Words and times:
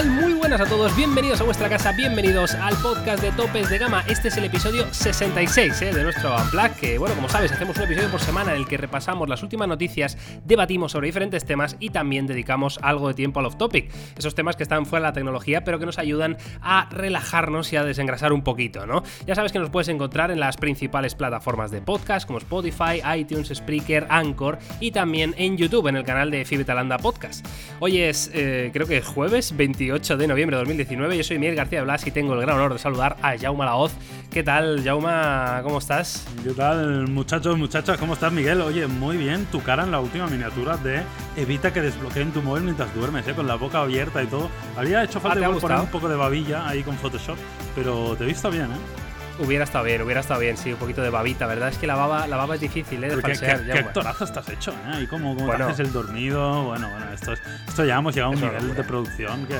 tal? 0.00 0.10
Muy 0.10 0.39
buenas 0.50 0.66
a 0.66 0.70
todos, 0.70 0.96
bienvenidos 0.96 1.40
a 1.40 1.44
vuestra 1.44 1.68
casa, 1.68 1.92
bienvenidos 1.92 2.54
al 2.54 2.74
podcast 2.78 3.22
de 3.22 3.30
Topes 3.30 3.70
de 3.70 3.78
Gama. 3.78 4.02
Este 4.08 4.26
es 4.26 4.36
el 4.36 4.46
episodio 4.46 4.92
66 4.92 5.80
¿eh? 5.80 5.94
de 5.94 6.02
nuestro 6.02 6.34
Unplug, 6.36 6.72
que 6.72 6.98
bueno, 6.98 7.14
como 7.14 7.28
sabes, 7.28 7.52
hacemos 7.52 7.76
un 7.76 7.84
episodio 7.84 8.10
por 8.10 8.20
semana 8.20 8.50
en 8.50 8.56
el 8.56 8.66
que 8.66 8.76
repasamos 8.76 9.28
las 9.28 9.44
últimas 9.44 9.68
noticias, 9.68 10.18
debatimos 10.44 10.90
sobre 10.90 11.06
diferentes 11.06 11.44
temas 11.44 11.76
y 11.78 11.90
también 11.90 12.26
dedicamos 12.26 12.80
algo 12.82 13.06
de 13.06 13.14
tiempo 13.14 13.38
al 13.38 13.46
off-topic. 13.46 13.92
Esos 14.18 14.34
temas 14.34 14.56
que 14.56 14.64
están 14.64 14.86
fuera 14.86 15.04
de 15.04 15.10
la 15.10 15.12
tecnología, 15.12 15.62
pero 15.62 15.78
que 15.78 15.86
nos 15.86 16.00
ayudan 16.00 16.36
a 16.60 16.88
relajarnos 16.90 17.72
y 17.72 17.76
a 17.76 17.84
desengrasar 17.84 18.32
un 18.32 18.42
poquito, 18.42 18.86
¿no? 18.86 19.04
Ya 19.26 19.36
sabes 19.36 19.52
que 19.52 19.60
nos 19.60 19.70
puedes 19.70 19.86
encontrar 19.86 20.32
en 20.32 20.40
las 20.40 20.56
principales 20.56 21.14
plataformas 21.14 21.70
de 21.70 21.80
podcast 21.80 22.26
como 22.26 22.40
Spotify, 22.40 23.00
iTunes, 23.16 23.52
Spreaker, 23.54 24.08
Anchor 24.10 24.58
y 24.80 24.90
también 24.90 25.32
en 25.38 25.56
YouTube, 25.56 25.86
en 25.86 25.94
el 25.94 26.02
canal 26.02 26.32
de 26.32 26.44
Fibetalanda 26.44 26.98
Podcast. 26.98 27.46
Hoy 27.78 27.98
es, 27.98 28.32
eh, 28.34 28.70
creo 28.72 28.88
que 28.88 28.96
es 28.96 29.06
jueves 29.06 29.56
28 29.56 30.16
de 30.16 30.26
noviembre 30.26 30.39
de 30.48 30.56
2019. 30.56 31.16
Yo 31.18 31.24
soy 31.24 31.38
Miguel 31.38 31.56
García 31.56 31.82
Blas 31.82 32.06
y 32.06 32.10
tengo 32.10 32.34
el 32.34 32.40
gran 32.40 32.56
honor 32.56 32.72
de 32.72 32.78
saludar 32.78 33.16
a 33.22 33.36
Jauma 33.38 33.64
Laoz. 33.66 33.92
¿Qué 34.30 34.42
tal, 34.42 34.82
Jauma? 34.84 35.60
¿Cómo 35.62 35.78
estás? 35.78 36.24
¿Qué 36.42 36.50
tal, 36.50 37.08
muchachos, 37.08 37.58
muchachas? 37.58 37.98
¿Cómo 37.98 38.14
estás, 38.14 38.32
Miguel? 38.32 38.60
Oye, 38.62 38.86
muy 38.86 39.16
bien. 39.16 39.44
Tu 39.46 39.62
cara 39.62 39.82
en 39.82 39.90
la 39.90 40.00
última 40.00 40.26
miniatura 40.28 40.76
de 40.78 41.02
evita 41.36 41.72
que 41.72 41.80
desbloqueen 41.82 42.32
tu 42.32 42.40
móvil 42.42 42.62
mientras 42.64 42.94
duermes, 42.94 43.26
¿eh? 43.28 43.34
con 43.34 43.46
la 43.46 43.56
boca 43.56 43.80
abierta 43.80 44.22
y 44.22 44.26
todo. 44.26 44.48
Habría 44.76 45.04
hecho 45.04 45.20
falta 45.20 45.38
Ah, 45.38 45.40
¿te 45.50 45.56
ha 45.56 45.60
poner 45.60 45.78
un 45.80 45.86
poco 45.88 46.08
de 46.08 46.16
babilla 46.16 46.66
ahí 46.68 46.82
con 46.82 46.96
Photoshop, 46.96 47.36
pero 47.74 48.14
te 48.16 48.24
he 48.24 48.26
visto 48.26 48.50
bien, 48.50 48.64
¿eh? 48.66 49.44
Hubiera 49.44 49.64
estado 49.64 49.84
bien, 49.86 50.02
hubiera 50.02 50.20
estado 50.20 50.38
bien, 50.40 50.56
sí, 50.58 50.70
un 50.72 50.78
poquito 50.78 51.00
de 51.00 51.08
babita, 51.08 51.46
¿verdad? 51.46 51.70
Es 51.70 51.78
que 51.78 51.86
la 51.86 51.94
baba, 51.94 52.26
la 52.26 52.36
baba 52.36 52.56
es 52.56 52.60
difícil, 52.60 53.02
¿eh? 53.02 53.08
De 53.08 53.16
Pero 53.16 53.22
¿Qué, 53.26 53.34
falsear, 53.36 53.64
qué- 53.64 53.72
qué 53.72 53.78
actorazo 53.78 54.24
estás 54.24 54.46
hecho, 54.50 54.72
¿eh? 54.72 55.00
Y 55.02 55.06
cómo, 55.06 55.34
cómo 55.34 55.46
Bueno. 55.46 55.64
te 55.66 55.72
haces 55.72 55.86
el 55.86 55.92
dormido. 55.94 56.64
Bueno, 56.64 56.90
bueno, 56.90 57.06
esto, 57.14 57.32
es, 57.32 57.40
esto 57.66 57.84
ya 57.86 57.96
hemos 57.98 58.14
llegado 58.14 58.32
a 58.32 58.36
un 58.36 58.40
nivel 58.42 58.74
de 58.76 58.84
producción 58.84 59.46
que. 59.46 59.56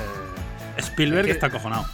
Spielberg 0.81 1.21
Es 1.21 1.27
que- 1.27 1.33
está 1.33 1.47
acojonado. 1.47 1.85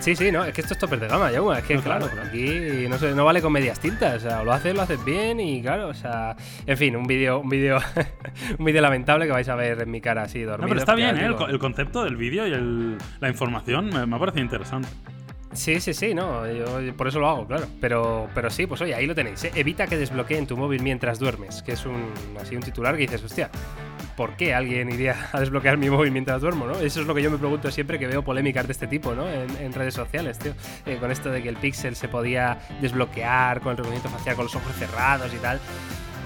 Sí, 0.00 0.16
sí, 0.16 0.32
no, 0.32 0.44
es 0.44 0.52
que 0.52 0.62
esto 0.62 0.74
es 0.74 0.80
topes 0.80 0.98
de 0.98 1.06
gama, 1.06 1.30
Jauma. 1.32 1.60
Es 1.60 1.64
que, 1.64 1.76
No, 1.76 1.80
claro, 1.82 2.08
claro. 2.08 2.26
aquí 2.28 2.86
no, 2.88 2.98
sé, 2.98 3.14
no 3.14 3.24
vale 3.24 3.40
con 3.40 3.52
medias 3.52 3.78
tintas. 3.78 4.16
O 4.16 4.28
sea, 4.28 4.42
lo 4.42 4.52
haces, 4.52 4.74
lo 4.74 4.82
haces 4.82 5.04
bien 5.04 5.38
y, 5.38 5.62
claro, 5.62 5.86
o 5.90 5.94
sea. 5.94 6.34
En 6.66 6.76
fin, 6.76 6.96
un 6.96 7.06
vídeo 7.06 7.38
un 7.38 7.48
vídeo 7.48 7.78
un 8.58 8.64
vídeo 8.64 8.82
lamentable 8.82 9.26
que 9.26 9.32
vais 9.32 9.48
a 9.48 9.54
ver 9.54 9.80
en 9.80 9.88
mi 9.90 10.00
cara 10.00 10.22
así 10.22 10.42
dormido. 10.42 10.62
No, 10.62 10.68
pero 10.68 10.80
está 10.80 10.96
bien, 10.96 11.16
¿eh? 11.18 11.26
El, 11.48 11.58
concepto 11.60 12.02
del 12.02 12.16
vídeo 12.16 12.48
y 12.48 12.52
el- 12.52 12.98
la 13.20 13.28
información 13.28 13.90
me, 13.90 14.04
me 14.04 14.16
ha 14.16 14.18
parecido 14.18 14.42
interesante. 14.42 14.88
Sí, 15.52 15.80
sí, 15.80 15.92
sí, 15.94 16.14
no, 16.14 16.50
yo 16.50 16.96
por 16.96 17.06
eso 17.08 17.20
lo 17.20 17.28
hago, 17.28 17.46
claro. 17.46 17.66
Pero, 17.80 18.26
pero 18.34 18.48
sí, 18.50 18.66
pues 18.66 18.80
oye, 18.80 18.94
ahí 18.96 19.06
lo 19.06 19.14
tenéis. 19.14 19.44
¿eh? 19.44 19.52
Evita 19.54 19.86
que 19.86 19.98
desbloqueen 19.98 20.46
tu 20.48 20.56
móvil 20.56 20.82
mientras 20.82 21.18
duermes, 21.20 21.62
que 21.62 21.72
es 21.72 21.84
un 21.86 22.06
así 22.40 22.56
un 22.56 22.62
titular 22.62 22.94
que 22.96 23.02
dices, 23.02 23.22
hostia, 23.22 23.50
¿por 24.16 24.36
qué 24.36 24.54
alguien 24.54 24.90
iría 24.90 25.28
a 25.32 25.40
desbloquear 25.40 25.76
mi 25.76 25.90
móvil 25.90 26.12
mientras 26.12 26.40
duermo, 26.40 26.66
no? 26.66 26.78
Eso 26.78 27.00
es 27.00 27.06
lo 27.06 27.14
que 27.14 27.22
yo 27.22 27.30
me 27.30 27.38
pregunto 27.38 27.70
siempre 27.70 27.98
que 27.98 28.06
veo 28.06 28.22
polémicas 28.22 28.66
de 28.66 28.72
este 28.72 28.86
tipo, 28.86 29.14
¿no? 29.14 29.28
En, 29.28 29.72
redes 29.72 29.94
sociales, 29.94 30.38
tío. 30.38 30.52
Eh, 30.84 30.98
con 31.00 31.10
esto 31.10 31.30
de 31.30 31.42
que 31.42 31.48
el 31.48 31.56
Pixel 31.56 31.96
se 31.96 32.08
podía 32.08 32.58
desbloquear 32.80 33.60
con 33.60 33.72
el 33.72 33.78
reconocimiento 33.78 34.16
facial 34.18 34.36
con 34.36 34.44
los 34.44 34.54
ojos 34.54 34.74
cerrados 34.76 35.32
y 35.32 35.38
tal. 35.38 35.60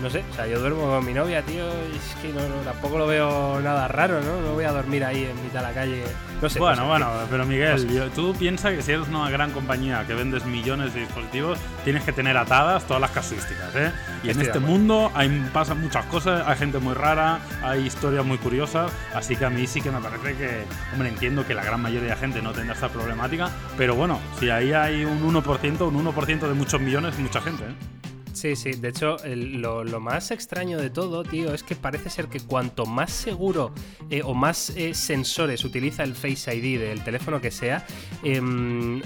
No 0.02 0.11
sé, 0.11 0.22
o 0.30 0.34
sea, 0.34 0.47
yo 0.47 0.61
duermo 0.61 0.83
con 0.86 1.05
mi 1.06 1.14
novia, 1.14 1.41
tío, 1.42 1.64
y 1.92 1.97
es 1.97 2.14
que 2.20 2.28
no, 2.30 2.41
no, 2.41 2.56
tampoco 2.64 2.98
lo 2.98 3.06
veo 3.06 3.58
nada 3.62 3.89
raro, 3.89 4.20
¿no? 4.20 4.42
No 4.42 4.53
voy 4.53 4.64
a 4.64 4.70
dormir 4.72 5.03
ahí 5.03 5.25
en 5.25 5.42
mitad 5.42 5.61
de 5.61 5.66
la 5.69 5.72
calle. 5.72 6.05
No 6.42 6.50
sé. 6.50 6.58
no 6.58 6.66
Bueno, 6.66 6.83
sé, 6.83 6.88
bueno, 6.88 7.06
tío. 7.06 7.27
pero 7.30 7.47
Miguel, 7.47 7.88
yo- 7.88 8.11
tú 8.11 8.34
piensas 8.38 8.75
que 8.75 8.83
si 8.83 8.92
eres 8.92 9.08
una 9.08 9.30
gran 9.30 9.53
compañía 9.53 10.05
que 10.06 10.12
vendes 10.14 10.44
millones 10.44 10.92
de 10.92 11.00
dispositivos, 11.00 11.58
tienes 11.83 12.05
que 12.05 12.12
tener 12.12 12.36
atadas 12.36 12.84
todas 12.84 13.00
las 13.00 13.11
casuísticas, 13.11 13.75
¿eh? 13.75 13.91
Y 14.22 14.27
en 14.27 14.30
Estoy 14.33 14.47
este 14.48 14.58
mundo 14.61 15.11
hay, 15.14 15.28
pasan 15.53 15.80
muchas 15.80 16.05
cosas, 16.06 16.47
hay 16.47 16.56
gente 16.58 16.78
muy 16.78 16.92
rara, 16.92 17.38
hay 17.62 17.86
historias 17.86 18.25
muy 18.25 18.36
curiosas, 18.36 18.92
así 19.14 19.34
que 19.34 19.47
a 19.47 19.50
mí 19.50 19.66
sí 19.66 19.81
que 19.81 19.91
me 19.91 20.00
parece 20.00 20.34
que, 20.36 20.64
hombre, 20.92 21.08
entiendo 21.08 21.47
que 21.47 21.55
la 21.55 21.64
gran 21.64 21.81
mayoría 21.81 22.10
de 22.10 22.16
gente 22.16 22.43
no 22.43 22.53
tendrá 22.53 22.75
esta 22.75 22.91
problemática, 22.91 23.49
pero 23.78 23.94
bueno, 23.94 24.20
si 24.38 24.50
ahí 24.50 24.75
hay 24.75 25.06
un 25.06 25.22
1%, 25.25 25.88
un 25.88 25.97
1% 26.04 26.47
de 26.49 26.53
muchos 26.54 26.81
millones, 26.82 27.19
mucha 27.19 27.41
gente, 27.41 27.65
¿eh? 27.65 27.75
Sí, 28.36 28.54
sí, 28.54 28.72
de 28.72 28.91
hecho, 28.91 29.16
lo, 29.24 29.98
más 29.98 30.30
extraño 30.30 30.76
de 30.76 30.91
todo, 30.91 31.24
tío, 31.24 31.54
es 31.54 31.62
que 31.62 31.74
parece 31.74 32.10
ser 32.10 32.26
que 32.26 32.38
cuanto 32.38 32.84
más 32.84 33.10
seguro 33.10 33.72
eh, 34.10 34.20
o 34.22 34.34
más 34.34 34.69
eh, 34.76 34.92
sensores 34.92 35.64
utiliza 35.64 36.02
el 36.02 36.14
Face 36.14 36.54
ID 36.54 36.78
del 36.78 37.02
teléfono 37.02 37.41
que 37.41 37.50
sea, 37.50 37.86
em, 38.22 39.00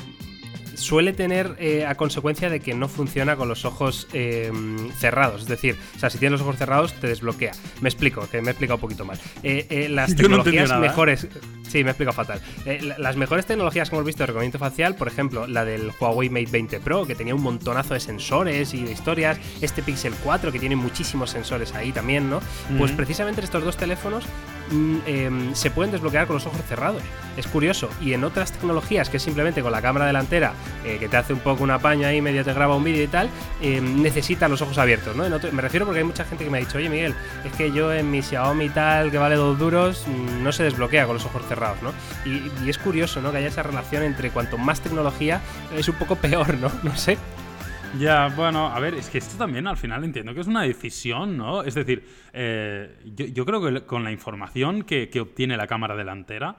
suele 0.81 1.13
tener 1.13 1.55
eh, 1.59 1.85
a 1.87 1.95
consecuencia 1.95 2.49
de 2.51 2.61
que 2.61 2.75
no 2.75 2.89
funciona 2.89 3.37
con 3.37 3.49
los 3.49 3.65
ojos 3.65 4.09
em, 4.13 4.91
cerrados. 4.93 5.43
Es 5.43 5.49
decir, 5.49 5.77
o 5.97 5.99
sea, 5.99 6.11
si 6.11 6.19
tienes 6.19 6.33
los 6.41 6.43
ojos 6.43 6.57
cerrados, 6.57 6.93
te 6.95 7.07
desbloquea. 7.07 7.53
Me 7.81 7.89
explico, 7.89 8.27
que 8.31 8.41
me 8.41 8.49
he 8.49 8.51
explicado 8.51 8.77
un 8.77 8.81
poquito 8.81 9.05
mal. 9.05 9.19
Eh, 9.43 9.67
eh, 9.71 9.89
las 9.89 10.11
no 10.17 10.17
tecnologías 10.17 10.71
¿eh? 10.71 10.75
mejores. 10.77 11.29
Sí, 11.69 11.85
me 11.85 11.91
he 11.91 11.93
explicado 11.93 12.15
fatal. 12.17 12.41
Eh, 12.67 12.81
la- 12.83 12.99
las 12.99 13.17
mejores 13.17 13.47
tecnologías 13.47 13.89
que 13.91 13.95
hemos 13.97 14.07
visto 14.07 14.23
de 14.23 14.29
reconocimiento 14.29 14.59
facial, 14.59 14.97
por 14.97 15.07
ejemplo, 15.07 15.47
la 15.47 15.65
del 15.65 15.93
Huawei 16.01 16.29
Mate 16.29 16.49
20 16.51 16.81
Pro, 16.81 17.07
que 17.07 17.15
tenía 17.15 17.35
un 17.35 17.43
montonazo 17.43 17.95
de 17.95 18.01
sensores 18.01 18.75
y 18.75 18.83
de 18.83 18.91
historias, 18.93 19.39
este 19.61 19.83
Pixel 19.83 20.15
4, 20.25 20.51
que 20.51 20.59
tiene 20.59 20.75
muchísimos 20.77 21.31
sensores 21.31 21.73
ahí 21.75 21.93
también, 21.93 22.29
¿no? 22.29 22.41
Pues 22.79 22.91
precisamente 22.93 23.41
estos 23.43 23.63
dos 23.65 23.77
teléfonos 23.77 24.25
mm, 24.71 24.97
em, 25.07 25.55
se 25.55 25.71
pueden 25.71 25.93
desbloquear 25.93 26.27
con 26.27 26.35
los 26.35 26.47
ojos 26.47 26.61
cerrados. 26.69 27.03
Es 27.37 27.47
curioso. 27.47 27.89
Y 28.01 28.13
en 28.13 28.25
otras 28.25 28.53
tecnologías, 28.53 29.09
que 29.09 29.19
es 29.19 29.23
simplemente 29.23 29.63
con 29.63 29.73
la 29.73 29.81
cámara 29.81 30.07
delantera, 30.07 30.53
eh, 30.85 30.97
que 30.99 31.09
te 31.09 31.17
hace 31.17 31.33
un 31.33 31.41
poco 31.41 31.65
una 31.65 31.79
paña 31.79 32.09
ahí, 32.09 32.21
medio 32.21 32.45
te 32.45 32.53
graba 32.53 32.77
un 32.77 32.85
vídeo 32.85 33.03
y 33.03 33.09
tal, 33.09 33.31
em, 33.61 34.03
necesitan 34.03 34.51
los 34.51 34.63
ojos 34.63 34.79
abiertos, 34.79 35.17
¿no? 35.17 35.25
Me 35.53 35.63
refiero 35.63 35.87
porque 35.87 36.01
hay 36.01 36.05
mucha 36.05 36.25
gente 36.25 36.45
que 36.45 36.51
me 36.51 36.59
ha 36.59 36.61
dicho, 36.61 36.79
oye 36.79 36.89
Miguel, 36.89 37.15
es 37.45 37.53
que 37.53 37.73
yo 37.73 37.93
en 37.93 38.11
mi 38.11 38.23
Xiaomi 38.23 38.69
tal, 38.71 39.11
que 39.11 39.19
vale 39.19 39.37
dos 39.37 39.59
duros, 39.59 40.05
mm, 40.07 40.43
no 40.43 40.53
se 40.53 40.65
desbloquea 40.65 41.07
con 41.07 41.15
los 41.15 41.25
ojos 41.25 41.43
cerrados, 41.49 41.79
¿no? 41.83 41.93
Y, 42.25 42.51
y 42.65 42.71
es 42.71 42.79
curioso, 42.79 43.21
¿no? 43.21 43.31
Que 43.31 43.39
haya 43.39 43.49
esa 43.49 43.63
relación 43.63 44.03
entre 44.03 44.31
cuanto 44.31 44.59
más 44.59 44.81
tecnología 44.81 45.41
es 45.77 45.89
un 45.89 45.95
poco 45.97 46.17
peor, 46.17 46.55
¿no? 46.59 46.71
No 46.83 46.97
sé. 46.97 47.19
Ya, 47.99 48.29
bueno, 48.37 48.67
a 48.67 48.79
ver, 48.79 48.95
es 48.95 49.09
que 49.09 49.19
esto 49.19 49.37
también 49.37 49.67
al 49.67 49.77
final 49.77 50.05
entiendo 50.05 50.33
que 50.33 50.41
es 50.41 50.47
una 50.47 50.63
decisión, 50.63 51.37
¿no? 51.37 51.63
Es 51.63 51.75
decir, 51.75 52.07
eh, 52.33 52.99
yo, 53.17 53.27
yo 53.27 53.45
creo 53.45 53.61
que 53.61 53.85
con 53.85 54.05
la 54.05 54.13
información 54.13 54.85
que, 54.85 55.09
que 55.09 55.21
obtiene 55.21 55.57
la 55.57 55.67
cámara 55.67 55.97
delantera 55.97 56.57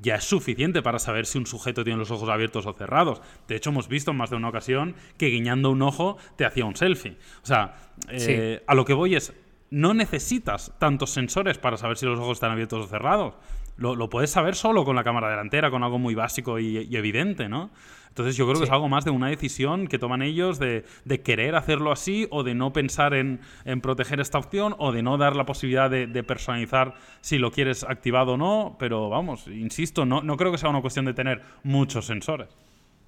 ya 0.00 0.16
es 0.16 0.24
suficiente 0.24 0.82
para 0.82 0.98
saber 0.98 1.26
si 1.26 1.38
un 1.38 1.46
sujeto 1.46 1.82
tiene 1.82 1.98
los 1.98 2.10
ojos 2.10 2.28
abiertos 2.28 2.66
o 2.66 2.72
cerrados. 2.72 3.20
De 3.48 3.56
hecho, 3.56 3.70
hemos 3.70 3.88
visto 3.88 4.12
en 4.12 4.18
más 4.18 4.30
de 4.30 4.36
una 4.36 4.48
ocasión 4.48 4.94
que 5.18 5.26
guiñando 5.26 5.70
un 5.70 5.82
ojo 5.82 6.16
te 6.36 6.44
hacía 6.44 6.64
un 6.64 6.76
selfie. 6.76 7.16
O 7.42 7.46
sea, 7.46 7.74
eh, 8.08 8.62
a 8.66 8.74
lo 8.74 8.84
que 8.84 8.94
voy 8.94 9.16
es, 9.16 9.32
no 9.70 9.94
necesitas 9.94 10.72
tantos 10.78 11.10
sensores 11.10 11.58
para 11.58 11.76
saber 11.76 11.96
si 11.96 12.06
los 12.06 12.20
ojos 12.20 12.36
están 12.36 12.52
abiertos 12.52 12.84
o 12.84 12.88
cerrados. 12.88 13.34
Lo, 13.76 13.96
lo 13.96 14.08
puedes 14.10 14.30
saber 14.30 14.54
solo 14.54 14.84
con 14.84 14.94
la 14.94 15.04
cámara 15.04 15.30
delantera, 15.30 15.70
con 15.70 15.82
algo 15.82 15.98
muy 15.98 16.14
básico 16.14 16.58
y, 16.58 16.78
y 16.78 16.96
evidente, 16.96 17.48
¿no? 17.48 17.70
Entonces 18.10 18.36
yo 18.36 18.46
creo 18.46 18.58
que 18.58 18.64
es 18.64 18.70
algo 18.70 18.88
más 18.88 19.04
de 19.04 19.10
una 19.10 19.28
decisión 19.28 19.86
que 19.86 19.98
toman 19.98 20.20
ellos 20.20 20.58
de, 20.58 20.84
de 21.04 21.20
querer 21.22 21.54
hacerlo 21.54 21.92
así 21.92 22.26
o 22.30 22.42
de 22.42 22.54
no 22.54 22.72
pensar 22.72 23.14
en, 23.14 23.40
en 23.64 23.80
proteger 23.80 24.20
esta 24.20 24.38
opción 24.38 24.74
o 24.78 24.92
de 24.92 25.02
no 25.02 25.16
dar 25.16 25.36
la 25.36 25.46
posibilidad 25.46 25.88
de, 25.88 26.06
de 26.06 26.22
personalizar 26.22 26.94
si 27.20 27.38
lo 27.38 27.52
quieres 27.52 27.84
activado 27.84 28.32
o 28.32 28.36
no. 28.36 28.76
Pero 28.78 29.08
vamos, 29.08 29.46
insisto, 29.46 30.04
no, 30.04 30.22
no 30.22 30.36
creo 30.36 30.50
que 30.52 30.58
sea 30.58 30.70
una 30.70 30.82
cuestión 30.82 31.04
de 31.04 31.14
tener 31.14 31.40
muchos 31.62 32.06
sensores. 32.06 32.48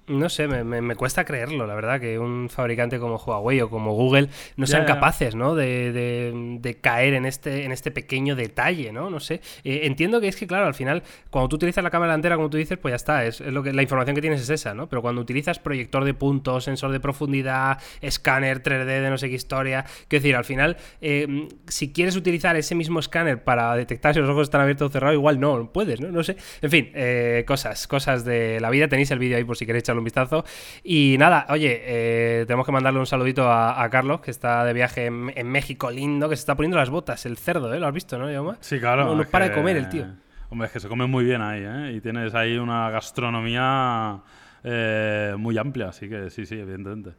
No 0.05 0.27
sé, 0.27 0.47
me, 0.49 0.65
me- 0.65 0.81
me 0.81 0.95
cuesta 0.95 1.23
creerlo, 1.23 1.65
la 1.65 1.75
verdad, 1.75 2.01
que 2.01 2.19
un 2.19 2.49
fabricante 2.49 2.99
como 2.99 3.15
Huawei 3.15 3.61
o 3.61 3.69
como 3.69 3.93
Google 3.93 4.27
no 4.57 4.65
sean 4.67 4.81
capaces, 4.85 5.33
¿no? 5.33 5.55
De, 5.55 5.93
de- 5.93 6.57
de 6.59 6.75
caer 6.81 7.13
en 7.13 7.25
este, 7.25 7.63
en 7.63 7.71
este 7.71 7.89
pequeño 7.89 8.35
detalle, 8.35 8.91
¿no? 8.91 9.09
No 9.09 9.21
sé. 9.21 9.35
Eh, 9.63 9.81
entiendo 9.83 10.19
que 10.19 10.27
es 10.27 10.35
que, 10.35 10.45
claro, 10.45 10.65
al 10.65 10.73
final, 10.73 11.03
cuando 11.29 11.47
tú 11.47 11.55
utilizas 11.55 11.83
la 11.85 11.89
cámara 11.89 12.11
delantera, 12.11 12.35
como 12.35 12.49
tú 12.49 12.57
dices, 12.57 12.77
pues 12.77 12.91
ya 12.91 12.95
está, 12.97 13.25
es, 13.25 13.39
es 13.39 13.53
lo 13.53 13.63
que 13.63 13.71
la 13.71 13.81
información 13.81 14.13
que 14.15 14.21
tienes 14.21 14.41
es 14.41 14.49
esa, 14.49 14.73
¿no? 14.73 14.89
Pero 14.89 15.01
cuando 15.01 15.21
utilizas 15.21 15.59
proyector 15.59 16.03
de 16.03 16.13
puntos, 16.13 16.65
sensor 16.65 16.91
de 16.91 16.99
profundidad, 16.99 17.77
escáner 18.01 18.61
3D 18.61 18.85
de 18.85 19.09
no 19.09 19.17
sé 19.17 19.29
qué 19.29 19.35
historia, 19.35 19.85
quiero 20.09 20.21
decir, 20.21 20.35
al 20.35 20.43
final, 20.45 20.75
eh, 20.99 21.47
si 21.67 21.93
quieres 21.93 22.17
utilizar 22.17 22.55
ese 22.57 22.75
mismo 22.75 22.99
escáner 22.99 23.43
para 23.43 23.73
detectar 23.77 24.13
si 24.13 24.19
los 24.19 24.29
ojos 24.29 24.43
están 24.47 24.59
abiertos 24.61 24.89
o 24.89 24.91
cerrados, 24.91 25.15
igual 25.15 25.39
no 25.39 25.71
puedes, 25.71 26.01
¿no? 26.01 26.09
No 26.09 26.23
sé. 26.23 26.35
En 26.61 26.69
fin, 26.69 26.91
eh, 26.93 27.45
cosas, 27.47 27.87
cosas 27.87 28.25
de 28.25 28.59
la 28.59 28.69
vida. 28.69 28.89
Tenéis 28.89 29.09
el 29.11 29.19
vídeo 29.19 29.37
ahí 29.37 29.43
por 29.45 29.55
si 29.55 29.65
queréis 29.65 29.83
echarle 29.93 29.99
un 29.99 30.05
vistazo. 30.05 30.43
Y 30.83 31.15
nada, 31.19 31.45
oye, 31.49 31.81
eh, 31.83 32.45
tenemos 32.47 32.65
que 32.65 32.71
mandarle 32.71 32.99
un 32.99 33.05
saludito 33.05 33.49
a, 33.49 33.81
a 33.81 33.89
Carlos, 33.89 34.21
que 34.21 34.31
está 34.31 34.65
de 34.65 34.73
viaje 34.73 35.05
en, 35.05 35.31
en 35.35 35.47
México 35.47 35.91
lindo, 35.91 36.29
que 36.29 36.35
se 36.35 36.41
está 36.41 36.55
poniendo 36.55 36.77
las 36.77 36.89
botas, 36.89 37.25
el 37.25 37.37
cerdo, 37.37 37.73
¿eh? 37.73 37.79
¿Lo 37.79 37.87
has 37.87 37.93
visto, 37.93 38.17
no? 38.17 38.57
Sí, 38.59 38.79
claro. 38.79 39.05
No, 39.05 39.15
no 39.15 39.23
para 39.25 39.49
de 39.49 39.55
comer 39.55 39.77
el 39.77 39.89
tío. 39.89 40.05
Hombre, 40.49 40.67
es 40.67 40.73
que 40.73 40.79
se 40.79 40.87
come 40.87 41.07
muy 41.07 41.23
bien 41.23 41.41
ahí, 41.41 41.63
¿eh? 41.65 41.93
Y 41.95 42.01
tienes 42.01 42.35
ahí 42.35 42.57
una 42.57 42.89
gastronomía 42.89 44.19
eh, 44.63 45.33
muy 45.37 45.57
amplia, 45.57 45.89
así 45.89 46.07
que 46.07 46.29
sí, 46.29 46.45
sí, 46.45 46.59
evidentemente. 46.59 47.11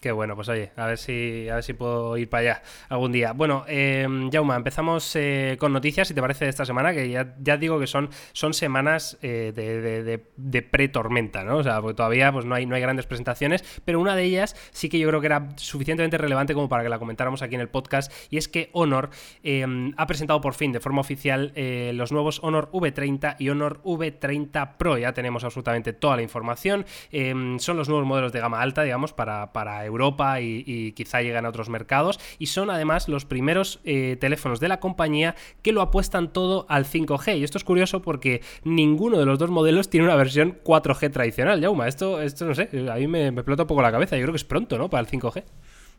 Qué 0.00 0.12
bueno, 0.12 0.36
pues 0.36 0.48
oye, 0.48 0.70
a 0.76 0.86
ver 0.86 0.96
si, 0.96 1.48
a 1.48 1.56
ver 1.56 1.64
si 1.64 1.72
puedo 1.72 2.16
ir 2.16 2.30
para 2.30 2.40
allá 2.40 2.62
algún 2.88 3.10
día. 3.10 3.32
Bueno, 3.32 3.64
eh, 3.66 4.06
Jauma, 4.32 4.54
empezamos 4.54 5.16
eh, 5.16 5.56
con 5.58 5.72
noticias, 5.72 6.06
si 6.06 6.14
te 6.14 6.20
parece, 6.20 6.44
de 6.44 6.50
esta 6.50 6.64
semana, 6.64 6.92
que 6.92 7.10
ya, 7.10 7.34
ya 7.40 7.56
digo 7.56 7.80
que 7.80 7.88
son, 7.88 8.08
son 8.32 8.54
semanas 8.54 9.18
eh, 9.22 9.52
de, 9.52 10.20
de, 10.36 10.62
pre-tormenta, 10.62 11.42
¿no? 11.42 11.56
O 11.56 11.62
sea, 11.64 11.80
porque 11.80 11.96
todavía 11.96 12.30
pues, 12.30 12.44
no, 12.44 12.54
hay, 12.54 12.64
no 12.64 12.76
hay 12.76 12.80
grandes 12.80 13.06
presentaciones, 13.06 13.64
pero 13.84 13.98
una 13.98 14.14
de 14.14 14.22
ellas 14.22 14.54
sí 14.70 14.88
que 14.88 15.00
yo 15.00 15.08
creo 15.08 15.20
que 15.20 15.26
era 15.26 15.48
suficientemente 15.56 16.16
relevante 16.16 16.54
como 16.54 16.68
para 16.68 16.84
que 16.84 16.90
la 16.90 17.00
comentáramos 17.00 17.42
aquí 17.42 17.56
en 17.56 17.60
el 17.60 17.68
podcast, 17.68 18.12
y 18.30 18.36
es 18.36 18.46
que 18.46 18.70
Honor 18.74 19.10
em, 19.42 19.94
ha 19.96 20.06
presentado 20.06 20.40
por 20.40 20.54
fin 20.54 20.70
de 20.70 20.78
forma 20.78 21.00
oficial 21.00 21.50
eh, 21.56 21.90
los 21.92 22.12
nuevos 22.12 22.38
Honor 22.44 22.70
V30 22.70 23.34
y 23.40 23.48
Honor 23.48 23.82
V30 23.82 24.76
Pro. 24.76 24.96
Ya 24.96 25.12
tenemos 25.12 25.42
absolutamente 25.42 25.92
toda 25.92 26.14
la 26.14 26.22
información. 26.22 26.86
Em, 27.10 27.58
son 27.58 27.76
los 27.76 27.88
nuevos 27.88 28.06
modelos 28.06 28.32
de 28.32 28.38
gama 28.38 28.60
alta, 28.62 28.84
digamos, 28.84 29.12
para, 29.12 29.52
para 29.52 29.87
Europa 29.88 30.40
y, 30.40 30.92
quizá 30.92 31.22
llegan 31.22 31.46
a 31.46 31.48
otros 31.48 31.68
mercados. 31.68 32.20
Y 32.38 32.46
son 32.46 32.70
además 32.70 33.08
los 33.08 33.24
primeros 33.24 33.80
eh, 33.84 34.16
teléfonos 34.20 34.60
de 34.60 34.68
la 34.68 34.80
compañía 34.80 35.34
que 35.62 35.72
lo 35.72 35.82
apuestan 35.82 36.32
todo 36.32 36.66
al 36.68 36.84
5G. 36.84 37.38
Y 37.38 37.44
esto 37.44 37.58
es 37.58 37.64
curioso 37.64 38.02
porque 38.02 38.42
ninguno 38.64 39.18
de 39.18 39.26
los 39.26 39.38
dos 39.38 39.50
modelos 39.50 39.90
tiene 39.90 40.06
una 40.06 40.16
versión 40.16 40.58
4G 40.64 41.12
tradicional, 41.12 41.60
Yauma. 41.60 41.88
Esto, 41.88 42.22
esto 42.22 42.46
no 42.46 42.54
sé, 42.54 42.68
a 42.90 42.96
mí 42.96 43.06
me, 43.06 43.30
me 43.30 43.42
un 43.42 43.66
poco 43.66 43.82
la 43.82 43.92
cabeza. 43.92 44.16
Yo 44.16 44.22
creo 44.22 44.32
que 44.32 44.38
es 44.38 44.44
pronto, 44.44 44.78
¿no? 44.78 44.88
Para 44.88 45.00
el 45.00 45.06
5G. 45.08 45.44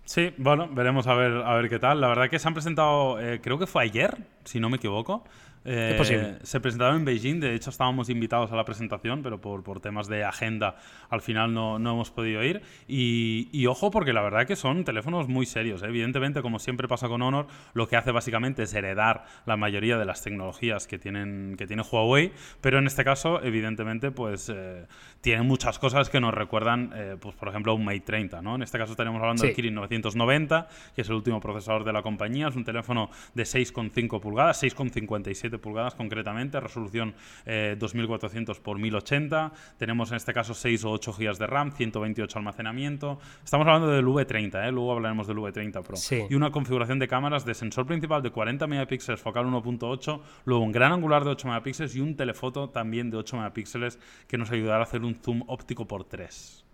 Sí, 0.06 0.34
bueno, 0.38 0.68
veremos 0.72 1.06
a 1.06 1.14
ver, 1.14 1.32
a 1.34 1.54
ver 1.54 1.70
qué 1.70 1.78
tal. 1.78 2.02
La 2.02 2.08
verdad 2.08 2.30
que 2.30 2.40
se 2.40 2.48
han 2.48 2.56
presentado, 2.56 3.20
eh, 3.20 3.42
creo 3.44 3.60
que 3.60 3.68
fue 3.68 3.84
ayer, 3.84 4.18
si 4.50 4.60
no 4.60 4.70
me 4.70 4.78
equivoco, 4.78 5.24
es 5.66 5.96
posible. 5.96 6.30
Eh, 6.30 6.38
se 6.44 6.60
presentaron 6.60 6.98
en 6.98 7.06
Beijing, 7.06 7.40
de 7.40 7.54
hecho 7.54 7.70
estábamos 7.70 8.10
invitados 8.10 8.52
a 8.52 8.56
la 8.56 8.64
presentación, 8.64 9.22
pero 9.22 9.42
por, 9.42 9.62
por 9.62 9.82
temas 9.82 10.08
de 10.08 10.24
agenda 10.24 10.78
al 11.10 11.22
final 11.22 11.54
no, 11.54 11.80
no 11.80 11.92
hemos 11.94 12.12
podido 12.12 12.44
ir. 12.44 12.62
Y, 12.88 13.50
y, 13.52 13.66
ojo, 13.68 13.92
porque 13.92 14.14
la 14.14 14.22
verdad 14.22 14.48
que 14.48 14.56
son 14.56 14.84
teléfonos 14.84 15.28
muy 15.28 15.46
serios. 15.46 15.84
¿eh? 15.84 15.88
Evidentemente, 15.88 16.42
como 16.42 16.60
siempre 16.60 16.88
pasa 16.88 17.08
con 17.08 17.22
Honor, 17.22 17.48
lo 17.74 17.88
que 17.88 17.98
hace 17.98 18.12
básicamente 18.12 18.64
es 18.64 18.74
heredar 18.74 19.26
la 19.46 19.58
mayoría 19.58 19.98
de 19.98 20.06
las 20.06 20.24
tecnologías 20.24 20.88
que, 20.88 20.98
tienen, 20.98 21.56
que 21.58 21.68
tiene 21.68 21.84
Huawei, 21.84 22.32
pero 22.62 22.80
en 22.80 22.88
este 22.88 23.04
caso, 23.04 23.44
evidentemente, 23.44 24.12
pues 24.12 24.50
eh, 24.54 24.86
tiene 25.22 25.44
muchas 25.44 25.78
cosas 25.78 26.10
que 26.10 26.22
nos 26.22 26.34
recuerdan, 26.34 26.94
pues 27.20 27.36
por 27.36 27.50
ejemplo, 27.50 27.76
un 27.76 27.84
Mate 27.84 28.00
30. 28.02 28.42
¿no? 28.42 28.56
En 28.56 28.64
este 28.64 28.78
caso 28.78 28.92
estaríamos 28.92 29.22
hablando 29.22 29.44
del 29.44 29.54
Kirin 29.54 29.76
990, 29.76 30.68
que 30.96 31.02
es 31.02 31.10
el 31.10 31.16
último 31.16 31.40
procesador 31.42 31.84
de 31.84 31.92
la 31.92 32.02
compañía. 32.02 32.48
Es 32.48 32.56
un 32.56 32.64
teléfono 32.64 33.10
de 33.34 33.44
6,5 33.44 34.20
pulgadas, 34.22 34.39
6,57 34.48 35.60
pulgadas 35.60 35.96
concretamente, 35.96 36.60
resolución 36.60 37.14
2400 37.46 38.58
x 38.58 38.76
1080. 38.76 39.52
Tenemos 39.78 40.12
en 40.12 40.18
este 40.18 40.34
caso 40.34 40.54
6 40.54 40.86
o 40.86 40.92
8 40.92 41.14
GB 41.14 41.38
de 41.38 41.48
RAM, 41.48 41.72
128 41.72 42.38
almacenamiento. 42.40 43.20
Estamos 43.44 43.68
hablando 43.68 43.90
del 43.90 44.06
V30, 44.06 44.68
¿eh? 44.68 44.72
luego 44.72 44.94
hablaremos 44.94 45.28
del 45.28 45.38
V30 45.38 45.84
Pro. 45.84 45.98
Y 46.30 46.36
una 46.36 46.52
configuración 46.52 47.00
de 47.00 47.08
cámaras 47.08 47.46
de 47.46 47.54
sensor 47.54 47.86
principal 47.86 48.22
de 48.22 48.32
40 48.32 48.68
megapíxeles, 48.68 49.22
focal 49.22 49.46
1.8, 49.46 50.22
luego 50.46 50.64
un 50.64 50.72
gran 50.72 50.92
angular 50.92 51.24
de 51.24 51.32
8 51.32 51.48
megapíxeles 51.48 51.96
y 51.96 52.00
un 52.00 52.16
telefoto 52.16 52.70
también 52.70 53.10
de 53.10 53.18
8 53.18 53.38
megapíxeles 53.38 54.00
que 54.28 54.38
nos 54.38 54.52
ayudará 54.52 54.80
a 54.80 54.84
hacer 54.84 55.04
un 55.04 55.16
zoom 55.16 55.44
óptico 55.48 55.88
por 55.88 56.04
3. 56.06 56.69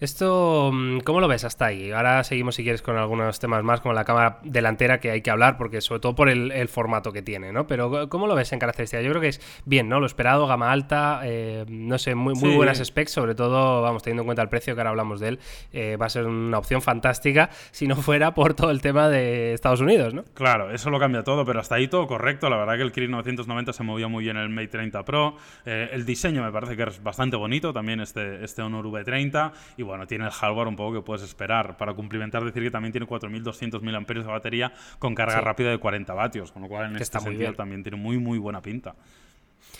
Esto, 0.00 0.70
mm, 0.72 1.00
¿cómo 1.00 1.20
lo 1.20 1.28
ves 1.28 1.44
hasta 1.44 1.66
ahí? 1.66 1.92
Ahora 1.92 2.24
seguimos, 2.24 2.56
si 2.56 2.64
quieres, 2.64 2.82
con 2.82 2.96
algunos 2.96 3.38
temas 3.38 3.62
más, 3.62 3.80
como 3.80 3.94
la 3.94 4.04
cámara 4.04 4.40
delantera 4.42 4.98
que 4.98 5.10
hay 5.10 5.22
que 5.22 5.30
hablar, 5.30 5.56
porque 5.56 5.80
sobre 5.80 6.00
todo 6.00 6.14
por 6.14 6.28
el, 6.28 6.68
formato 6.68 7.12
que 7.12 7.22
tiene, 7.22 7.52
¿no? 7.52 7.66
Pero, 7.66 8.08
¿cómo 8.08 8.26
lo 8.26 8.34
ves 8.34 8.52
en 8.52 8.58
características? 8.58 9.04
Yo 9.04 9.10
creo 9.10 9.20
que 9.20 9.28
es 9.28 9.40
bien, 9.64 9.88
¿no? 9.88 10.00
Lo 10.00 10.06
esperado, 10.06 10.46
gama 10.46 10.72
alta, 10.72 11.20
eh, 11.24 11.64
no 11.68 11.98
sé, 11.98 12.14
muy, 12.14 12.34
muy 12.34 12.56
buenas 12.56 12.78
specs, 12.84 13.12
sobre 13.12 13.34
todo, 13.34 13.82
vamos, 13.82 14.02
teniendo 14.02 14.22
en 14.22 14.26
cuenta 14.26 14.42
el 14.42 14.48
precio 14.48 14.74
que 14.74 14.80
ahora 14.80 14.90
hablamos 14.90 15.20
de 15.20 15.28
él, 15.28 15.38
eh, 15.72 15.96
va 15.96 16.06
a 16.06 16.08
ser 16.08 16.26
una 16.26 16.58
opción 16.58 16.82
fantástica 16.82 17.50
si 17.70 17.86
no 17.86 17.96
fuera 17.96 18.34
por 18.34 18.54
todo 18.54 18.70
el 18.70 18.80
tema 18.80 19.08
de 19.08 19.52
Estados 19.52 19.80
Unidos, 19.80 20.12
¿no? 20.12 20.24
Claro, 20.34 20.72
eso 20.72 20.90
lo 20.90 20.98
cambia 20.98 21.22
todo, 21.22 21.44
pero 21.44 21.60
hasta 21.60 21.76
ahí 21.76 21.86
todo 21.86 22.06
correcto. 22.06 22.50
La 22.50 22.56
verdad 22.56 22.76
que 22.76 22.82
el 22.82 22.92
Kirin 22.92 23.12
990 23.12 23.72
se 23.72 23.82
movió 23.84 24.08
muy 24.08 24.24
bien 24.24 24.36
en 24.36 24.42
el 24.42 24.48
Mate 24.48 24.68
30 24.68 25.04
Pro. 25.04 25.36
Eh, 25.64 25.90
el 25.92 26.04
diseño 26.04 26.42
me 26.42 26.50
parece 26.50 26.76
que 26.76 26.82
es 26.82 27.02
bastante 27.02 27.36
bonito, 27.36 27.72
también 27.72 28.00
este, 28.00 28.44
este 28.44 28.62
Honor 28.62 28.86
V30. 28.86 29.52
Y 29.76 29.83
bueno, 29.84 30.06
tiene 30.06 30.24
el 30.24 30.30
hardware 30.30 30.68
un 30.68 30.76
poco 30.76 30.94
que 30.94 31.02
puedes 31.02 31.22
esperar. 31.22 31.76
Para 31.76 31.94
cumplimentar, 31.94 32.44
decir 32.44 32.62
que 32.62 32.70
también 32.70 32.92
tiene 32.92 33.06
4.200 33.06 33.80
mil 33.80 33.94
de 33.94 34.22
batería 34.22 34.72
con 34.98 35.14
carga 35.14 35.40
rápida 35.40 35.70
de 35.70 35.78
40 35.78 36.12
vatios, 36.14 36.52
con 36.52 36.62
lo 36.62 36.68
cual 36.68 36.90
en 36.90 36.96
este 36.96 37.20
sentido 37.20 37.52
también 37.54 37.82
tiene 37.82 37.96
muy, 37.96 38.18
muy 38.18 38.38
buena 38.38 38.60
pinta. 38.60 38.94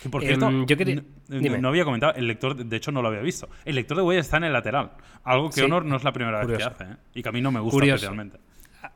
Y 0.04 0.08
por 0.08 0.22
cierto, 0.22 0.48
em, 0.48 0.66
yo 0.66 1.58
no, 1.58 1.68
había 1.68 1.84
comentado, 1.84 2.14
el 2.14 2.26
lector, 2.26 2.56
de 2.56 2.76
hecho 2.76 2.92
no 2.92 3.00
lo 3.00 3.08
había 3.08 3.20
visto. 3.20 3.48
El 3.64 3.76
lector 3.76 3.96
de 3.96 4.02
huella 4.02 4.20
está 4.20 4.38
en 4.38 4.44
el 4.44 4.52
lateral, 4.52 4.92
algo 5.22 5.50
que 5.50 5.62
Honor 5.62 5.84
no 5.84 5.96
es 5.96 6.04
la 6.04 6.12
primera 6.12 6.44
vez 6.44 6.58
que 6.58 6.64
hace, 6.64 6.84
¿eh? 6.84 6.96
y 7.14 7.22
que 7.22 7.28
a 7.28 7.32
mí 7.32 7.40
no 7.40 7.52
me 7.52 7.60
gusta 7.60 7.84
especialmente 7.84 8.38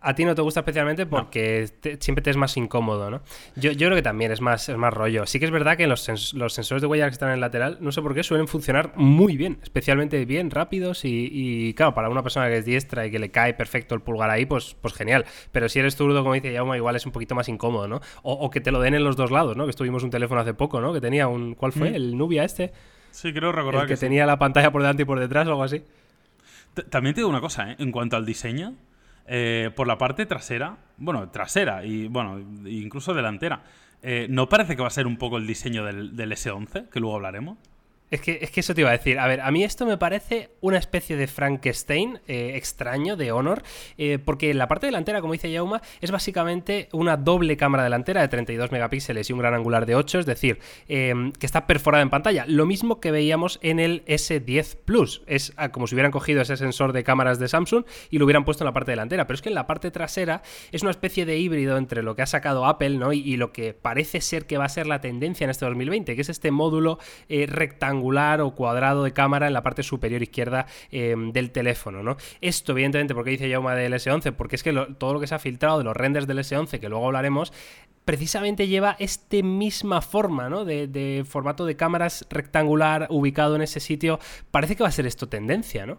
a 0.00 0.14
ti 0.14 0.25
no 0.25 0.35
te 0.35 0.43
gusta 0.43 0.61
especialmente 0.61 1.06
porque 1.06 1.69
siempre 2.00 2.23
te 2.23 2.31
es 2.31 2.37
más 2.37 2.56
incómodo, 2.56 3.11
¿no? 3.11 3.23
Yo, 3.56 3.73
yo, 3.73 3.88
creo 3.88 3.96
que 3.96 4.02
también 4.02 4.32
es 4.32 4.40
más, 4.40 4.69
es 4.69 4.76
más 4.76 4.93
rollo. 4.93 5.26
Sí 5.26 5.38
que 5.38 5.44
es 5.44 5.50
verdad 5.50 5.76
que 5.76 5.87
los, 5.87 6.02
sensores 6.02 6.81
de 6.81 6.87
huella 6.87 7.06
que 7.06 7.12
están 7.12 7.31
en 7.31 7.37
el 7.37 7.40
lateral, 7.40 7.79
no 7.81 7.93
sé 7.93 8.02
por 8.02 8.14
qué, 8.14 8.23
suelen 8.23 8.49
funcionar 8.49 8.93
muy 8.96 9.37
bien, 9.37 9.58
especialmente 9.62 10.25
bien, 10.25 10.50
rápidos 10.50 11.05
y, 11.05 11.75
claro, 11.75 11.94
para 11.94 12.08
una 12.08 12.23
persona 12.23 12.49
que 12.49 12.58
es 12.58 12.64
diestra 12.64 13.06
y 13.06 13.11
que 13.11 13.19
le 13.19 13.31
cae 13.31 13.55
perfecto 13.55 13.94
el 13.94 14.00
pulgar 14.00 14.31
ahí, 14.31 14.46
pues, 14.46 14.76
pues 14.81 14.94
genial. 14.94 15.25
Pero 15.52 15.69
si 15.69 15.79
eres 15.79 15.96
zurdo, 15.96 16.23
como 16.23 16.34
dice 16.34 16.52
Yauma, 16.52 16.76
igual 16.76 16.96
es 16.96 17.06
un 17.06 17.12
poquito 17.12 17.34
más 17.34 17.49
incómodo, 17.49 17.88
¿no? 17.88 18.00
O, 18.23 18.50
que 18.50 18.61
te 18.61 18.70
lo 18.70 18.81
den 18.81 18.94
en 18.94 19.05
los 19.05 19.17
dos 19.17 19.31
lados, 19.31 19.56
¿no? 19.56 19.64
Que 19.64 19.70
estuvimos 19.70 20.02
un 20.02 20.11
teléfono 20.11 20.41
hace 20.41 20.55
poco, 20.55 20.81
¿no? 20.81 20.93
Que 20.93 21.00
tenía 21.00 21.29
un... 21.29 21.55
¿Cuál 21.55 21.73
fue? 21.73 21.91
Mm. 21.91 21.94
¿El 21.94 22.17
Nubia 22.17 22.44
este? 22.44 22.73
Sí, 23.11 23.32
creo 23.32 23.52
recordar 23.52 23.82
el 23.82 23.88
que, 23.88 23.96
tenía 23.96 24.26
la 24.26 24.38
pantalla 24.38 24.70
por 24.70 24.82
delante 24.82 25.02
y 25.02 25.06
por 25.06 25.19
detrás 25.19 25.46
o 25.46 25.50
algo 25.50 25.64
así. 25.64 25.82
También 26.91 27.14
te 27.14 27.20
digo 27.20 27.29
una 27.29 27.41
cosa, 27.41 27.73
¿eh? 27.73 27.76
En 27.79 27.91
cuanto 27.91 28.17
al 28.17 28.25
diseño, 28.25 28.75
eh, 29.28 29.70
por 29.76 29.86
la 29.86 29.98
parte 29.98 30.26
trasera, 30.26 30.78
bueno, 30.96 31.28
trasera 31.30 31.84
y 31.84 32.08
bueno, 32.08 32.38
incluso 32.66 33.14
delantera, 33.14 33.62
eh, 34.02 34.26
¿no 34.30 34.48
parece 34.48 34.75
que 34.75 34.82
va 34.82 34.88
a 34.88 34.92
ser 34.92 35.06
un 35.06 35.16
poco 35.16 35.36
el 35.36 35.46
diseño 35.46 35.84
del, 35.84 36.16
del 36.16 36.32
S11, 36.32 36.88
que 36.88 37.00
luego 37.00 37.16
hablaremos? 37.16 37.58
Es 38.10 38.20
que, 38.20 38.38
es 38.40 38.50
que 38.50 38.60
eso 38.60 38.75
te 38.75 38.81
iba 38.81 38.90
a 38.90 38.96
decir. 38.96 39.19
A 39.19 39.26
ver, 39.26 39.40
a 39.40 39.50
mí 39.50 39.64
esto 39.64 39.84
me 39.84 39.99
parece 39.99 40.50
una 40.60 40.78
especie 40.78 41.16
de 41.16 41.26
Frankenstein 41.26 42.20
eh, 42.26 42.52
extraño 42.55 43.16
de 43.16 43.32
Honor, 43.32 43.62
eh, 43.99 44.19
porque 44.19 44.55
la 44.55 44.66
parte 44.69 44.87
delantera, 44.87 45.20
como 45.20 45.34
dice 45.34 45.50
Yauma, 45.50 45.82
es 46.00 46.10
básicamente 46.10 46.88
una 46.93 47.16
doble 47.16 47.56
cámara 47.56 47.84
delantera 47.84 48.22
de 48.22 48.28
32 48.28 48.72
megapíxeles 48.72 49.28
y 49.28 49.32
un 49.32 49.38
gran 49.40 49.55
angular 49.55 49.84
de 49.84 49.94
8, 49.94 50.20
es 50.20 50.26
decir, 50.26 50.58
em, 50.88 51.32
que 51.32 51.46
está 51.46 51.66
perforada 51.66 52.02
en 52.02 52.10
pantalla. 52.10 52.44
Lo 52.46 52.66
mismo 52.66 53.00
que 53.00 53.10
veíamos 53.10 53.58
en 53.62 53.78
el 53.78 54.05
S10 54.06 54.76
Plus. 54.84 55.22
Es 55.26 55.52
ah, 55.56 55.70
como 55.70 55.87
si 55.87 55.94
hubieran 55.94 56.12
cogido 56.12 56.40
ese 56.40 56.56
sensor 56.56 56.93
de 56.93 57.05
cámaras 57.05 57.38
de 57.38 57.49
Samsung 57.49 57.84
y 58.10 58.19
lo 58.19 58.25
hubieran 58.25 58.44
puesto 58.44 58.64
en 58.64 58.66
la 58.66 58.72
parte 58.72 58.93
delantera. 58.93 59.26
Pero 59.26 59.34
es 59.34 59.43
que 59.43 59.49
en 59.50 59.55
la 59.55 59.66
parte 59.66 59.90
trasera 59.90 60.43
es 60.72 60.82
una 60.82 60.90
especie 60.90 61.26
de 61.26 61.38
híbrido 61.38 61.76
entre 61.76 62.02
lo 62.02 62.16
que 62.16 62.22
ha 62.22 62.26
sacado 62.26 62.66
Apple 62.66 62.90
¿no? 62.90 63.12
y, 63.12 63.37
lo 63.37 63.52
que 63.52 63.75
parece 63.75 64.20
ser 64.20 64.46
que 64.46 64.58
va 64.58 64.64
a 64.64 64.69
ser 64.69 64.87
la 64.87 65.00
tendencia 65.00 65.44
en 65.44 65.50
este 65.50 65.64
2020, 65.64 66.16
que 66.16 66.20
es 66.22 66.28
este 66.28 66.50
módulo 66.50 66.99
eh, 67.28 67.46
rectangular 67.98 68.40
o 68.40 68.50
cuadrado 68.52 69.04
de 69.04 69.12
cámara 69.12 69.46
en 69.46 69.52
la 69.52 69.62
parte 69.62 69.82
superior 69.82 70.22
izquierda 70.22 70.66
em, 70.90 71.32
del 71.32 71.50
teléfono, 71.50 72.02
¿no? 72.02 72.16
Esto, 72.40 72.72
evidentemente, 72.72 73.14
porque 73.14 73.30
dice 73.30 73.48
Yauma 73.48 73.74
del 73.74 73.92
S11, 73.92 74.32
porque 74.32 74.56
es 74.56 74.62
que 74.62 74.72
todo 74.98 75.14
lo 75.14 75.20
que 75.20 75.26
se 75.26 75.34
ha 75.34 75.38
filtrado 75.38 75.78
de 75.78 75.84
los 75.84 75.96
renders 75.96 76.26
del 76.26 76.38
S11, 76.38 76.78
que 76.78 76.88
luego 76.88 77.06
hablaremos, 77.06 77.52
precisamente 78.05 78.69
lleva 78.69 78.96
esta 78.98 79.43
misma 79.43 80.00
forma, 80.00 80.48
¿no? 80.48 80.64
De, 80.64 80.86
de, 80.86 81.24
formato 81.28 81.67
de 81.67 81.76
cámaras 81.76 82.26
rectangular 82.31 83.06
ubicado 83.10 83.56
en 83.56 83.62
ese 83.62 83.81
sitio. 83.81 84.19
Parece 84.50 84.76
que 84.76 84.82
va 84.82 84.88
a 84.88 84.93
ser 84.93 85.06
esto 85.06 85.28
tendencia, 85.28 85.86
¿no? 85.86 85.98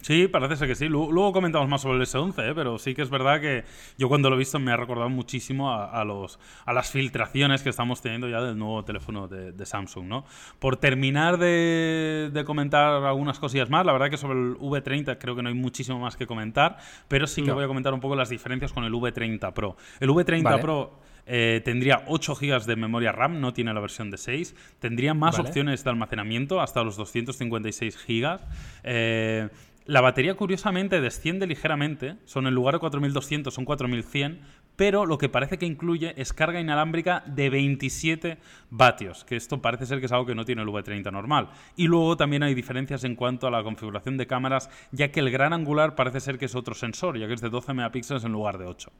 Sí, 0.00 0.28
parece 0.28 0.56
ser 0.56 0.68
que 0.68 0.74
sí. 0.74 0.88
Luego, 0.88 1.32
comentamos 1.32 1.68
más 1.68 1.82
sobre 1.82 1.98
el 1.98 2.04
S11, 2.04 2.50
¿eh? 2.50 2.52
pero 2.54 2.78
sí 2.78 2.94
que 2.94 3.02
es 3.02 3.10
verdad 3.10 3.40
que 3.40 3.64
yo 3.98 4.08
cuando 4.08 4.30
lo 4.30 4.36
he 4.36 4.38
visto 4.38 4.58
me 4.58 4.72
ha 4.72 4.76
recordado 4.76 5.08
muchísimo 5.08 5.72
a, 5.72 6.04
los, 6.04 6.38
a 6.64 6.72
las 6.72 6.90
filtraciones 6.90 7.62
que 7.62 7.68
estamos 7.68 8.00
teniendo 8.00 8.28
ya 8.28 8.40
del 8.40 8.58
nuevo 8.58 8.84
teléfono 8.84 9.28
de, 9.28 9.66
Samsung. 9.66 10.06
¿no? 10.06 10.24
Por 10.58 10.76
terminar 10.76 11.38
de, 11.38 12.42
comentar 12.46 13.04
algunas 13.04 13.38
cosillas 13.38 13.68
más, 13.70 13.84
la 13.84 13.92
verdad 13.92 14.10
que 14.10 14.16
sobre 14.16 14.38
el 14.38 14.56
V30 14.56 15.18
creo 15.18 15.36
que 15.36 15.42
no 15.42 15.48
hay 15.48 15.54
muchísimo 15.54 15.98
más 15.98 16.16
que 16.16 16.26
comentar, 16.26 16.78
pero 17.08 17.26
sí 17.26 17.42
que 17.42 17.50
voy 17.50 17.64
a 17.64 17.68
comentar 17.68 17.92
un 17.92 18.00
poco 18.00 18.16
las 18.16 18.30
diferencias 18.30 18.72
con 18.72 18.84
el 18.84 18.92
V30 18.92 19.52
Pro. 19.52 19.76
El 20.00 20.10
V30 20.10 20.60
Pro... 20.60 21.08
Eh, 21.30 21.60
tendría 21.62 22.04
8 22.06 22.36
GB 22.36 22.64
de 22.64 22.74
memoria 22.74 23.12
RAM, 23.12 23.38
no 23.38 23.52
tiene 23.52 23.74
la 23.74 23.80
versión 23.80 24.10
de 24.10 24.16
6. 24.16 24.56
Tendría 24.78 25.12
más 25.12 25.38
opciones 25.38 25.84
de 25.84 25.90
almacenamiento, 25.90 26.58
hasta 26.58 26.82
los 26.82 26.96
256 26.96 27.98
GB. 28.08 28.40
Eh, 28.82 29.48
la 29.88 30.02
batería 30.02 30.34
curiosamente 30.34 31.00
desciende 31.00 31.46
ligeramente, 31.46 32.18
son 32.26 32.46
en 32.46 32.54
lugar 32.54 32.74
de 32.74 32.80
4200 32.80 33.54
son 33.54 33.64
4100, 33.64 34.38
pero 34.76 35.06
lo 35.06 35.16
que 35.16 35.30
parece 35.30 35.56
que 35.56 35.64
incluye 35.64 36.12
es 36.20 36.34
carga 36.34 36.60
inalámbrica 36.60 37.24
de 37.24 37.48
27 37.48 38.36
vatios, 38.68 39.24
que 39.24 39.34
esto 39.34 39.62
parece 39.62 39.86
ser 39.86 40.00
que 40.00 40.04
es 40.04 40.12
algo 40.12 40.26
que 40.26 40.34
no 40.34 40.44
tiene 40.44 40.60
el 40.60 40.68
V30 40.68 41.10
normal. 41.10 41.48
Y 41.74 41.86
luego 41.86 42.18
también 42.18 42.42
hay 42.42 42.52
diferencias 42.52 43.02
en 43.04 43.16
cuanto 43.16 43.46
a 43.46 43.50
la 43.50 43.62
configuración 43.62 44.18
de 44.18 44.26
cámaras, 44.26 44.68
ya 44.92 45.10
que 45.10 45.20
el 45.20 45.30
gran 45.30 45.54
angular 45.54 45.94
parece 45.94 46.20
ser 46.20 46.36
que 46.36 46.44
es 46.44 46.54
otro 46.54 46.74
sensor, 46.74 47.18
ya 47.18 47.26
que 47.26 47.32
es 47.32 47.40
de 47.40 47.48
12 47.48 47.72
megapíxeles 47.72 48.24
en 48.24 48.32
lugar 48.32 48.58
de 48.58 48.66
8. 48.66 48.92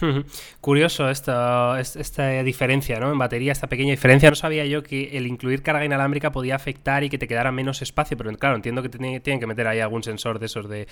Curioso 0.60 1.08
esta, 1.10 1.78
esta 1.80 2.42
diferencia, 2.42 2.98
¿no? 3.00 3.12
En 3.12 3.18
batería, 3.18 3.52
esta 3.52 3.68
pequeña 3.68 3.90
diferencia. 3.90 4.30
No 4.30 4.36
sabía 4.36 4.64
yo 4.66 4.82
que 4.82 5.16
el 5.16 5.26
incluir 5.26 5.62
carga 5.62 5.84
inalámbrica 5.84 6.32
podía 6.32 6.56
afectar 6.56 7.04
y 7.04 7.10
que 7.10 7.18
te 7.18 7.28
quedara 7.28 7.52
menos 7.52 7.82
espacio, 7.82 8.16
pero 8.16 8.32
claro, 8.36 8.56
entiendo 8.56 8.82
que 8.82 8.88
tienen 8.88 9.40
que 9.40 9.46
meter 9.46 9.66
ahí 9.66 9.80
algún 9.80 10.02
sensor 10.02 10.38
de 10.38 10.46
esos 10.46 10.68
de, 10.68 10.86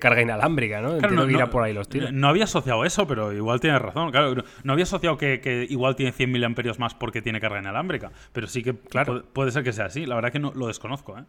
carga 0.00 0.22
inalámbrica, 0.22 0.80
¿no? 0.80 0.94
entiendo 0.94 1.26
que 1.26 1.32
irá 1.32 1.50
por 1.50 1.62
ahí 1.64 1.72
los 1.72 1.88
tiros. 1.88 2.12
No 2.12 2.28
había 2.28 2.44
asociado 2.44 2.84
eso, 2.84 3.06
pero 3.06 3.32
igual 3.32 3.60
tienes 3.60 3.80
razón. 3.80 4.10
Claro, 4.10 4.44
no, 4.62 4.72
había 4.72 4.84
asociado 4.84 5.16
que, 5.16 5.66
igual 5.68 5.96
tiene 5.96 6.12
100 6.12 6.30
miliamperios 6.30 6.78
más 6.78 6.94
porque 6.94 7.22
tiene 7.22 7.40
carga 7.40 7.58
inalámbrica, 7.58 8.12
pero 8.32 8.46
sí 8.46 8.62
que 8.62 8.74
claro. 8.74 9.24
puede, 9.32 9.50
ser 9.50 9.64
que 9.64 9.72
sea 9.72 9.86
así. 9.86 10.06
La 10.06 10.14
verdad 10.14 10.32
que 10.32 10.38
no 10.38 10.52
lo 10.54 10.66
desconozco, 10.66 11.18
¿eh? 11.18 11.22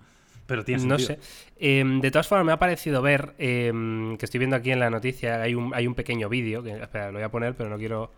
Pero 0.49 0.65
tiene 0.65 0.83
No 0.83 0.97
sé. 0.97 1.19
Em, 1.59 2.01
de 2.01 2.09
todas 2.11 2.27
formas, 2.27 2.45
me 2.45 2.51
ha 2.51 2.57
parecido 2.57 3.03
ver, 3.03 3.35
em, 3.37 4.17
que 4.17 4.25
estoy 4.25 4.39
viendo 4.39 4.55
aquí 4.55 4.71
en 4.71 4.79
la 4.79 4.89
noticia, 4.89 5.41
hay 5.41 5.53
un, 5.53 5.73
hay 5.75 5.85
un 5.85 5.93
pequeño 5.93 6.27
vídeo, 6.27 6.63
que 6.63 6.71
espera, 6.71 7.07
lo 7.07 7.19
voy 7.19 7.23
a 7.23 7.29
poner, 7.29 7.53
pero 7.53 7.69
no 7.69 7.77
quiero 7.77 8.11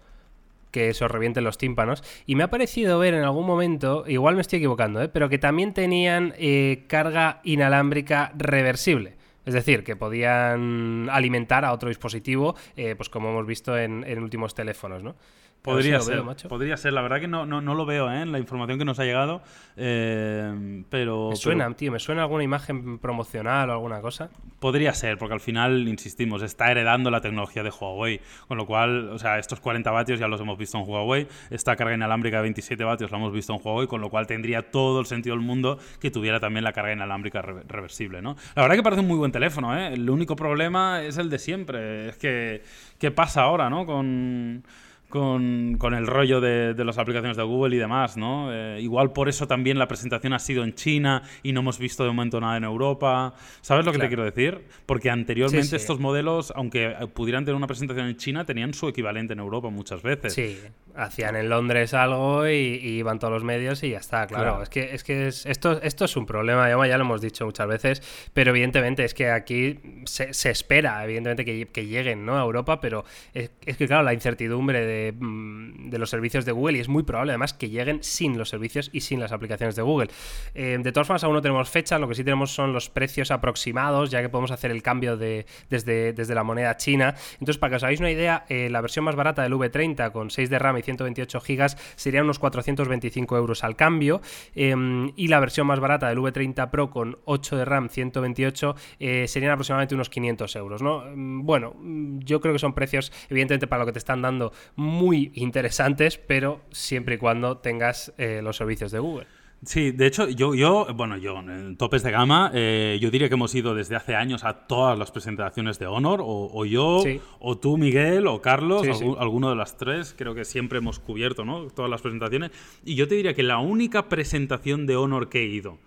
que 0.72 0.88
eso 0.90 1.10
revienten 1.10 1.44
los 1.44 1.58
tímpanos. 1.58 2.04
Y 2.26 2.36
me 2.36 2.44
ha 2.44 2.50
parecido 2.50 2.98
ver 3.00 3.14
en 3.14 3.24
algún 3.24 3.46
momento, 3.46 4.06
igual 4.08 4.36
me 4.36 4.42
estoy 4.42 4.58
equivocando, 4.58 5.02
¿eh? 5.02 5.10
pero 5.10 5.28
que 5.28 5.38
también 5.38 5.74
tenían 5.74 6.34
eh, 6.38 6.86
carga 6.88 7.42
inalámbrica 7.44 8.32
reversible. 8.38 9.16
Es 9.46 9.54
decir, 9.54 9.84
que 9.84 9.98
podían 9.98 11.10
alimentar 11.12 11.66
a 11.66 11.74
otro 11.74 11.90
dispositivo, 11.90 12.56
eh, 12.78 12.96
pues 12.96 13.10
como 13.10 13.32
hemos 13.32 13.46
visto 13.46 13.78
en, 13.78 14.06
en 14.08 14.20
últimos 14.20 14.56
teléfonos, 14.56 15.04
¿no? 15.04 15.16
Podría 15.62 16.00
ser, 16.00 16.24
podría 16.50 16.76
ser. 16.76 16.94
La 16.94 17.02
verdad 17.04 17.20
que 17.20 17.28
no, 17.28 17.46
no, 17.46 17.76
lo 17.76 17.86
veo 17.86 18.12
¿eh? 18.12 18.26
la 18.26 18.40
información 18.40 18.80
que 18.80 18.86
nos 18.86 19.00
ha 19.00 19.04
llegado, 19.04 19.44
eh, 19.78 20.84
pero... 20.90 21.30
Me 21.30 21.36
suena, 21.36 21.72
tío, 21.76 21.92
me 21.92 22.00
suena 22.00 22.24
alguna 22.24 22.44
imagen 22.44 22.98
promocional 22.98 23.70
o 23.70 23.74
alguna 23.74 24.02
cosa. 24.02 24.32
Podría 24.60 24.94
ser, 24.96 25.20
porque 25.20 25.36
al 25.36 25.40
final, 25.40 25.88
insistimos, 25.88 26.42
está 26.42 26.72
heredando 26.72 27.12
la 27.12 27.22
tecnología 27.22 27.62
de 27.62 27.70
Huawei, 27.70 28.22
con 28.48 28.58
lo 28.58 28.66
cual, 28.66 29.10
o 29.10 29.20
sea, 29.20 29.38
estos 29.38 29.60
40 29.60 29.92
vatios 29.92 30.20
ya 30.20 30.28
los 30.28 30.42
hemos 30.42 30.58
visto 30.58 30.80
en 30.80 30.90
Huawei, 30.90 31.28
esta 31.52 31.76
carga 31.76 31.94
inalámbrica 31.94 32.38
de 32.38 32.44
27 32.44 32.84
vatios 32.84 33.12
la 33.12 33.18
hemos 33.18 33.32
visto 33.32 33.54
en 33.54 33.60
Huawei, 33.64 33.88
con 33.88 34.02
lo 34.02 34.10
cual 34.10 34.26
tendría 34.26 34.72
todo 34.72 35.00
el 35.00 35.06
sentido 35.06 35.36
del 35.36 35.46
mundo 35.46 35.78
que 36.00 36.10
tuviera 36.10 36.40
también 36.40 36.64
la 36.64 36.74
carga 36.74 36.94
inalámbrica 36.94 37.44
reversible, 37.44 38.24
¿no? 38.24 38.36
La 38.56 38.64
verdad 38.64 38.78
que 38.78 38.84
parece 38.84 39.02
un 39.02 39.08
muy 39.08 39.18
buen 39.18 39.32
teléfono, 39.32 39.78
¿eh? 39.78 39.94
El 39.94 40.10
único 40.10 40.36
problema 40.36 41.04
es 41.04 41.18
el 41.18 41.30
de 41.30 41.38
siempre, 41.38 42.10
es 42.10 42.18
que, 42.18 42.64
¿qué 42.98 43.12
pasa 43.12 43.44
ahora, 43.44 43.70
no? 43.70 43.86
Con 43.86 44.64
con, 45.12 45.76
con 45.78 45.94
el 45.94 46.08
rollo 46.08 46.42
de, 46.42 46.74
de, 46.74 46.84
las 46.84 46.98
aplicaciones 46.98 47.38
de 47.38 47.44
Google 47.44 47.76
y 47.76 47.80
demás, 47.80 48.18
¿no? 48.18 48.52
Eh, 48.52 48.82
igual 48.82 49.12
por 49.14 49.30
eso 49.30 49.48
también 49.48 49.78
la 49.78 49.88
presentación 49.88 50.34
ha 50.34 50.40
sido 50.40 50.64
en 50.64 50.74
China 50.74 51.22
y 51.44 51.54
no 51.54 51.60
hemos 51.60 51.78
visto 51.78 52.04
de 52.04 52.10
momento 52.10 52.42
nada 52.42 52.58
en 52.58 52.64
Europa. 52.64 53.36
¿Sabes 53.62 53.86
lo 53.86 53.92
que 53.92 54.00
te 54.00 54.08
quiero 54.08 54.24
decir? 54.24 54.66
Porque 54.88 55.12
anteriormente 55.12 55.76
estos 55.76 56.00
modelos, 56.00 56.52
aunque 56.56 56.96
pudieran 57.14 57.46
tener 57.46 57.56
una 57.56 57.68
presentación 57.68 58.08
en 58.08 58.18
China, 58.18 58.46
tenían 58.46 58.74
su 58.74 58.88
equivalente 58.88 59.34
en 59.34 59.40
Europa 59.40 59.70
muchas 59.70 60.02
veces. 60.02 60.34
Sí, 60.34 60.58
hacían 60.96 61.36
en 61.36 61.50
Londres 61.50 61.94
algo 61.94 62.48
y, 62.48 62.80
iban 63.02 63.20
todos 63.20 63.34
los 63.34 63.44
medios 63.44 63.84
y 63.84 63.92
ya 63.92 64.00
está, 64.00 64.28
claro. 64.28 64.62
Es 64.62 64.70
que, 64.70 64.94
es 64.94 65.04
que 65.04 65.28
esto, 65.28 65.82
esto 65.82 66.06
es 66.06 66.16
un 66.18 66.26
problema, 66.26 66.70
ya, 66.88 66.98
lo 66.98 67.04
hemos 67.04 67.22
dicho 67.22 67.46
muchas 67.46 67.68
veces, 67.68 68.30
pero 68.34 68.52
evidentemente 68.52 69.04
es 69.04 69.14
que 69.14 69.30
aquí 69.30 69.80
se, 70.06 70.34
se 70.34 70.50
espera, 70.50 71.04
evidentemente, 71.04 71.46
que, 71.46 71.68
que, 71.68 71.86
lleguen 71.86 72.26
¿no? 72.26 72.38
a 72.38 72.42
Europa, 72.42 72.80
pero 72.80 73.06
es, 73.34 73.52
es 73.66 73.78
que, 73.78 73.88
claro, 73.88 74.04
la 74.04 74.14
incertidumbre 74.14 74.86
de 74.86 75.12
Mm, 75.20 75.90
de, 75.90 75.98
los 75.98 76.10
servicios 76.10 76.46
de 76.46 76.52
Google 76.52 76.78
y 76.78 76.82
es 76.82 76.88
muy 76.88 77.04
probable 77.04 77.32
además 77.32 77.54
que 77.54 77.70
lleguen 77.70 78.04
sin 78.04 78.38
los 78.38 78.50
servicios 78.50 78.90
y 78.94 79.02
sin 79.02 79.20
las 79.20 79.32
aplicaciones 79.32 79.76
de 79.76 79.82
Google. 79.82 80.10
Eh, 80.54 80.78
de 80.82 80.92
todas 80.92 81.08
formas, 81.08 81.24
aún 81.24 81.34
no 81.34 81.42
tenemos 81.42 81.70
fecha, 81.70 82.00
lo 82.00 82.08
que 82.08 82.16
sí 82.16 82.24
tenemos 82.24 82.52
son 82.52 82.74
los 82.74 82.90
precios 82.90 83.32
aproximados, 83.32 84.10
ya 84.10 84.22
que 84.22 84.30
podemos 84.30 84.52
hacer 84.52 84.72
el 84.72 84.82
cambio 84.82 85.18
de, 85.18 85.46
desde, 85.70 86.14
desde 86.14 86.36
la 86.36 86.44
moneda 86.44 86.78
china. 86.78 87.16
Entonces, 87.34 87.58
para 87.58 87.72
que 87.72 87.76
os 87.78 87.84
hagáis 87.84 88.00
una 88.00 88.12
idea, 88.12 88.46
eh, 88.50 88.70
la 88.70 88.82
versión 88.82 89.06
más 89.06 89.16
barata 89.16 89.44
del 89.44 89.54
V30 89.54 90.12
con 90.12 90.30
6 90.30 90.50
de 90.50 90.60
RAM 90.60 90.78
y 90.78 90.81
128 90.84 91.40
GB 91.40 91.78
sería 91.96 92.22
unos 92.22 92.40
425 92.40 93.38
euros 93.38 93.64
al 93.64 93.76
cambio 93.76 94.22
em, 94.56 95.12
y 95.16 95.28
la 95.28 95.40
versión 95.40 95.68
más 95.68 95.80
barata 95.80 96.10
del 96.10 96.20
V30 96.20 96.70
Pro 96.70 96.90
con 96.90 97.20
8 97.26 97.58
de 97.58 97.66
RAM, 97.66 97.90
128 97.90 98.76
eh, 99.00 99.28
serían 99.28 99.52
aproximadamente 99.52 99.96
unos 99.96 100.10
500 100.10 100.56
euros. 100.56 100.82
¿no? 100.82 101.04
Mm, 101.16 101.46
bueno, 101.46 101.74
mm, 101.78 102.20
yo 102.20 102.42
creo 102.42 102.54
que 102.54 102.60
son 102.60 102.74
precios, 102.74 103.12
evidentemente, 103.30 103.68
para 103.68 103.82
lo 103.82 103.86
que 103.86 103.94
te 103.94 104.00
están 104.00 104.22
dando 104.22 104.54
muy 104.76 105.32
interesantes, 105.36 106.18
pero 106.18 106.62
siempre 106.72 107.16
y 107.16 107.18
cuando 107.18 107.58
tengas 107.58 108.14
eh, 108.18 108.42
los 108.44 108.58
servicios 108.58 108.92
de 108.92 109.00
Google. 109.00 109.41
Sí, 109.64 109.92
de 109.92 110.08
hecho, 110.08 110.28
yo, 110.28 110.56
yo 110.56 110.88
bueno, 110.96 111.18
yo 111.18 111.38
en 111.38 111.78
topes 111.78 112.02
de 112.02 112.10
gama, 112.10 112.50
eh, 112.54 112.98
yo 113.00 113.12
diría 113.12 113.28
que 113.28 113.36
hemos 113.36 113.54
ido 113.54 113.76
desde 113.76 113.96
hace 113.96 114.16
años 114.16 114.44
a 114.44 114.66
todas 114.66 114.98
las 114.98 115.12
presentaciones 115.12 115.78
de 115.78 115.86
Honor, 115.86 116.20
o, 116.24 116.66
yo, 116.66 117.04
o 117.40 117.58
tú, 117.60 117.78
Miguel, 117.78 118.26
o 118.26 118.42
Carlos, 118.42 118.88
alguno 119.20 119.52
de 119.52 119.56
las 119.56 119.78
tres, 119.78 120.16
creo 120.18 120.34
que 120.34 120.46
siempre 120.46 120.80
hemos 120.80 120.98
cubierto, 120.98 121.46
¿no? 121.46 121.68
Todas 121.68 121.92
las 121.92 122.02
presentaciones. 122.02 122.50
Y 122.84 122.96
yo 122.96 123.08
te 123.08 123.14
diría 123.14 123.36
que 123.36 123.44
la 123.44 123.60
única 123.60 124.10
presentación 124.10 124.88
de 124.88 124.96
Honor 124.96 125.30
que 125.30 125.42
he 125.42 125.46
ido, 125.46 125.78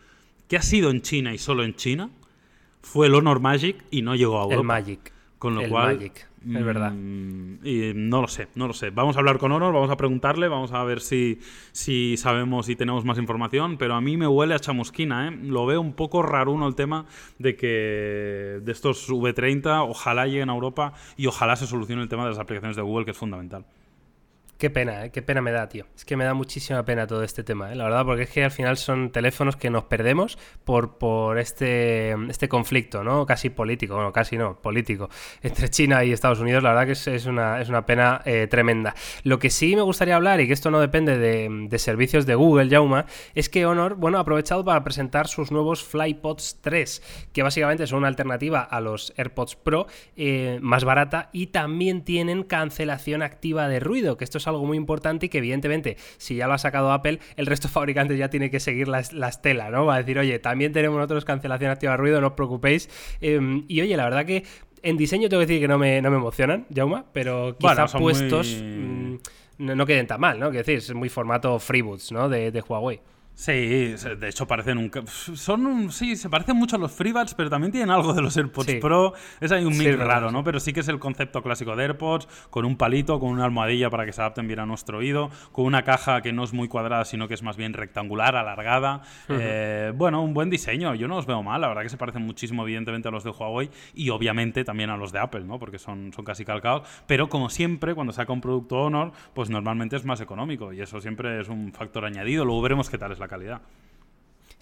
que 0.47 0.57
ha 0.57 0.63
sido 0.63 0.91
en 0.91 1.03
China 1.03 1.35
y 1.35 1.39
solo 1.39 1.65
en 1.65 1.75
China, 1.75 2.11
fue 2.81 3.09
el 3.09 3.15
Honor 3.17 3.41
Magic 3.41 3.85
y 3.91 4.03
no 4.03 4.15
llegó 4.15 4.39
a 4.39 4.45
Europa. 4.45 4.61
El 4.61 4.67
Magic. 4.67 5.14
Con 5.45 5.57
lo 5.57 5.69
cual, 5.69 5.97
Magic, 5.97 6.27
es 6.41 6.65
verdad. 6.65 6.91
Mm, 6.91 7.67
y 7.67 7.93
no 7.95 8.23
lo 8.23 8.29
sé, 8.29 8.49
no 8.55 8.67
lo 8.67 8.73
sé. 8.73 8.89
Vamos 8.89 9.17
a 9.17 9.19
hablar 9.19 9.37
con 9.37 9.53
Honor, 9.53 9.75
vamos 9.75 9.91
a 9.91 9.97
preguntarle, 9.99 10.49
vamos 10.49 10.73
a 10.73 10.83
ver 10.85 11.03
si, 11.03 11.39
si 11.71 12.17
sabemos 12.17 12.71
y 12.71 12.77
tenemos 12.77 13.05
más 13.05 13.19
información, 13.19 13.77
pero 13.77 13.95
a 13.95 14.01
mí 14.01 14.17
me 14.17 14.27
huele 14.27 14.55
a 14.55 14.59
chamusquina, 14.59 15.29
¿eh? 15.29 15.39
Lo 15.43 15.67
veo 15.67 15.83
un 15.83 15.93
poco 15.93 16.23
raro 16.23 16.51
uno 16.51 16.67
el 16.67 16.75
tema 16.75 17.05
de 17.39 17.57
que 17.57 18.59
de 18.63 18.73
estos 18.73 19.11
V30 19.11 19.85
ojalá 19.87 20.27
lleguen 20.27 20.49
a 20.49 20.55
Europa 20.55 20.95
y 21.19 21.27
ojalá 21.27 21.57
se 21.57 21.67
solucione 21.67 22.01
el 22.01 22.09
tema 22.09 22.23
de 22.25 22.31
las 22.31 22.39
aplicaciones 22.39 22.77
de 22.77 22.83
Google, 22.83 23.05
que 23.05 23.11
es 23.11 23.19
fundamental. 23.19 23.67
Qué 24.59 24.71
pena, 24.71 25.05
¿eh? 25.05 25.11
qué 25.11 25.21
pena 25.21 25.41
me 25.41 25.51
da, 25.51 25.69
tío. 25.69 25.87
Es 25.97 26.05
que 26.05 26.17
me 26.17 26.25
da 26.25 26.33
muchísima 26.33 26.85
pena 26.85 27.09
todo 27.09 27.25
este 27.25 27.43
tema, 27.43 27.73
¿eh? 27.73 27.75
la 27.75 27.85
verdad, 27.85 28.05
porque 28.05 28.23
es 28.23 28.31
que 28.31 28.45
al 28.45 28.53
final 28.53 28.77
son 28.77 29.11
teléfonos 29.11 29.57
que 29.57 29.69
nos 29.69 29.85
perdemos 29.85 30.39
por, 30.65 30.97
por 30.97 31.39
este, 31.39 32.13
este 32.29 32.49
conflicto, 32.49 33.03
¿no? 33.03 33.27
Casi 33.27 33.51
político, 33.51 33.97
bueno, 33.97 34.13
casi 34.13 34.37
no, 34.37 34.61
político, 34.61 35.11
entre 35.43 35.69
China 35.71 36.05
y 36.05 36.13
Estados 36.13 36.39
Unidos. 36.39 36.63
La 36.63 36.73
verdad 36.73 36.87
que 36.87 36.93
es, 36.93 37.27
una, 37.27 37.61
es 37.61 37.69
una 37.69 37.85
pena 37.85 38.23
eh, 38.25 38.47
tremenda. 38.49 38.95
Lo 39.25 39.41
que 39.41 39.51
sí 39.51 39.75
me 39.75 39.83
gustaría 39.83 40.15
hablar, 40.15 40.41
y 40.41 40.47
que 40.47 40.53
esto 40.53 40.71
no 40.71 40.81
depende 40.81 41.19
de, 41.19 41.49
de, 41.69 41.79
servicios 41.81 42.25
de 42.25 42.37
Google, 42.37 42.69
Yauma, 42.69 43.07
es 43.35 43.49
que 43.49 43.67
Honor, 43.67 43.97
bueno, 43.97 44.19
ha 44.19 44.21
aprovechado 44.21 44.65
para 44.65 44.85
presentar 44.85 45.27
sus 45.27 45.51
nuevos 45.51 45.83
FlyPods 45.83 46.59
3, 46.61 47.29
que 47.33 47.43
básicamente 47.43 47.89
son 47.89 47.99
una 47.99 48.09
alternativa 48.09 48.61
a 48.61 48.81
los 48.81 49.13
AirPods 49.17 49.57
Pro, 49.57 49.89
eh, 50.17 50.61
más 50.63 50.85
barata, 50.85 51.29
y 51.33 51.49
también 51.49 52.05
tienen 52.05 52.45
cancelación 52.45 53.23
activa 53.23 53.67
de 53.69 53.81
ruido, 53.81 54.17
que 54.17 54.23
esto 54.23 54.39
es 54.39 54.44
algo 54.47 54.65
muy 54.65 54.77
importante 54.77 55.27
y 55.27 55.29
que 55.29 55.39
evidentemente 55.39 55.97
si 56.17 56.37
ya 56.37 56.47
lo 56.47 56.55
ha 56.55 56.59
sacado 56.59 56.93
Apple, 56.93 57.21
el 57.37 57.47
resto 57.47 57.69
de 57.69 57.75
fabricantes 57.75 58.19
ya 58.19 58.31
tiene 58.31 58.51
que 58.51 58.61
seguir 58.61 58.89
la, 58.89 59.01
estela, 59.01 59.71
¿no? 59.71 59.87
Va 59.87 59.97
a 59.97 59.99
decir, 59.99 60.19
oye, 60.19 60.39
también 60.39 60.73
tenemos 60.73 60.97
nosotros 60.97 61.25
cancelación 61.25 61.71
activa 61.71 61.93
de 61.93 61.99
ruido, 61.99 62.21
no 62.21 62.29
os 62.29 62.33
preocupéis. 62.35 62.89
Em, 63.21 63.65
y 63.69 63.81
oye, 63.81 63.97
la 63.97 64.05
verdad 64.05 64.25
que 64.25 64.45
en 64.83 64.97
diseño 64.97 65.29
tengo 65.29 65.41
que 65.41 65.47
decir 65.47 65.61
que 65.61 65.69
no 65.69 65.79
me, 65.79 66.03
no 66.03 66.11
me 66.11 66.17
emocionan, 66.17 66.67
Jauma, 66.75 67.07
pero 67.13 67.57
quizá 67.59 67.87
puestos 67.87 68.63
mm, 68.63 69.15
no, 69.59 69.87
queden 69.87 70.07
tan 70.07 70.21
mal, 70.21 70.39
¿no? 70.39 70.51
Quiero 70.51 70.65
decir, 70.65 70.79
es 70.79 70.95
muy 70.95 71.09
formato 71.09 71.59
FreeBoots, 71.59 72.13
¿no? 72.13 72.29
De, 72.29 72.51
de 72.51 72.61
Huawei. 72.61 73.01
Sí, 73.35 73.53
de 73.53 74.29
hecho 74.29 74.47
parecen 74.47 74.79
un... 74.79 74.91
Son 75.09 75.91
Sí, 75.91 76.15
se 76.17 76.31
parecen 76.31 76.57
mucho 76.57 76.77
a 76.77 76.79
los 76.79 76.93
FreeBuds, 76.93 77.35
pero 77.35 77.51
también 77.51 77.73
tienen 77.73 77.91
algo 77.91 78.15
de 78.15 78.23
los 78.23 78.37
AirPods 78.37 78.77
Pro. 78.77 79.13
Es 79.41 79.51
ahí 79.51 79.65
un 79.65 79.77
mix 79.77 79.99
raro, 79.99 80.31
¿no? 80.31 80.45
Pero 80.45 80.61
sí 80.61 80.73
que 80.73 80.81
es 80.81 80.89
el 80.89 81.01
concepto 81.01 81.43
clásico 81.43 81.75
de 81.75 81.83
AirPods, 81.85 82.29
con 82.51 82.65
un 82.65 82.77
palito, 82.77 83.19
con 83.19 83.31
una 83.31 83.45
almohadilla 83.45 83.91
para 83.91 84.07
que 84.07 84.13
se 84.13 84.21
adapten 84.21 84.47
bien 84.47 84.61
a 84.61 84.67
nuestro 84.67 84.99
oído, 84.99 85.31
con 85.51 85.65
una 85.65 85.83
caja 85.83 86.23
que 86.23 86.33
no 86.33 86.45
es 86.45 86.53
muy 86.53 86.69
cuadrada, 86.69 87.05
sino 87.05 87.27
que 87.27 87.35
es 87.35 87.43
más 87.43 87.57
bien 87.57 87.73
rectangular, 87.73 88.37
alargada. 88.37 89.03
Eh, 89.29 89.93
bueno, 89.97 90.23
un 90.23 90.33
buen 90.33 90.49
diseño. 90.49 90.95
Yo 90.95 91.09
no 91.09 91.17
los 91.17 91.27
veo 91.27 91.43
mal, 91.43 91.61
la 91.61 91.69
verdad 91.69 91.83
que 91.83 91.89
se 91.89 91.97
parecen 91.97 92.23
muchísimo, 92.23 92.63
evidentemente, 92.63 93.09
a 93.09 93.11
los 93.11 93.25
de 93.25 93.31
Huawei 93.31 93.69
y 93.95 94.11
obviamente 94.11 94.65
también 94.65 94.91
a 94.91 94.97
los 94.97 95.11
de 95.13 95.19
Apple, 95.19 95.45
¿no? 95.45 95.59
Porque 95.59 95.79
son, 95.79 96.13
son 96.13 96.25
casi 96.25 96.45
calcados. 96.45 96.89
Pero 97.07 97.29
como 97.29 97.51
siempre, 97.51 97.95
cuando 97.95 98.13
saca 98.13 98.33
un 98.33 98.41
producto 98.41 98.77
Honor, 98.77 99.13
pues 99.35 99.51
normalmente 99.51 99.97
es 99.97 100.05
más 100.05 100.21
económico 100.21 100.73
y 100.73 100.81
eso 100.81 101.01
siempre 101.01 101.41
es 101.41 101.49
un 101.49 101.73
factor 101.73 102.05
añadido. 102.05 102.45
Luego 102.45 102.63
veremos 102.63 102.91
qué 102.91 102.99
tal 102.99 103.13
es 103.13 103.19
la 103.19 103.24
calidad. 103.29 103.61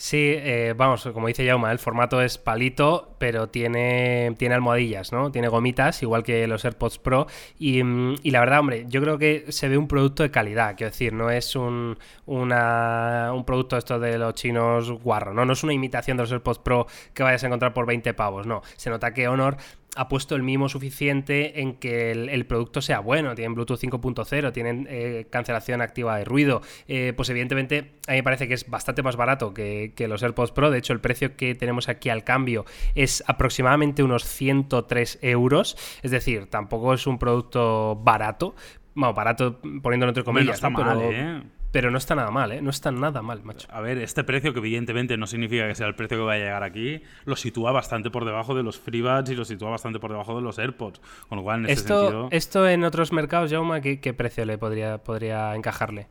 Sí, 0.03 0.19
eh, 0.19 0.75
vamos, 0.77 1.09
como 1.13 1.29
dice 1.29 1.47
Jauma, 1.47 1.71
el 1.71 1.79
formato 1.79 2.21
es 2.23 2.37
palito, 2.37 3.15
pero 3.19 3.49
tiene, 3.51 4.35
tiene 4.37 4.57
almohadillas, 4.57 5.13
¿no? 5.13 5.31
Tiene 5.31 5.47
gomitas, 5.47 6.03
igual 6.03 6.25
que 6.25 6.49
los 6.49 6.65
AirPods 6.65 6.99
Pro. 6.99 7.29
Y, 7.57 7.83
la 8.29 8.41
verdad, 8.41 8.59
hombre, 8.59 8.85
yo 8.89 9.01
creo 9.01 9.17
que 9.17 9.47
se 9.51 9.69
ve 9.69 9.79
un 9.79 9.87
producto 9.87 10.25
de 10.25 10.33
calidad, 10.33 10.75
quiero 10.77 10.91
decir, 10.91 11.13
no 11.13 11.31
es 11.31 11.55
un, 11.55 11.97
un 12.27 13.45
producto 13.47 13.77
esto 13.77 14.01
de 14.01 14.19
los 14.19 14.35
chinos 14.35 14.91
guarro, 14.91 15.35
¿no? 15.35 15.45
No 15.45 15.53
es 15.53 15.63
una 15.63 15.73
imitación 15.73 16.17
de 16.17 16.25
los 16.25 16.33
AirPods 16.33 16.59
Pro 16.59 16.89
que 17.15 17.23
vayas 17.23 17.45
a 17.45 17.47
encontrar 17.47 17.73
por 17.73 17.87
20 17.87 18.13
pavos, 18.15 18.45
no. 18.45 18.63
Se 18.77 18.91
nota 18.91 19.15
que 19.15 19.29
Honor 19.29 19.57
ha 19.97 20.09
puesto 20.09 20.35
el 20.35 20.43
mimo 20.43 20.69
suficiente 20.69 21.61
en 21.61 21.75
que 21.75 22.13
el, 22.13 22.47
producto 22.47 22.81
sea 22.81 23.01
bueno. 23.01 23.35
Tienen 23.35 23.55
Bluetooth 23.55 23.79
5.0, 23.79 24.53
tienen 24.53 24.87
eh, 24.91 25.27
cancelación 25.31 25.83
activa 25.83 26.17
de 26.17 26.25
ruido. 26.25 26.63
Eh, 26.89 27.13
pues 27.15 27.29
evidentemente 27.29 27.93
a 28.09 28.13
mí 28.13 28.19
me 28.19 28.23
parece 28.23 28.49
que 28.49 28.55
es 28.55 28.69
bastante 28.69 29.03
más 29.03 29.17
barato 29.17 29.53
que, 29.53 29.93
los 30.09 30.23
AirPods 30.23 30.53
Pro. 30.53 30.71
De 30.71 30.79
hecho, 30.79 30.93
el 30.93 31.01
precio 31.01 31.37
que 31.37 31.55
tenemos 31.55 31.89
aquí 31.89 32.09
al 32.09 32.25
cambio 32.25 32.65
es 32.95 33.23
aproximadamente 33.27 34.03
unos 34.03 34.25
103 34.25 35.19
euros. 35.23 35.77
Es 36.03 36.11
decir, 36.11 36.47
tampoco 36.47 36.95
es 36.95 37.07
un 37.07 37.19
producto 37.19 37.97
barato. 37.97 38.55
Bueno, 38.95 39.15
barato 39.15 39.61
poniéndolo 39.83 40.11
entre 40.11 40.25
comillas. 40.25 40.57
está 40.57 40.71
mal, 40.71 41.01
¿eh? 41.03 41.43
Pero 41.73 41.91
no 41.91 41.97
está 41.97 42.15
nada 42.15 42.31
mal, 42.31 42.53
¿eh? 42.53 42.61
No 42.61 42.69
está 42.69 42.93
nada 42.93 43.23
mal, 43.23 43.43
macho. 43.43 43.67
A 43.71 43.81
ver, 43.81 43.97
este 43.97 44.25
precio, 44.25 44.53
que 44.53 44.59
evidentemente 44.59 45.17
no 45.17 45.27
significa 45.27 45.67
que 45.67 45.75
sea 45.75 45.87
el 45.87 45.95
precio 45.95 46.19
que 46.19 46.25
vaya 46.25 46.43
a 46.43 46.47
llegar 46.47 46.63
aquí, 46.63 47.03
lo 47.25 47.35
sitúa 47.35 47.73
bastante 47.73 48.11
por 48.11 48.27
debajo 48.27 48.55
de 48.55 48.63
los 48.63 48.79
FreeBuds 48.79 49.31
y 49.31 49.35
lo 49.35 49.47
sitúa 49.47 49.71
bastante 49.71 49.99
por 49.99 50.11
debajo 50.11 50.37
de 50.37 50.43
los 50.43 50.59
AirPods. 50.59 51.01
Con 51.29 51.39
lo 51.39 51.45
cual, 51.45 51.61
en 51.61 51.71
esto, 51.71 51.95
ese 51.95 52.03
sentido... 52.03 52.29
Esto 52.31 52.69
en 52.69 52.85
otros 52.85 53.13
mercados, 53.13 53.51
Jauma, 53.51 53.81
¿qué, 53.81 54.01
¿qué, 54.01 54.13
precio 54.13 54.45
le 54.45 54.59
podría, 54.59 54.99
podría 54.99 55.55
encajarle? 55.55 56.09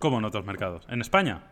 ¿Cómo 0.00 0.18
en 0.18 0.24
otros 0.24 0.46
mercados? 0.46 0.86
¿En 0.88 1.02
España? 1.02 1.42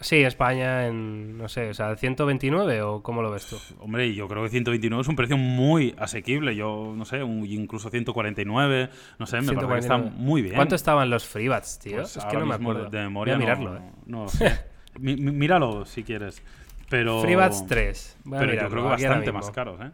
sí, 0.00 0.22
España 0.22 0.86
en, 0.86 1.36
no 1.36 1.50
sé, 1.50 1.68
o 1.68 1.74
sea, 1.74 1.94
129 1.94 2.80
o 2.80 3.02
cómo 3.02 3.20
lo 3.20 3.30
ves 3.30 3.46
tú? 3.46 3.58
Hombre, 3.78 4.14
yo 4.14 4.26
creo 4.26 4.42
que 4.42 4.48
129 4.48 5.02
es 5.02 5.08
un 5.08 5.16
precio 5.16 5.36
muy 5.36 5.94
asequible. 5.98 6.56
Yo, 6.56 6.94
no 6.96 7.04
sé, 7.04 7.18
incluso 7.18 7.90
149, 7.90 8.88
no 9.18 9.26
sé, 9.26 9.42
me 9.42 9.52
parece 9.52 9.68
que 9.68 9.78
está 9.80 9.98
muy 9.98 10.40
bien. 10.40 10.54
¿Cuánto 10.54 10.76
estaban 10.76 11.10
los 11.10 11.26
FreeBuds, 11.26 11.78
tío? 11.78 11.96
Pues 11.98 12.16
es 12.16 12.24
que 12.24 12.38
no 12.38 12.46
me 12.46 12.54
acuerdo. 12.54 12.88
De, 12.88 13.00
memoria 13.02 13.34
Voy 13.34 13.42
a 13.42 13.46
mirarlo, 13.46 13.72
no, 13.74 13.76
¿eh? 13.76 13.90
no 14.06 14.28
sé. 14.28 14.60
míralo 14.98 15.84
si 15.84 16.02
quieres. 16.02 16.42
Pero... 16.88 17.20
FreeBuds 17.20 17.66
3. 17.66 18.18
pero 18.30 18.54
yo 18.54 18.68
creo 18.70 18.82
que 18.82 18.88
bastante 18.88 19.30
más 19.30 19.50
caros, 19.50 19.78
¿eh? 19.82 19.90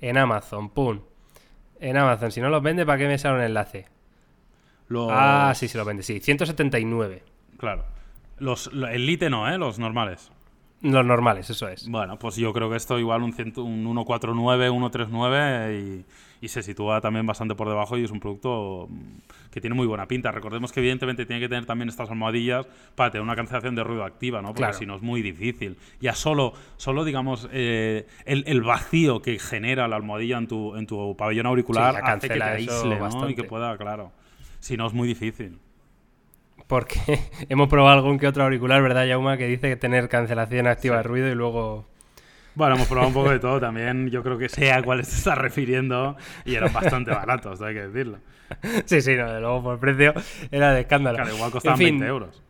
En 0.00 0.16
Amazon, 0.16 0.70
pum. 0.70 1.00
En 1.78 1.98
Amazon, 1.98 2.32
si 2.32 2.40
no 2.40 2.48
los 2.48 2.62
vende, 2.62 2.86
¿para 2.86 2.96
qué 2.96 3.06
me 3.06 3.18
sale 3.18 3.36
un 3.36 3.42
enlace? 3.42 3.91
Ah, 5.10 5.52
sí, 5.54 5.68
se 5.68 5.78
lo 5.78 5.84
vende, 5.84 6.02
sí. 6.02 6.20
179. 6.20 7.22
Claro. 7.58 7.84
Los, 8.38 8.70
el 8.72 9.06
Lite 9.06 9.30
no, 9.30 9.48
¿eh? 9.48 9.56
Los 9.58 9.78
normales. 9.78 10.30
Los 10.82 11.06
normales, 11.06 11.48
eso 11.48 11.68
es. 11.68 11.88
Bueno, 11.88 12.18
pues 12.18 12.34
yo 12.34 12.52
creo 12.52 12.68
que 12.68 12.76
esto 12.76 12.98
igual 12.98 13.22
un, 13.22 13.30
un 13.30 13.94
149, 13.94 14.68
139 14.68 15.78
y, 15.78 16.44
y, 16.44 16.48
se 16.48 16.60
sitúa 16.60 17.00
también 17.00 17.24
bastante 17.24 17.54
por 17.54 17.68
debajo 17.68 17.96
y 17.96 18.02
es 18.02 18.10
un 18.10 18.18
producto 18.18 18.88
que 19.52 19.60
tiene 19.60 19.76
muy 19.76 19.86
buena 19.86 20.08
pinta. 20.08 20.32
Recordemos 20.32 20.72
que 20.72 20.80
evidentemente 20.80 21.24
tiene 21.24 21.38
que 21.38 21.48
tener 21.48 21.66
también 21.66 21.88
estas 21.88 22.10
almohadillas 22.10 22.66
para 22.96 23.12
tener 23.12 23.22
una 23.22 23.36
cancelación 23.36 23.76
de 23.76 23.84
ruido 23.84 24.02
activa, 24.02 24.42
¿no? 24.42 24.54
Porque 24.54 24.72
si 24.72 24.84
no 24.84 24.96
es 24.96 25.02
muy 25.02 25.22
difícil. 25.22 25.76
Ya 26.00 26.16
solo, 26.16 26.52
solo 26.78 27.04
digamos, 27.04 27.48
eh, 27.52 28.08
el, 28.24 28.62
vacío 28.62 29.22
que 29.22 29.38
genera 29.38 29.86
la 29.86 29.94
almohadilla 29.94 30.38
en 30.38 30.48
tu, 30.48 30.74
en 30.74 30.88
tu 30.88 31.16
pabellón 31.16 31.46
auricular 31.46 32.00
hace 32.02 32.28
que 32.28 32.34
te 32.34 32.42
aísle, 32.42 32.98
¿no? 32.98 33.30
Y 33.30 33.36
que 33.36 33.44
pueda, 33.44 33.76
claro. 33.76 34.10
Si 34.62 34.76
no, 34.76 34.86
es 34.86 34.92
muy 34.92 35.08
difícil. 35.08 35.58
Porque 36.68 37.18
hemos 37.48 37.68
probado 37.68 37.96
algún 37.96 38.18
que 38.20 38.28
otro 38.28 38.44
auricular, 38.44 38.80
¿verdad, 38.80 39.04
Yauma? 39.06 39.36
Que 39.36 39.48
dice 39.48 39.68
que 39.68 39.76
tener 39.76 40.08
cancelación 40.08 40.68
activa 40.68 40.98
de 40.98 41.02
ruido 41.02 41.28
y 41.28 41.34
luego. 41.34 41.84
Bueno, 42.54 42.76
hemos 42.76 42.86
probado 42.86 43.08
un 43.08 43.14
poco 43.14 43.30
de 43.30 43.40
todo 43.40 43.58
también. 43.58 44.08
Yo 44.10 44.22
creo 44.22 44.38
que 44.38 44.48
sé 44.48 44.70
a 44.72 44.80
cuáles 44.80 45.08
te 45.08 45.16
estás 45.16 45.36
refiriendo 45.36 46.16
y 46.44 46.54
eran 46.54 46.72
bastante 46.72 47.10
baratos, 47.10 47.60
hay 47.60 47.74
que 47.74 47.88
decirlo. 47.88 48.18
Sí, 48.84 49.00
sí, 49.00 49.16
no, 49.16 49.32
de 49.32 49.40
luego 49.40 49.62
por 49.62 49.80
precio 49.80 50.12
era 50.50 50.72
de 50.72 50.82
escándalo. 50.82 51.16
Claro, 51.16 51.34
igual 51.34 51.50
costaban 51.50 51.78
20 51.78 52.06
euros. 52.06 52.42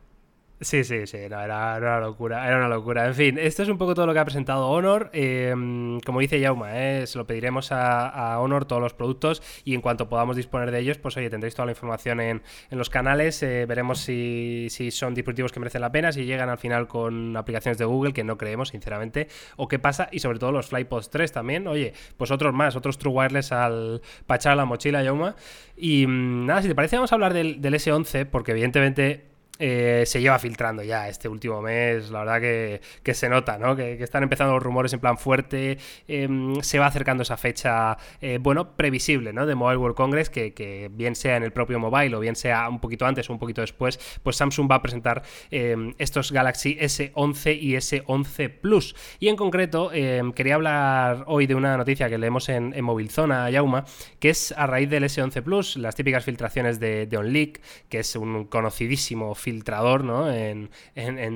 Sí, 0.63 0.85
sí, 0.85 1.05
sí, 1.07 1.17
no, 1.29 1.41
era, 1.41 1.77
una 1.77 1.99
locura, 1.99 2.47
era 2.47 2.57
una 2.57 2.69
locura. 2.69 3.05
En 3.05 3.13
fin, 3.15 3.37
esto 3.37 3.63
es 3.63 3.69
un 3.69 3.77
poco 3.77 3.93
todo 3.93 4.05
lo 4.05 4.13
que 4.13 4.19
ha 4.19 4.23
presentado 4.23 4.69
Honor. 4.69 5.09
Em, 5.11 5.99
como 5.99 6.21
dice 6.21 6.39
Yauma, 6.39 6.69
eh, 6.79 7.05
se 7.05 7.17
lo 7.17 7.27
pediremos 7.27 7.71
a, 7.73 8.39
Honor 8.39 8.63
todos 8.65 8.81
los 8.81 8.93
productos 8.93 9.41
y 9.65 9.75
en 9.75 9.81
cuanto 9.81 10.07
podamos 10.07 10.37
disponer 10.37 10.71
de 10.71 10.79
ellos, 10.79 10.97
pues 10.97 11.17
oye, 11.17 11.29
tendréis 11.29 11.53
toda 11.53 11.65
la 11.65 11.73
información 11.73 12.21
en, 12.21 12.41
los 12.69 12.89
canales. 12.89 13.43
Eh, 13.43 13.65
veremos 13.65 13.99
si, 13.99 14.69
son 14.91 15.13
dispositivos 15.13 15.51
que 15.51 15.59
merecen 15.59 15.81
la 15.81 15.91
pena, 15.91 16.13
si 16.13 16.23
llegan 16.23 16.49
al 16.49 16.57
final 16.57 16.87
con 16.87 17.35
aplicaciones 17.35 17.77
de 17.77 17.85
Google, 17.85 18.13
que 18.13 18.23
no 18.23 18.37
creemos, 18.37 18.69
sinceramente, 18.69 19.27
o 19.57 19.67
qué 19.67 19.79
pasa, 19.79 20.07
y 20.11 20.19
sobre 20.19 20.39
todo 20.39 20.53
los 20.53 20.67
FlyPods 20.67 21.09
3 21.09 21.31
también. 21.33 21.67
Oye, 21.67 21.93
pues 22.15 22.31
otros 22.31 22.53
más, 22.53 22.77
otros 22.77 22.97
True 22.97 23.13
Wireless 23.13 23.51
al 23.51 24.01
pachar 24.27 24.55
la 24.55 24.65
mochila, 24.65 25.03
Yauma. 25.03 25.35
Y 25.75 26.07
mm, 26.07 26.45
nada, 26.45 26.61
si 26.61 26.69
te 26.69 26.75
parece, 26.75 26.95
vamos 26.95 27.11
a 27.11 27.15
hablar 27.15 27.33
del, 27.33 27.61
del 27.61 27.73
S11, 27.73 28.25
porque 28.27 28.51
evidentemente 28.51 29.32
eh, 29.59 30.03
se 30.07 30.19
lleva 30.19 30.39
filtrando 30.39 30.81
ya 30.81 31.07
este 31.07 31.29
último 31.29 31.61
mes, 31.61 32.09
la 32.09 32.23
verdad 32.23 32.41
que, 32.41 33.13
se 33.13 33.29
nota, 33.29 33.59
¿no? 33.59 33.75
Que, 33.75 34.01
están 34.01 34.23
empezando 34.23 34.53
los 34.53 34.63
rumores 34.63 34.91
en 34.93 34.99
plan 34.99 35.17
fuerte, 35.17 35.77
em, 36.07 36.59
se 36.61 36.79
va 36.79 36.87
acercando 36.87 37.21
esa 37.21 37.37
fecha, 37.37 37.95
eh, 38.19 38.39
bueno, 38.41 38.75
previsible, 38.75 39.31
¿no? 39.31 39.45
De 39.45 39.53
Mobile 39.53 39.77
World 39.77 39.95
Congress, 39.95 40.29
que, 40.31 40.89
bien 40.91 41.15
sea 41.15 41.37
en 41.37 41.43
el 41.43 41.51
propio 41.51 41.79
mobile 41.79 42.15
o 42.15 42.19
bien 42.19 42.35
sea 42.35 42.67
un 42.67 42.79
poquito 42.79 43.05
antes 43.05 43.29
o 43.29 43.33
un 43.33 43.39
poquito 43.39 43.61
después, 43.61 43.99
pues 44.23 44.37
Samsung 44.37 44.69
va 44.69 44.75
a 44.75 44.81
presentar 44.81 45.21
em, 45.51 45.93
estos 45.99 46.31
Galaxy 46.31 46.75
S11 46.79 47.59
y 47.61 47.75
S11 47.75 48.49
Plus. 48.49 48.95
Y 49.19 49.27
en 49.27 49.35
concreto, 49.35 49.91
em, 49.93 50.33
quería 50.33 50.55
hablar 50.55 51.25
hoy 51.27 51.45
de 51.45 51.53
una 51.53 51.77
noticia 51.77 52.09
que 52.09 52.17
leemos 52.17 52.49
en, 52.49 52.73
en 52.73 52.83
Movilzona, 52.83 53.49
Yauma, 53.51 53.85
que 54.19 54.29
es 54.31 54.51
a 54.57 54.65
raíz 54.65 54.89
del 54.89 55.03
S11 55.03 55.43
Plus, 55.43 55.77
las 55.77 55.95
típicas 55.95 56.23
filtraciones 56.25 56.79
de, 56.79 57.05
de 57.05 57.17
OnLeak, 57.17 57.61
que 57.89 57.99
es 57.99 58.15
un 58.15 58.45
conocidísimo 58.45 59.35
filtrador 59.43 60.03
¿no? 60.03 60.31
en, 60.31 60.69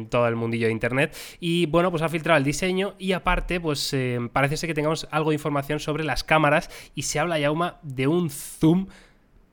todo 0.10 0.28
el 0.28 0.36
mundillo 0.36 0.68
de 0.68 0.72
Internet. 0.72 1.16
Y 1.40 1.66
bueno, 1.68 1.92
pues 1.92 2.02
ha 2.02 2.10
filtrado 2.10 2.38
el 2.38 2.44
diseño 2.44 2.96
y 2.98 3.12
aparte, 3.12 3.60
pues 3.60 3.94
eh, 3.94 4.20
parece 4.32 4.58
ser 4.58 4.68
que 4.68 4.74
tengamos 4.74 5.08
algo 5.12 5.32
de 5.32 5.36
información 5.36 5.80
sobre 5.80 6.04
las 6.04 6.24
cámaras 6.24 6.70
y 6.96 7.04
se 7.04 7.20
habla, 7.20 7.40
Yauma, 7.40 7.78
de 7.84 8.08
un 8.08 8.30
zoom 8.30 8.88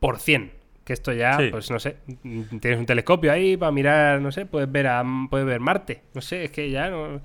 por 0.00 0.18
100 0.18 0.64
que 0.84 0.92
esto 0.92 1.14
ya, 1.14 1.38
pues 1.50 1.70
no 1.70 1.80
sé, 1.80 1.96
tienes 2.60 2.78
un 2.78 2.84
telescopio 2.84 3.32
ahí 3.32 3.56
para 3.56 3.72
mirar, 3.72 4.20
no 4.20 4.30
sé, 4.30 4.44
puedes 4.44 4.70
ver 4.70 4.86
a, 4.86 5.02
puedes 5.30 5.46
ver 5.46 5.58
Marte, 5.58 6.02
no 6.12 6.20
sé, 6.20 6.44
es 6.44 6.50
que 6.50 6.70
ya 6.70 6.90
no... 6.90 7.22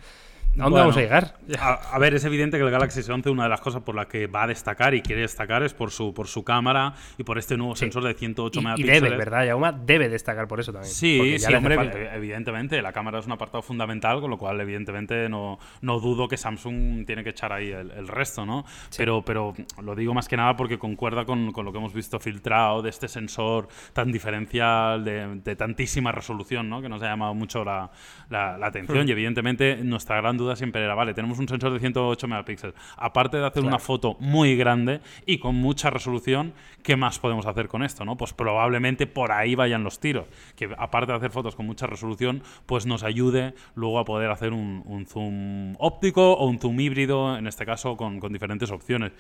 ¿A 0.60 0.64
dónde 0.64 0.80
vamos 0.80 0.98
a 0.98 1.02
llegar? 1.02 1.36
A, 1.60 2.00
ver, 2.00 2.14
es 2.14 2.26
evidente 2.26 2.58
que 2.58 2.64
el 2.64 2.72
Galaxy 2.72 3.02
S11, 3.02 3.32
una 3.32 3.44
de 3.44 3.50
las 3.50 3.62
cosas 3.62 3.82
por 3.82 3.96
las 3.96 4.08
que 4.08 4.28
va 4.28 4.44
a 4.44 4.48
destacar 4.48 4.94
y 4.94 5.02
quiere 5.02 5.22
destacar 5.22 5.64
es 5.64 5.74
por 5.74 5.92
su, 5.92 6.14
por 6.14 6.28
su 6.28 6.44
cámara 6.44 6.94
y 7.18 7.24
por 7.24 7.38
este 7.38 7.58
nuevo 7.58 7.76
sensor 7.76 8.04
de 8.04 8.14
108 8.14 8.62
megapíxeles. 8.62 8.98
Y 8.98 9.04
debe, 9.04 9.18
¿verdad? 9.18 9.46
Yauma 9.46 9.72
debe 9.72 10.10
destacar 10.10 10.48
por 10.48 10.60
eso 10.60 10.74
también. 10.74 10.94
Sí, 10.94 11.40
sí, 11.40 11.54
hombre, 11.54 12.10
evidentemente. 12.14 12.82
La 12.82 12.92
cámara 12.92 13.20
es 13.20 13.26
un 13.26 13.32
apartado 13.32 13.62
fundamental, 13.62 14.22
con 14.22 14.30
lo 14.30 14.38
cual, 14.38 14.60
evidentemente, 14.62 15.30
no, 15.30 15.60
no 15.82 16.00
dudo 16.00 16.28
que 16.28 16.38
Samsung 16.38 17.06
tiene 17.06 17.24
que 17.24 17.30
echar 17.30 17.54
ahí 17.54 17.72
el, 17.72 18.08
resto, 18.08 18.46
¿no? 18.46 18.66
Pero, 18.98 19.24
pero 19.24 19.54
lo 19.82 19.96
digo 19.96 20.14
más 20.14 20.28
que 20.28 20.36
nada 20.36 20.56
porque 20.56 20.78
concuerda 20.78 21.26
con, 21.26 21.52
con, 21.52 21.66
lo 21.66 21.72
que 21.72 21.78
hemos 21.78 21.94
visto 21.94 22.20
filtrado 22.20 22.82
de 22.82 22.90
este 22.90 23.08
sensor 23.08 23.68
tan 23.94 24.12
diferencial, 24.12 25.04
de, 25.04 25.56
tantísima 25.56 26.12
resolución, 26.12 26.70
¿no? 26.70 26.82
Que 26.82 26.90
nos 26.90 27.02
ha 27.04 27.08
llamado 27.08 27.34
mucho 27.34 27.64
la, 27.64 27.90
la, 28.30 28.56
atención. 28.66 29.06
Hmm. 29.06 29.10
Y, 29.10 29.12
evidentemente, 29.12 29.78
nuestra 29.84 30.18
gran 30.18 30.38
duda 30.38 30.49
siempre 30.56 30.84
era, 30.84 30.96
vale, 30.96 31.14
tenemos 31.14 31.40
un 31.40 31.48
sensor 31.48 31.74
de 31.74 31.80
108 31.80 32.28
megapíxeles. 32.28 32.76
Aparte 32.98 33.38
de 33.38 33.46
hacer 33.46 33.64
una 33.64 33.80
foto 33.80 34.16
muy 34.20 34.56
grande 34.56 35.02
y 35.26 35.38
con 35.38 35.56
mucha 35.56 35.90
resolución, 35.90 36.54
¿qué 36.84 36.96
más 36.96 37.20
podemos 37.20 37.46
hacer 37.46 37.68
con 37.68 37.84
esto? 37.84 38.06
¿no? 38.06 38.18
Pues 38.18 38.34
probablemente 38.34 39.08
por 39.08 39.32
ahí 39.32 39.56
vayan 39.56 39.84
los 39.84 40.00
tiros. 40.00 40.26
Que 40.56 40.70
aparte 40.78 41.12
de 41.12 41.18
hacer 41.18 41.32
fotos 41.32 41.56
con 41.56 41.66
mucha 41.66 41.88
resolución, 41.88 42.44
pues 42.66 42.86
nos 42.86 43.04
ayude 43.04 43.54
luego 43.76 44.00
a 44.00 44.06
poder 44.06 44.32
hacer 44.32 44.54
un, 44.54 45.06
zoom 45.08 45.76
óptico 45.80 46.34
o 46.34 46.48
un 46.48 46.60
zoom 46.60 46.80
híbrido, 46.80 47.38
en 47.38 47.48
este 47.48 47.66
caso 47.66 47.96
con, 47.98 48.20
diferentes 48.32 48.72
opciones. 48.72 49.12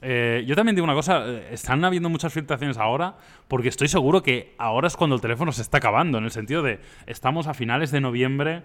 Eh, 0.00 0.44
yo 0.46 0.54
también 0.54 0.74
digo 0.74 0.84
una 0.84 0.94
cosa, 0.94 1.24
eh, 1.26 1.48
están 1.52 1.84
habiendo 1.84 2.08
muchas 2.08 2.32
filtraciones 2.32 2.78
ahora 2.78 3.16
porque 3.48 3.68
estoy 3.68 3.88
seguro 3.88 4.22
que 4.22 4.54
ahora 4.58 4.86
es 4.86 4.96
cuando 4.96 5.16
el 5.16 5.22
teléfono 5.22 5.52
se 5.52 5.62
está 5.62 5.78
acabando, 5.78 6.18
en 6.18 6.24
el 6.24 6.30
sentido 6.30 6.62
de 6.62 6.80
estamos 7.06 7.46
a 7.46 7.54
finales 7.54 7.90
de 7.90 8.00
noviembre 8.00 8.62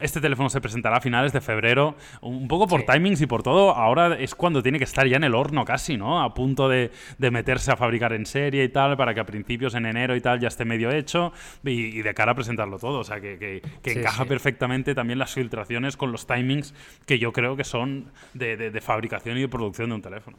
este 0.00 0.20
teléfono 0.20 0.50
se 0.50 0.60
presentará 0.60 0.98
a 0.98 1.00
finales 1.00 1.32
de 1.32 1.40
febrero. 1.46 1.96
Un 2.20 2.48
poco 2.48 2.66
por 2.66 2.82
timings 2.82 3.20
y 3.22 3.26
por 3.26 3.42
todo. 3.42 3.74
Ahora 3.74 4.16
es 4.18 4.34
cuando 4.34 4.62
tiene 4.62 4.78
que 4.78 4.84
estar 4.84 5.06
ya 5.06 5.16
en 5.16 5.24
el 5.24 5.34
horno 5.34 5.64
casi, 5.64 5.96
¿no? 5.96 6.22
A 6.22 6.34
punto 6.34 6.68
de, 6.68 6.90
meterse 7.18 7.72
a 7.72 7.76
fabricar 7.76 8.12
en 8.12 8.26
serie 8.26 8.64
y 8.64 8.68
tal, 8.68 8.96
para 8.96 9.14
que 9.14 9.20
a 9.20 9.26
principios 9.26 9.74
en 9.74 9.86
enero 9.86 10.14
y 10.14 10.20
tal 10.20 10.40
ya 10.40 10.48
esté 10.48 10.64
medio 10.64 10.90
hecho 10.90 11.32
y, 11.64 12.02
de 12.02 12.14
cara 12.14 12.32
a 12.32 12.34
presentarlo 12.34 12.78
todo. 12.78 12.98
O 12.98 13.04
sea, 13.04 13.20
que, 13.20 13.62
encaja 13.84 14.24
perfectamente 14.26 14.94
también 14.94 15.18
las 15.18 15.32
filtraciones 15.32 15.96
con 15.96 16.12
los 16.12 16.26
timings 16.26 16.74
que 17.06 17.18
yo 17.18 17.32
creo 17.32 17.56
que 17.56 17.64
son 17.64 18.12
de 18.34 18.80
fabricación 18.82 19.38
y 19.38 19.42
de 19.42 19.48
producción 19.48 19.88
de 19.88 19.94
un 19.94 20.02
teléfono. 20.02 20.38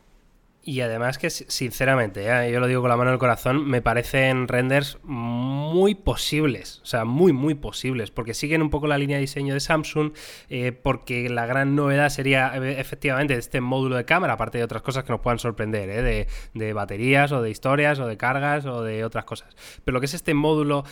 Y 0.68 0.82
además 0.82 1.18
que, 1.18 1.30
sinceramente, 1.30 2.28
¿eh? 2.28 2.52
yo 2.52 2.60
lo 2.60 2.68
digo 2.68 2.82
con 2.82 2.90
la 2.90 2.98
mano 2.98 3.12
en 3.12 3.14
el 3.14 3.20
corazón, 3.20 3.66
me 3.70 3.82
parecen 3.82 4.50
renders 4.50 4.98
muy 5.02 5.57
posibles. 5.96 6.80
O 6.84 6.86
sea, 6.86 7.06
muy, 7.06 7.34
muy 7.34 7.56
posibles. 7.56 8.12
Porque 8.12 8.34
siguen 8.34 8.62
un 8.62 8.70
poco 8.70 8.88
la 8.88 8.98
línea 8.98 9.18
de 9.18 9.22
diseño 9.22 9.54
de 9.54 9.60
Samsung. 9.60 10.14
Eh, 10.50 10.72
porque 10.72 11.30
la 11.30 11.46
gran 11.46 11.76
novedad 11.76 12.10
sería 12.10 12.54
eh, 12.56 12.80
efectivamente 12.80 13.36
este 13.36 13.62
módulo 13.62 13.96
de 13.96 14.06
cámara, 14.06 14.34
aparte 14.34 14.58
de 14.58 14.64
otras 14.64 14.82
cosas 14.82 15.04
que 15.04 15.12
nos 15.12 15.22
puedan 15.22 15.40
sorprender, 15.40 16.04
de, 16.04 16.28
de, 16.54 16.74
baterías 16.74 17.32
o 17.32 17.42
de 17.42 17.50
historias 17.50 18.00
o 18.00 18.08
de 18.08 18.18
cargas 18.18 18.66
o 18.66 18.84
de 18.84 19.04
otras 19.04 19.26
cosas. 19.26 19.56
Pero 19.84 19.94
lo 19.94 20.00
que 20.00 20.06
es 20.06 20.14
este 20.14 20.34
módulo 20.34 20.84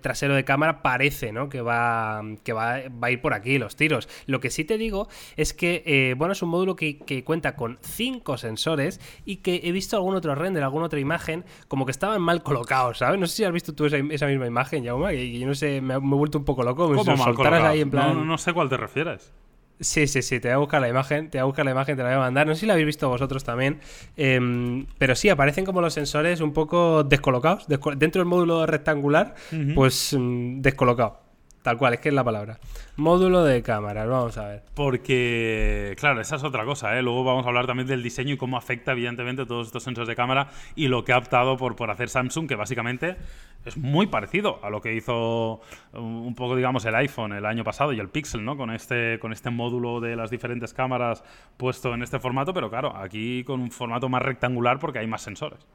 trasero 0.00 0.34
de 0.34 0.44
cámara 0.44 0.82
parece 0.82 1.32
¿no? 1.32 1.48
que, 1.48 1.60
va, 1.60 2.22
que 2.42 2.52
va, 2.52 2.80
va, 3.02 3.08
a 3.08 3.10
ir 3.10 3.20
por 3.20 3.34
aquí 3.34 3.58
los 3.58 3.76
tiros. 3.76 4.08
Lo 4.26 4.40
que 4.40 4.50
sí 4.50 4.64
te 4.64 4.78
digo 4.78 5.08
es 5.36 5.54
que, 5.54 6.14
bueno, 6.16 6.32
es 6.32 6.42
un 6.42 6.50
módulo 6.50 6.76
que, 6.76 7.22
cuenta 7.24 7.56
con 7.56 7.78
cinco 7.82 8.36
sensores 8.36 9.00
y 9.24 9.36
que 9.36 9.62
he 9.64 9.72
visto 9.72 9.96
algún 9.96 10.14
otro 10.14 10.34
render, 10.34 10.62
alguna 10.62 10.86
otra 10.86 11.00
imagen, 11.00 11.44
como 11.68 11.84
que 11.84 11.90
estaban 11.90 12.20
mal 12.22 12.42
colocados, 12.42 12.98
¿sabes? 12.98 13.18
No 13.18 13.26
sé 13.26 13.36
si 13.36 13.44
has 13.44 13.52
visto 13.52 13.74
tú 13.74 13.86
esa, 13.86 13.98
misma 14.22 14.46
imagen, 14.46 14.84
Jauma, 14.84 15.10
que 15.10 15.38
yo 15.38 15.46
no 15.46 15.54
sé, 15.54 15.80
me, 15.80 15.94
he 15.94 15.98
vuelto 15.98 16.38
un 16.38 16.44
poco 16.44 16.62
loco. 16.62 16.92
¿Cómo 16.94 17.16
mal 17.16 17.66
ahí 17.66 17.80
en 17.80 17.90
plan... 17.90 18.14
No, 18.14 18.24
no, 18.24 18.38
sé 18.38 18.52
cuál 18.52 18.68
te 18.68 18.76
refieres. 18.76 19.32
Sí, 19.80 20.06
sí, 20.06 20.22
sí, 20.22 20.38
te 20.38 20.48
voy 20.48 20.54
a 20.54 20.58
buscar 20.58 20.80
la 20.80 20.88
imagen, 20.88 21.30
te 21.30 21.38
voy 21.38 21.42
a 21.42 21.44
buscar 21.46 21.64
la 21.64 21.72
imagen, 21.72 21.96
te 21.96 22.02
la 22.02 22.10
voy 22.10 22.16
a 22.16 22.20
mandar. 22.20 22.46
No 22.46 22.54
sé 22.54 22.60
si 22.60 22.66
la 22.66 22.74
habéis 22.74 22.86
visto 22.86 23.08
vosotros 23.08 23.42
también. 23.42 23.80
Em, 24.16 24.86
pero 24.98 25.16
sí, 25.16 25.28
aparecen 25.28 25.64
como 25.64 25.80
los 25.80 25.92
sensores 25.92 26.40
un 26.40 26.52
poco 26.52 27.02
descolocados. 27.02 27.66
dentro 27.68 28.20
del 28.20 28.26
módulo 28.26 28.66
rectangular, 28.66 29.34
pues 29.74 30.16
mm, 30.18 30.60
descolocado. 30.60 31.23
Tal 31.64 31.78
cual, 31.78 31.94
es 31.94 32.00
que 32.00 32.10
es 32.10 32.14
la 32.14 32.22
palabra. 32.22 32.58
Módulo 32.96 33.42
de 33.42 33.62
cámaras, 33.62 34.06
vamos 34.06 34.36
a 34.36 34.48
ver. 34.48 34.62
Porque, 34.74 35.96
claro, 35.98 36.20
esa 36.20 36.36
es 36.36 36.44
otra 36.44 36.66
cosa, 36.66 36.98
¿eh? 36.98 37.00
Luego 37.00 37.24
vamos 37.24 37.46
a 37.46 37.48
hablar 37.48 37.66
también 37.66 37.88
del 37.88 38.02
diseño 38.02 38.34
y 38.34 38.36
cómo 38.36 38.58
afecta, 38.58 38.92
evidentemente, 38.92 39.46
todos 39.46 39.68
estos 39.68 39.82
sensores 39.82 40.06
de 40.06 40.14
cámara 40.14 40.48
y 40.76 40.88
lo 40.88 41.04
que 41.04 41.14
ha 41.14 41.16
optado 41.16 41.56
por, 41.56 41.74
por 41.74 41.90
hacer 41.90 42.10
Samsung, 42.10 42.46
que 42.46 42.54
básicamente 42.54 43.16
es 43.64 43.78
muy 43.78 44.08
parecido 44.08 44.60
a 44.62 44.68
lo 44.68 44.82
que 44.82 44.92
hizo 44.94 45.62
un 45.94 46.34
poco, 46.34 46.54
digamos, 46.54 46.84
el 46.84 46.94
iPhone 46.96 47.32
el 47.32 47.46
año 47.46 47.64
pasado 47.64 47.94
y 47.94 47.98
el 47.98 48.10
Pixel, 48.10 48.44
¿no? 48.44 48.58
Con 48.58 48.70
este, 48.70 49.18
con 49.18 49.32
este 49.32 49.48
módulo 49.48 50.00
de 50.00 50.16
las 50.16 50.30
diferentes 50.30 50.74
cámaras 50.74 51.24
puesto 51.56 51.94
en 51.94 52.02
este 52.02 52.18
formato, 52.18 52.52
pero 52.52 52.68
claro, 52.68 52.94
aquí 52.94 53.42
con 53.42 53.62
un 53.62 53.70
formato 53.70 54.10
más 54.10 54.20
rectangular 54.20 54.78
porque 54.78 54.98
hay 54.98 55.06
más 55.06 55.22
sensores. 55.22 55.66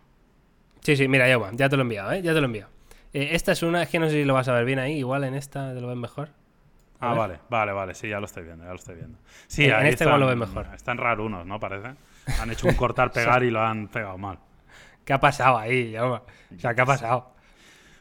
Sí, 0.81 0.95
sí, 0.95 1.07
mira, 1.07 1.27
ya, 1.27 1.39
ya 1.53 1.67
te 1.67 1.75
lo 1.77 1.81
he 1.81 1.85
enviado, 1.85 2.11
¿eh? 2.11 2.21
Ya 2.21 2.31
te 2.31 2.41
lo 2.41 2.45
he 2.45 2.45
enviado. 2.45 2.78
Eh, 3.13 3.29
esta 3.31 3.51
es 3.51 3.63
una, 3.63 3.83
es 3.83 3.89
que 3.89 3.99
no 3.99 4.07
sé 4.07 4.13
si 4.13 4.23
lo 4.23 4.33
vas 4.33 4.47
a 4.47 4.53
ver 4.53 4.65
bien 4.65 4.79
ahí, 4.79 4.97
igual 4.97 5.23
en 5.23 5.35
esta 5.35 5.73
te 5.73 5.81
lo 5.81 5.87
ves 5.87 5.97
mejor. 5.97 6.29
ah, 6.99 7.13
vale, 7.13 7.39
vale, 7.49 7.71
vale, 7.71 7.93
sí, 7.95 8.09
ya 8.09 8.19
lo 8.19 8.25
estoy 8.25 8.43
viendo, 8.43 8.63
ya 8.63 8.69
lo 8.69 8.75
estoy 8.75 8.95
viendo. 8.95 9.17
Sí, 9.47 9.65
en, 9.65 9.85
este 9.85 10.03
igual 10.03 10.19
lo 10.19 10.27
ves 10.27 10.37
mejor. 10.37 10.67
Están 10.75 10.97
raros 10.97 11.25
unos, 11.25 11.45
¿no? 11.45 11.59
Parece. 11.59 11.95
Han 12.39 12.51
hecho 12.51 12.67
un 12.67 12.75
cortar-pegar 12.75 13.43
y 13.43 13.51
lo 13.51 13.61
han 13.61 13.87
pegado 13.87 14.17
mal. 14.17 14.37
¿Qué 15.05 15.13
ha 15.13 15.19
pasado 15.19 15.57
ahí, 15.57 15.97
O 15.97 16.21
sea, 16.59 16.75
¿qué 16.75 16.81
ha 16.81 16.85
pasado? 16.85 17.31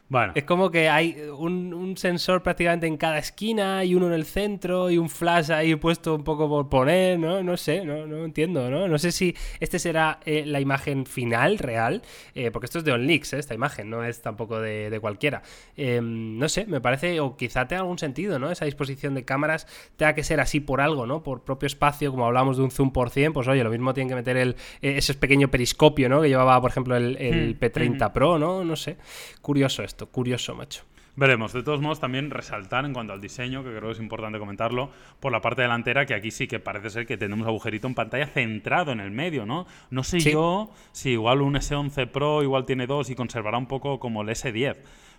Bueno. 0.09 0.33
Es 0.33 0.43
como 0.43 0.71
que 0.71 0.89
hay 0.89 1.15
un, 1.37 1.95
sensor 1.95 2.41
prácticamente 2.41 2.87
en 2.87 2.97
cada 2.97 3.19
esquina 3.19 3.83
y 3.83 3.93
uno 3.93 4.07
en 4.07 4.13
el 4.13 4.25
centro 4.25 4.89
y 4.89 4.97
un 4.97 5.09
flash 5.09 5.51
ahí 5.51 5.75
puesto 5.75 6.15
un 6.15 6.23
poco 6.23 6.49
por 6.49 6.67
poner, 6.67 7.19
¿no? 7.19 7.43
No 7.43 7.57
sé, 7.57 7.85
no, 7.85 8.07
no 8.07 8.25
entiendo, 8.25 8.71
¿no? 8.71 8.87
No 8.87 8.97
sé 8.97 9.11
si 9.11 9.35
este 9.59 9.77
será 9.77 10.19
eh, 10.25 10.45
la 10.47 10.59
imagen 10.59 11.05
final, 11.05 11.59
real, 11.59 12.01
eh, 12.33 12.49
porque 12.49 12.65
esto 12.65 12.79
es 12.79 12.85
de 12.85 12.91
OnLeaks, 12.91 13.33
¿eh? 13.33 13.39
esta 13.39 13.53
imagen, 13.53 13.89
no 13.89 14.03
es 14.03 14.21
tampoco 14.21 14.59
de, 14.59 14.97
cualquiera. 14.99 15.43
Em, 15.77 16.37
no 16.37 16.49
sé, 16.49 16.65
me 16.65 16.81
parece, 16.81 17.19
o 17.19 17.37
quizá 17.37 17.67
tenga 17.67 17.81
algún 17.81 17.99
sentido, 17.99 18.39
¿no? 18.39 18.49
Esa 18.49 18.65
disposición 18.65 19.13
de 19.13 19.25
cámaras 19.25 19.67
tenga 19.95 20.15
que 20.15 20.23
ser 20.23 20.39
así 20.39 20.59
por 20.59 20.81
algo, 20.81 21.05
¿no? 21.05 21.21
Por 21.21 21.43
propio 21.43 21.67
espacio, 21.67 22.09
como 22.09 22.25
hablamos 22.25 22.57
de 22.57 22.63
un 22.63 22.71
zoom 22.71 22.91
por 22.91 23.11
100, 23.11 23.33
pues 23.33 23.47
oye, 23.47 23.63
lo 23.63 23.69
mismo 23.69 23.93
tienen 23.93 24.09
que 24.09 24.15
meter 24.15 24.37
el, 24.37 24.55
ese 24.81 25.13
pequeño 25.13 25.49
periscopio, 25.49 26.09
¿no? 26.09 26.21
Que 26.21 26.29
llevaba, 26.29 26.59
por 26.61 26.71
ejemplo, 26.71 26.95
el, 26.95 27.15
el 27.17 27.55
hmm, 27.55 27.63
P30 27.63 28.09
hmm. 28.09 28.13
Pro, 28.13 28.39
¿no? 28.39 28.63
No 28.63 28.75
sé. 28.75 28.97
Curioso 29.41 29.83
esto 29.83 29.98
curioso, 30.07 30.55
macho. 30.55 30.83
Veremos. 31.15 31.51
De 31.51 31.63
todos 31.63 31.81
modos, 31.81 31.99
también 31.99 32.31
resaltar 32.31 32.85
en 32.85 32.93
cuanto 32.93 33.11
al 33.11 33.19
diseño, 33.19 33.61
que 33.61 33.71
creo 33.71 33.87
que 33.87 33.91
es 33.91 33.99
importante 33.99 34.39
comentarlo, 34.39 34.89
por 35.19 35.33
la 35.33 35.41
parte 35.41 35.61
delantera, 35.61 36.05
que 36.05 36.13
aquí 36.13 36.31
sí 36.31 36.47
que 36.47 36.59
parece 36.59 36.89
ser 36.89 37.05
que 37.05 37.17
tenemos 37.17 37.45
agujerito 37.45 37.87
en 37.87 37.93
pantalla 37.93 38.25
centrado 38.27 38.93
en 38.93 39.01
el 39.01 39.11
medio, 39.11 39.45
¿no? 39.45 39.67
No 39.89 40.03
sé 40.03 40.19
yo 40.19 40.71
si 40.93 41.09
igual 41.11 41.41
un 41.41 41.55
S11 41.55 42.07
Pro 42.07 42.41
igual 42.41 42.65
tiene 42.65 42.87
dos 42.87 43.09
y 43.09 43.15
conservará 43.15 43.57
un 43.57 43.67
poco 43.67 43.99
como 43.99 44.21
el 44.21 44.29
S10, 44.29 44.77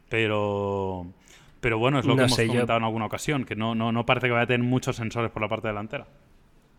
pero... 0.08 1.06
Pero 1.60 1.78
bueno, 1.78 1.98
es 1.98 2.06
lo 2.06 2.16
que 2.16 2.22
hemos 2.22 2.34
comentado 2.34 2.78
en 2.78 2.84
alguna 2.84 3.04
ocasión, 3.04 3.44
que 3.44 3.54
no, 3.54 3.74
no, 3.74 3.92
no 3.92 4.06
parece 4.06 4.28
que 4.28 4.32
vaya 4.32 4.44
a 4.44 4.46
tener 4.46 4.66
muchos 4.66 4.96
sensores 4.96 5.30
por 5.30 5.42
la 5.42 5.48
parte 5.48 5.68
delantera. 5.68 6.06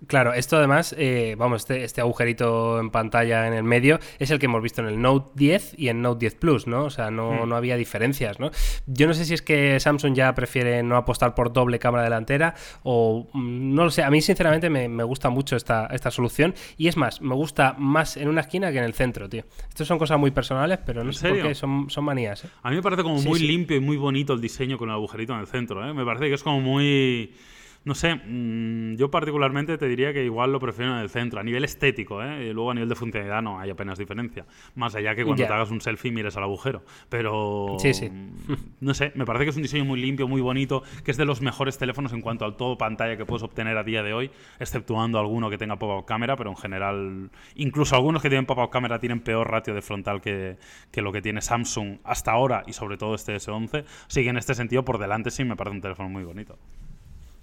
Claro, 0.07 0.33
esto 0.33 0.57
además, 0.57 0.95
eh, 0.97 1.35
vamos, 1.37 1.61
este, 1.61 1.83
este, 1.83 2.01
agujerito 2.01 2.79
en 2.79 2.89
pantalla 2.89 3.47
en 3.47 3.53
el 3.53 3.63
medio 3.63 3.99
es 4.17 4.31
el 4.31 4.39
que 4.39 4.47
hemos 4.47 4.63
visto 4.63 4.81
en 4.81 4.87
el 4.87 4.99
Note 4.99 5.31
10 5.35 5.75
y 5.77 5.89
en 5.89 6.01
Note 6.01 6.19
10 6.21 6.35
Plus, 6.35 6.65
¿no? 6.65 6.85
O 6.85 6.89
sea, 6.89 7.11
no, 7.11 7.45
hmm. 7.45 7.49
no, 7.49 7.55
había 7.55 7.75
diferencias, 7.75 8.39
¿no? 8.39 8.49
Yo 8.87 9.05
no 9.07 9.13
sé 9.13 9.25
si 9.25 9.35
es 9.35 9.43
que 9.43 9.79
Samsung 9.79 10.15
ya 10.15 10.33
prefiere 10.33 10.81
no 10.81 10.97
apostar 10.97 11.35
por 11.35 11.53
doble 11.53 11.77
cámara 11.77 12.03
delantera 12.03 12.55
o 12.81 13.29
mm, 13.31 13.75
no 13.75 13.83
lo 13.83 13.91
sé. 13.91 14.01
A 14.03 14.09
mí, 14.09 14.21
sinceramente, 14.21 14.69
me, 14.69 15.03
gusta 15.03 15.29
mucho 15.29 15.55
esta, 15.55 15.85
esta 15.87 16.09
solución 16.09 16.55
y 16.77 16.87
es 16.87 16.97
más, 16.97 17.21
me 17.21 17.35
gusta 17.35 17.75
más 17.77 18.17
en 18.17 18.27
una 18.27 18.41
esquina 18.41 18.71
que 18.71 18.79
en 18.79 18.85
el 18.85 18.93
centro, 18.93 19.29
tío. 19.29 19.43
Estas 19.69 19.87
son 19.87 19.99
cosas 19.99 20.17
muy 20.17 20.31
personales, 20.31 20.79
pero 20.83 21.03
no 21.03 21.13
sé 21.13 21.29
por 21.29 21.41
qué, 21.43 21.55
son, 21.55 21.89
son 21.91 22.05
manías. 22.05 22.43
¿eh? 22.45 22.49
A 22.63 22.71
mí 22.71 22.75
me 22.75 22.81
parece 22.81 23.03
como 23.03 23.21
muy 23.21 23.39
limpio 23.39 23.77
y 23.77 23.81
muy 23.81 23.97
bonito 23.97 24.33
el 24.33 24.41
diseño 24.41 24.79
con 24.79 24.89
el 24.89 24.95
agujerito 24.95 25.33
en 25.33 25.41
el 25.41 25.47
centro, 25.47 25.87
¿eh? 25.87 25.93
Me 25.93 26.05
parece 26.05 26.27
que 26.27 26.33
es 26.33 26.43
como 26.43 26.59
muy 26.59 27.33
no 27.83 27.95
sé, 27.95 28.13
mm, 28.13 28.95
yo 28.95 29.09
particularmente 29.09 29.77
te 29.77 29.87
diría 29.87 30.13
que 30.13 30.23
igual 30.23 30.51
lo 30.51 30.59
prefiero 30.59 30.93
en 30.93 30.99
el 30.99 31.09
centro, 31.09 31.39
a 31.39 31.43
nivel 31.43 31.63
estético, 31.63 32.21
¿eh? 32.21 32.45
Y 32.45 32.53
luego 32.53 32.69
a 32.69 32.73
nivel 32.75 32.89
de 32.89 32.95
funcionalidad 32.95 33.41
no 33.41 33.59
hay 33.59 33.71
apenas 33.71 33.97
diferencia. 33.97 34.45
Más 34.75 34.93
allá 34.93 35.15
que 35.15 35.25
cuando 35.25 35.45
te 35.45 35.51
hagas 35.51 35.71
un 35.71 35.81
selfie 35.81 36.11
mires 36.11 36.37
al 36.37 36.43
agujero. 36.43 36.83
Pero. 37.09 37.77
Sí, 37.79 37.93
sí. 37.93 38.09
Mm, 38.09 38.53
no 38.81 38.93
sé, 38.93 39.11
me 39.15 39.25
parece 39.25 39.45
que 39.45 39.49
es 39.49 39.55
un 39.55 39.63
diseño 39.63 39.85
muy 39.85 39.99
limpio, 39.99 40.27
muy 40.27 40.41
bonito, 40.41 40.83
que 41.03 41.09
es 41.09 41.17
de 41.17 41.25
los 41.25 41.41
mejores 41.41 41.79
teléfonos 41.79 42.13
en 42.13 42.21
cuanto 42.21 42.45
al 42.45 42.55
todo 42.55 42.77
pantalla 42.77 43.17
que 43.17 43.25
puedes 43.25 43.41
obtener 43.41 43.77
a 43.77 43.83
día 43.83 44.03
de 44.03 44.13
hoy, 44.13 44.29
exceptuando 44.59 45.17
alguno 45.17 45.49
que 45.49 45.57
tenga 45.57 45.77
pop-up 45.77 46.05
cámara, 46.05 46.35
pero 46.35 46.51
en 46.51 46.57
general, 46.57 47.31
incluso 47.55 47.95
algunos 47.95 48.21
que 48.21 48.29
tienen 48.29 48.45
pop-up 48.45 48.69
cámara 48.69 48.99
tienen 48.99 49.21
peor 49.21 49.49
ratio 49.49 49.73
de 49.73 49.81
frontal 49.81 50.21
que, 50.21 50.57
que 50.91 51.01
lo 51.01 51.11
que 51.11 51.23
tiene 51.23 51.41
Samsung 51.41 51.97
hasta 52.03 52.31
ahora 52.31 52.63
y 52.67 52.73
sobre 52.73 52.97
todo 52.97 53.15
este 53.15 53.35
S11. 53.35 53.85
Así 54.07 54.23
que 54.23 54.29
en 54.29 54.37
este 54.37 54.53
sentido, 54.53 54.85
por 54.85 54.99
delante 54.99 55.31
sí 55.31 55.43
me 55.43 55.55
parece 55.55 55.75
un 55.77 55.81
teléfono 55.81 56.09
muy 56.09 56.23
bonito. 56.23 56.59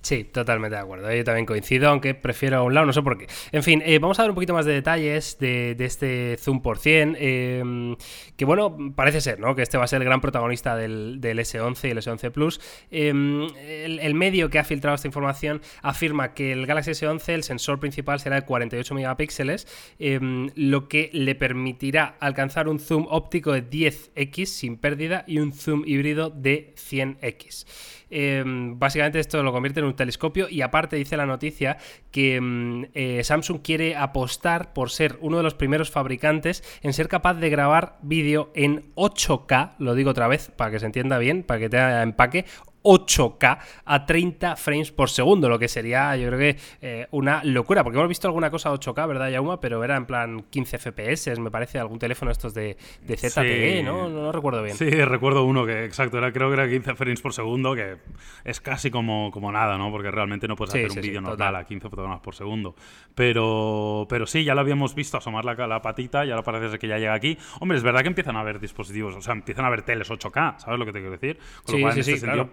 Sí, 0.00 0.24
totalmente 0.24 0.76
de 0.76 0.80
acuerdo. 0.80 1.12
Yo 1.12 1.24
también 1.24 1.44
coincido, 1.44 1.88
aunque 1.88 2.14
prefiero 2.14 2.58
a 2.58 2.62
un 2.62 2.72
lado, 2.72 2.86
no 2.86 2.92
sé 2.92 3.02
por 3.02 3.18
qué. 3.18 3.26
En 3.50 3.64
fin, 3.64 3.82
eh, 3.84 3.98
vamos 3.98 4.18
a 4.18 4.22
ver 4.22 4.30
un 4.30 4.36
poquito 4.36 4.54
más 4.54 4.64
de 4.64 4.72
detalles 4.72 5.38
de, 5.40 5.76
este 5.80 6.36
Zoom 6.38 6.62
por 6.62 6.78
100. 6.78 7.16
Em, 7.18 7.96
que 8.36 8.44
bueno, 8.44 8.76
parece 8.94 9.20
ser, 9.20 9.40
¿no? 9.40 9.56
Que 9.56 9.62
este 9.62 9.76
va 9.76 9.84
a 9.84 9.86
ser 9.88 10.00
el 10.00 10.04
gran 10.04 10.20
protagonista 10.20 10.76
del, 10.76 11.20
S11 11.20 11.88
y 11.88 11.90
el 11.90 11.98
S11 11.98 12.30
Plus. 12.30 12.60
Em, 12.90 13.48
el, 13.56 14.14
medio 14.14 14.50
que 14.50 14.58
ha 14.60 14.64
filtrado 14.64 14.94
esta 14.94 15.08
información 15.08 15.60
afirma 15.82 16.32
que 16.32 16.52
el 16.52 16.66
Galaxy 16.66 16.92
S11, 16.92 17.34
el 17.34 17.42
sensor 17.42 17.80
principal 17.80 18.20
será 18.20 18.36
de 18.36 18.42
48 18.42 18.94
megapíxeles, 18.94 19.66
em, 19.98 20.50
lo 20.54 20.88
que 20.88 21.10
le 21.12 21.34
permitirá 21.34 22.16
alcanzar 22.20 22.68
un 22.68 22.78
zoom 22.78 23.06
óptico 23.10 23.52
de 23.52 23.68
10x 23.68 24.46
sin 24.46 24.76
pérdida 24.76 25.24
y 25.26 25.40
un 25.40 25.52
zoom 25.52 25.82
híbrido 25.84 26.30
de 26.30 26.72
100x. 26.76 27.66
Em, 28.10 28.78
básicamente 28.78 29.20
esto 29.20 29.42
lo 29.42 29.52
convierte 29.52 29.80
en 29.80 29.86
un 29.86 29.96
telescopio 29.96 30.48
y 30.48 30.62
aparte 30.62 30.96
dice 30.96 31.16
la 31.16 31.26
noticia 31.26 31.76
que 32.10 32.36
em, 32.36 32.86
eh, 32.94 33.22
Samsung 33.22 33.60
quiere 33.62 33.96
apostar 33.96 34.72
por 34.72 34.90
ser 34.90 35.18
uno 35.20 35.36
de 35.36 35.42
los 35.42 35.54
primeros 35.54 35.90
fabricantes 35.90 36.62
en 36.82 36.92
ser 36.92 37.08
capaz 37.08 37.34
de 37.34 37.50
grabar 37.50 37.98
vídeo 38.02 38.50
en 38.54 38.92
8K, 38.94 39.74
lo 39.78 39.94
digo 39.94 40.10
otra 40.10 40.28
vez 40.28 40.50
para 40.56 40.70
que 40.70 40.80
se 40.80 40.86
entienda 40.86 41.18
bien, 41.18 41.42
para 41.42 41.60
que 41.60 41.68
tenga 41.68 42.02
empaque, 42.02 42.44
8K 42.88 43.58
a 43.84 44.06
30 44.06 44.56
frames 44.56 44.90
por 44.90 45.10
segundo, 45.10 45.48
lo 45.48 45.58
que 45.58 45.68
sería, 45.68 46.16
yo 46.16 46.28
creo 46.28 46.38
que 46.38 46.56
eh, 46.80 47.06
una 47.10 47.44
locura, 47.44 47.84
porque 47.84 47.98
hemos 47.98 48.08
visto 48.08 48.26
alguna 48.28 48.50
cosa 48.50 48.72
8K, 48.72 49.06
¿verdad, 49.06 49.28
Yauma? 49.28 49.60
Pero 49.60 49.84
era 49.84 49.96
en 49.96 50.06
plan 50.06 50.44
15 50.48 50.78
FPS, 50.78 51.38
me 51.38 51.50
parece, 51.50 51.78
algún 51.78 51.98
teléfono 51.98 52.30
estos 52.30 52.54
de, 52.54 52.78
de 53.02 53.16
ZTE, 53.16 53.82
¿no? 53.82 54.08
¿no? 54.08 54.32
recuerdo 54.32 54.62
bien. 54.62 54.76
Sí, 54.76 54.88
recuerdo 54.88 55.44
uno 55.44 55.66
que, 55.66 55.84
exacto, 55.84 56.16
era, 56.16 56.32
creo 56.32 56.48
que 56.48 56.54
era 56.54 56.68
15 56.68 56.94
frames 56.94 57.20
por 57.20 57.34
segundo, 57.34 57.74
que 57.74 57.96
es 58.44 58.60
casi 58.60 58.90
como, 58.90 59.30
como 59.30 59.52
nada, 59.52 59.76
¿no? 59.76 59.90
Porque 59.90 60.10
realmente 60.10 60.48
no 60.48 60.56
puedes 60.56 60.74
hacer 60.74 60.90
un 60.90 61.02
vídeo 61.02 61.20
normal 61.20 61.56
a 61.56 61.64
15 61.64 61.90
fotogramas 61.90 62.20
por 62.20 62.34
segundo. 62.34 62.74
Pero, 63.14 64.06
pero 64.08 64.26
sí, 64.26 64.44
ya 64.44 64.54
lo 64.54 64.62
habíamos 64.62 64.94
visto 64.94 65.18
asomar 65.18 65.44
la, 65.44 65.54
la 65.66 65.82
patita, 65.82 66.24
y 66.24 66.30
ahora 66.30 66.42
parece 66.42 66.78
que 66.78 66.88
ya 66.88 66.98
llega 66.98 67.12
aquí. 67.12 67.36
Hombre, 67.60 67.76
es 67.76 67.84
verdad 67.84 68.00
que 68.00 68.08
empiezan 68.08 68.36
a 68.36 68.40
haber 68.40 68.60
dispositivos, 68.60 69.14
o 69.14 69.20
sea, 69.20 69.34
empiezan 69.34 69.66
a 69.66 69.68
haber 69.68 69.82
teles 69.82 70.10
8K, 70.10 70.58
¿sabes 70.58 70.78
lo 70.78 70.86
que 70.86 70.92
te 70.92 71.00
quiero 71.00 71.12
decir? 71.12 71.38
Con 71.64 71.74
lo 71.76 71.80
cual, 71.82 71.92
en 71.94 72.00
este 72.00 72.16
sentido, 72.16 72.48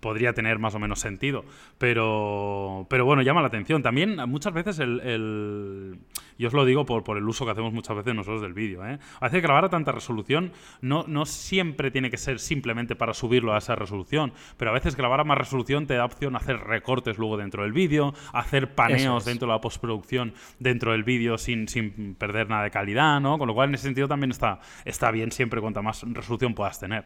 podría 0.00 0.32
tener 0.32 0.58
más 0.58 0.74
o 0.74 0.78
menos 0.78 1.00
sentido. 1.00 1.44
Pero, 1.78 2.86
pero 2.88 3.04
bueno, 3.04 3.22
llama 3.22 3.40
la 3.40 3.48
atención. 3.48 3.82
También 3.82 4.16
muchas 4.28 4.52
veces 4.52 4.78
el, 4.78 5.98
yo 6.38 6.48
os 6.48 6.54
lo 6.54 6.64
digo 6.64 6.86
por, 6.86 7.04
por, 7.04 7.16
el 7.16 7.28
uso 7.28 7.44
que 7.44 7.52
hacemos 7.52 7.72
muchas 7.72 7.96
veces 7.96 8.14
nosotros 8.14 8.42
del 8.42 8.54
vídeo. 8.54 8.86
¿eh? 8.86 8.98
A 9.20 9.24
veces 9.26 9.42
grabar 9.42 9.64
a 9.64 9.68
tanta 9.68 9.92
resolución 9.92 10.52
no, 10.80 11.04
no 11.06 11.26
siempre 11.26 11.90
tiene 11.90 12.10
que 12.10 12.16
ser 12.16 12.38
simplemente 12.38 12.96
para 12.96 13.14
subirlo 13.14 13.54
a 13.54 13.58
esa 13.58 13.76
resolución, 13.76 14.32
pero 14.56 14.70
a 14.70 14.74
veces 14.74 14.96
grabar 14.96 15.20
a 15.20 15.24
más 15.24 15.38
resolución 15.38 15.86
te 15.86 15.94
da 15.94 16.04
opción 16.04 16.34
a 16.34 16.38
hacer 16.38 16.58
recortes 16.60 17.18
luego 17.18 17.36
dentro 17.36 17.62
del 17.62 17.72
vídeo, 17.72 18.14
hacer 18.32 18.74
paneos 18.74 19.24
dentro 19.24 19.48
de 19.48 19.54
la 19.54 19.60
postproducción 19.60 20.34
dentro 20.58 20.92
del 20.92 21.04
vídeo 21.04 21.38
sin, 21.38 21.68
sin 21.68 22.14
perder 22.14 22.48
nada 22.48 22.64
de 22.64 22.70
calidad, 22.70 23.20
¿no? 23.20 23.38
Con 23.38 23.48
lo 23.48 23.54
cual 23.54 23.68
en 23.68 23.74
ese 23.74 23.84
sentido 23.84 24.08
también 24.08 24.30
está, 24.30 24.60
está 24.84 25.10
bien 25.10 25.32
siempre 25.32 25.60
cuanta 25.60 25.82
más 25.82 26.02
resolución 26.02 26.54
puedas 26.54 26.78
tener. 26.78 27.04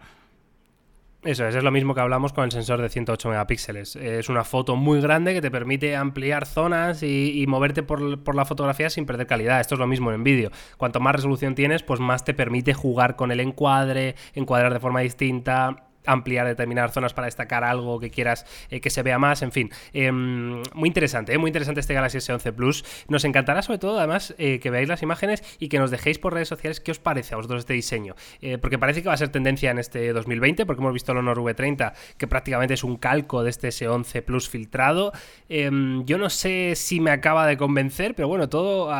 Eso 1.25 1.47
es, 1.47 1.55
es 1.55 1.63
lo 1.63 1.71
mismo 1.71 1.95
que 1.95 2.01
hablamos 2.01 2.33
con 2.33 2.45
el 2.45 2.51
sensor 2.51 2.83
de 2.83 2.89
108 2.89 3.29
megapíxeles. 3.29 3.95
Es 3.95 4.29
una 4.29 4.43
foto 4.43 4.75
muy 4.75 5.01
grande 5.01 5.35
que 5.35 5.41
te 5.41 5.53
permite 5.53 5.95
ampliar 5.95 6.47
zonas 6.47 7.05
y, 7.05 7.45
moverte 7.47 7.85
por, 7.85 8.25
por, 8.25 8.35
la 8.35 8.45
fotografía 8.45 8.91
sin 8.91 9.07
perder 9.07 9.29
calidad. 9.29 9.61
Esto 9.61 9.77
es 9.77 9.79
lo 9.79 9.87
mismo 9.87 10.11
en 10.11 10.25
vídeo. 10.25 10.51
Cuanto 10.79 10.99
más 10.99 11.15
resolución 11.15 11.55
tienes, 11.55 11.85
pues 11.85 12.01
más 12.01 12.25
te 12.25 12.35
permite 12.35 12.75
jugar 12.75 13.15
con 13.15 13.31
el 13.31 13.39
encuadre, 13.39 14.17
encuadrar 14.35 14.73
de 14.73 14.81
forma 14.81 14.99
distinta, 14.99 15.92
ampliar 16.07 16.47
determinadas 16.47 16.93
zonas 16.93 17.15
para 17.15 17.27
destacar 17.27 17.65
algo 17.65 18.01
que 18.01 18.11
quieras 18.11 18.47
eh, 18.71 18.81
que 18.81 18.91
se 18.91 19.03
vea 19.03 19.19
más, 19.19 19.43
en 19.43 19.53
fin. 19.53 19.71
Em, 19.93 20.63
muy 20.75 20.89
interesante, 20.89 21.33
eh, 21.33 21.39
muy 21.39 21.49
interesante 21.49 21.81
este 21.81 21.95
Galaxy 21.95 22.19
S11 22.19 22.53
Plus. 22.53 22.85
Nos 23.09 23.25
encantará 23.25 23.63
sobre 23.63 23.79
todo, 23.79 23.99
además, 23.99 24.35
eh, 24.39 24.59
que 24.61 24.71
veáis 24.71 24.89
las 24.89 25.03
imágenes 25.03 25.43
y 25.59 25.69
que 25.69 25.79
nos 25.79 25.91
dejéis 25.91 26.19
por 26.19 26.35
redes 26.35 26.49
sociales 26.49 26.81
qué 26.81 26.91
os 26.91 26.99
parece 26.99 27.35
a 27.35 27.37
vosotros 27.37 27.61
este 27.61 27.75
diseño. 27.75 28.15
porque 28.61 28.79
parece 28.79 29.03
que 29.03 29.09
va 29.09 29.15
a 29.15 29.17
ser 29.17 29.31
tendencia 29.31 29.71
en 29.71 29.79
este 29.79 30.13
2020, 30.13 30.67
porque 30.67 30.81
hemos 30.81 30.93
visto 30.93 31.13
el 31.13 31.19
Honor 31.19 31.39
V30, 31.39 31.93
que 32.17 32.27
prácticamente 32.27 32.75
es 32.75 32.85
un 32.85 32.97
calco 32.97 33.43
de 33.43 33.51
este 33.51 33.69
S11 33.69 34.23
Plus 34.23 34.49
filtrado. 34.49 35.13
Em, 35.49 36.05
yo 36.05 36.19
no 36.19 36.29
sé 36.29 36.75
si 36.77 37.01
me 37.01 37.11
acaba 37.11 37.47
de 37.47 37.57
convencer, 37.57 38.15
pero 38.15 38.29
bueno, 38.29 38.45
a 38.45 38.49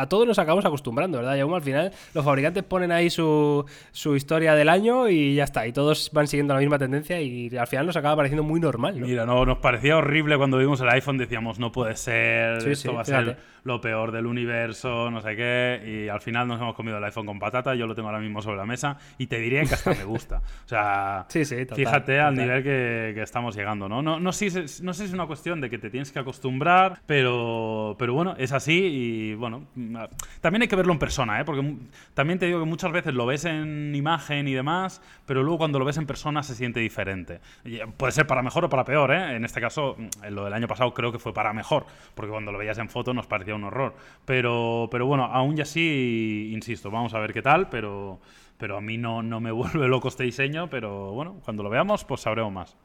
todos 0.07 0.27
nos 0.27 0.39
acabamos 0.39 0.65
acostumbrando, 0.65 1.17
¿verdad? 1.17 1.35
Y 1.35 1.39
aún 1.41 1.53
al 1.53 1.61
final 1.61 1.91
los 2.13 2.25
fabricantes 2.25 2.63
ponen 2.63 2.91
ahí 2.91 3.09
su 3.09 3.65
historia 4.15 4.55
del 4.55 4.69
año 4.69 5.09
y 5.09 5.35
ya 5.35 5.43
está, 5.43 5.67
y 5.67 5.73
todos 5.73 6.09
van 6.13 6.27
siguiendo 6.27 6.53
la 6.53 6.59
misma 6.59 6.77
tendencia 6.77 6.92
y 7.21 7.55
al 7.55 7.67
final 7.67 7.85
nos 7.85 7.95
acaba 7.95 8.17
pareciendo 8.17 8.43
muy 8.43 8.59
normal. 8.59 8.95
Mira, 8.95 9.25
no, 9.25 9.45
nos 9.45 9.57
parecía 9.59 9.97
horrible 9.97 10.37
cuando 10.37 10.57
vimos 10.57 10.79
el 10.81 10.89
iPhone, 10.89 11.17
decíamos, 11.17 11.59
no 11.59 11.71
puede 11.71 11.95
ser, 11.95 12.67
esto 12.67 12.93
va 12.93 13.01
a 13.01 13.05
ser 13.05 13.37
lo 13.63 13.79
peor 13.79 14.11
del 14.11 14.25
universo, 14.25 15.09
no 15.09 15.21
sé 15.21 15.35
qué, 15.35 16.05
y 16.05 16.09
al 16.09 16.19
final 16.19 16.47
nos 16.47 16.59
hemos 16.59 16.75
comido 16.75 16.97
el 16.97 17.03
iPhone 17.03 17.25
con 17.25 17.39
patata, 17.39 17.75
yo 17.75 17.87
lo 17.87 17.95
tengo 17.95 18.09
ahora 18.09 18.19
mismo 18.19 18.41
sobre 18.41 18.57
la 18.57 18.65
mesa, 18.65 18.97
y 19.17 19.27
te 19.27 19.39
diría 19.39 19.63
que 19.63 19.73
hasta 19.73 19.93
me 19.93 20.03
gusta. 20.03 20.41
O 20.65 20.67
sea, 20.67 21.25
fíjate 21.29 22.19
al 22.19 22.35
nivel 22.35 22.63
que, 22.63 23.21
estamos 23.23 23.55
llegando, 23.55 23.87
¿no? 23.87 24.01
No, 24.01 24.19
no, 24.19 24.31
sé, 24.33 24.47
no 24.81 24.93
sé 24.93 25.03
si 25.03 25.03
es 25.05 25.13
una 25.13 25.25
cuestión 25.27 25.61
de 25.61 25.69
que 25.69 25.77
te 25.77 25.89
tienes 25.89 26.11
que 26.11 26.19
acostumbrar, 26.19 26.99
pero, 27.05 27.95
pero 27.97 28.13
bueno, 28.13 28.35
es 28.37 28.51
así 28.51 28.73
y 28.73 29.33
bueno, 29.35 29.67
también 30.41 30.63
hay 30.63 30.67
que 30.67 30.75
verlo 30.75 30.91
en 30.91 30.99
persona, 30.99 31.39
¿eh? 31.39 31.45
Porque 31.45 31.75
también 32.13 32.39
te 32.39 32.47
digo 32.47 32.59
que 32.59 32.65
muchas 32.65 32.91
veces 32.91 33.13
lo 33.13 33.25
ves 33.25 33.45
en 33.45 33.95
imagen 33.95 34.47
y 34.47 34.53
demás, 34.53 35.01
pero 35.25 35.41
luego 35.41 35.59
cuando 35.59 35.79
lo 35.79 35.85
ves 35.85 35.97
en 35.97 36.05
persona 36.05 36.43
se 36.43 36.55
siente 36.55 36.81
diferente. 36.83 37.39
Puede 37.97 38.11
ser 38.11 38.27
para 38.27 38.41
mejor 38.41 38.65
o 38.65 38.69
para 38.69 38.85
peor, 38.85 39.11
¿eh? 39.11 39.35
En 39.35 39.45
este 39.45 39.59
caso, 39.59 39.97
lo 40.29 40.45
del 40.45 40.53
año 40.53 40.67
pasado 40.67 40.93
creo 40.93 41.11
que 41.11 41.19
fue 41.19 41.33
para 41.33 41.53
mejor, 41.53 41.85
porque 42.15 42.31
cuando 42.31 42.51
lo 42.51 42.57
veías 42.57 42.77
en 42.77 42.89
foto 42.89 43.13
nos 43.13 43.27
parecía 43.27 43.55
un 43.55 43.63
horror. 43.63 43.95
Pero, 44.25 44.87
pero 44.91 45.05
bueno, 45.05 45.25
aún 45.25 45.55
ya 45.55 45.63
así, 45.63 46.51
insisto, 46.53 46.91
vamos 46.91 47.13
a 47.13 47.19
ver 47.19 47.33
qué 47.33 47.41
tal, 47.41 47.69
pero, 47.69 48.19
pero 48.57 48.77
a 48.77 48.81
mí 48.81 48.97
no, 48.97 49.23
no 49.23 49.39
me 49.39 49.51
vuelve 49.53 49.87
loco 49.87 50.07
este 50.07 50.23
diseño, 50.23 50.69
pero 50.69 51.11
bueno, 51.11 51.39
cuando 51.43 51.63
lo 51.63 51.69
veamos, 51.69 52.05
pues 52.05 52.21
sabremos 52.21 52.51
más. 52.51 52.77